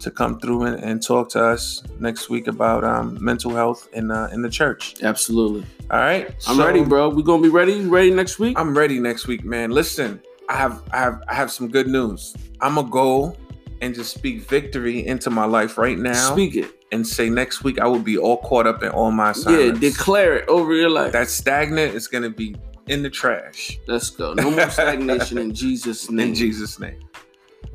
to 0.00 0.10
come 0.10 0.38
through 0.40 0.64
and, 0.64 0.82
and 0.82 1.02
talk 1.02 1.30
to 1.30 1.42
us 1.42 1.82
next 2.00 2.28
week 2.28 2.46
about 2.46 2.84
um 2.84 3.16
mental 3.22 3.52
health 3.54 3.88
in 3.92 4.10
uh, 4.10 4.28
in 4.32 4.42
the 4.42 4.50
church. 4.50 4.96
Absolutely. 5.02 5.64
All 5.90 5.98
right, 6.00 6.28
I'm 6.48 6.56
So- 6.56 6.66
ready, 6.66 6.82
bro. 6.84 7.08
We 7.10 7.22
gonna 7.22 7.42
be 7.42 7.48
ready. 7.50 7.84
Ready 7.84 8.10
next 8.10 8.38
week? 8.38 8.58
I'm 8.58 8.76
ready 8.76 8.98
next 8.98 9.26
week, 9.26 9.44
man. 9.44 9.70
Listen, 9.70 10.20
I 10.48 10.56
have 10.56 10.82
I 10.92 10.98
have 10.98 11.22
I 11.28 11.34
have 11.34 11.50
some 11.52 11.68
good 11.68 11.86
news. 11.86 12.34
I'm 12.60 12.74
gonna 12.76 12.88
go 12.88 13.36
and 13.80 13.94
just 13.94 14.14
speak 14.14 14.42
victory 14.48 15.06
into 15.06 15.28
my 15.30 15.44
life 15.44 15.76
right 15.78 15.98
now. 15.98 16.32
Speak 16.32 16.56
it. 16.56 16.70
and 16.92 17.06
say 17.06 17.28
next 17.28 17.64
week 17.64 17.78
I 17.80 17.86
will 17.86 17.98
be 18.12 18.16
all 18.16 18.38
caught 18.38 18.66
up 18.66 18.82
in 18.82 18.88
all 18.90 19.10
my 19.10 19.34
Yeah, 19.46 19.72
declare 19.72 20.36
it 20.36 20.48
over 20.48 20.72
your 20.74 20.90
life. 20.90 21.12
that 21.12 21.28
stagnant 21.28 21.94
is 21.94 22.06
gonna 22.08 22.30
be 22.30 22.56
in 22.86 23.02
the 23.02 23.10
trash 23.10 23.78
Let's 23.86 24.10
go. 24.10 24.34
No 24.34 24.50
more 24.50 24.68
stagnation 24.78 25.38
in 25.38 25.54
Jesus' 25.54 26.10
name. 26.10 26.28
in 26.28 26.34
Jesus' 26.34 26.78
name. 26.78 27.00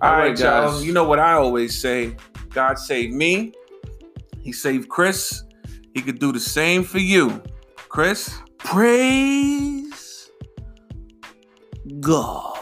All 0.02 0.12
All 0.12 0.18
right, 0.18 0.30
right, 0.30 0.40
y'all. 0.40 0.72
guys. 0.72 0.86
You 0.86 0.94
know 0.94 1.04
what 1.04 1.20
I 1.20 1.34
always 1.34 1.80
say: 1.80 2.16
God 2.50 2.78
saved 2.80 3.14
me. 3.14 3.54
He 4.42 4.52
saved 4.52 4.88
Chris. 4.90 5.44
He 5.94 6.02
could 6.02 6.20
do 6.20 6.32
the 6.32 6.40
same 6.40 6.84
for 6.84 7.00
you, 7.00 7.42
Chris. 7.90 8.38
Praise 8.60 10.30
God. 12.00 12.59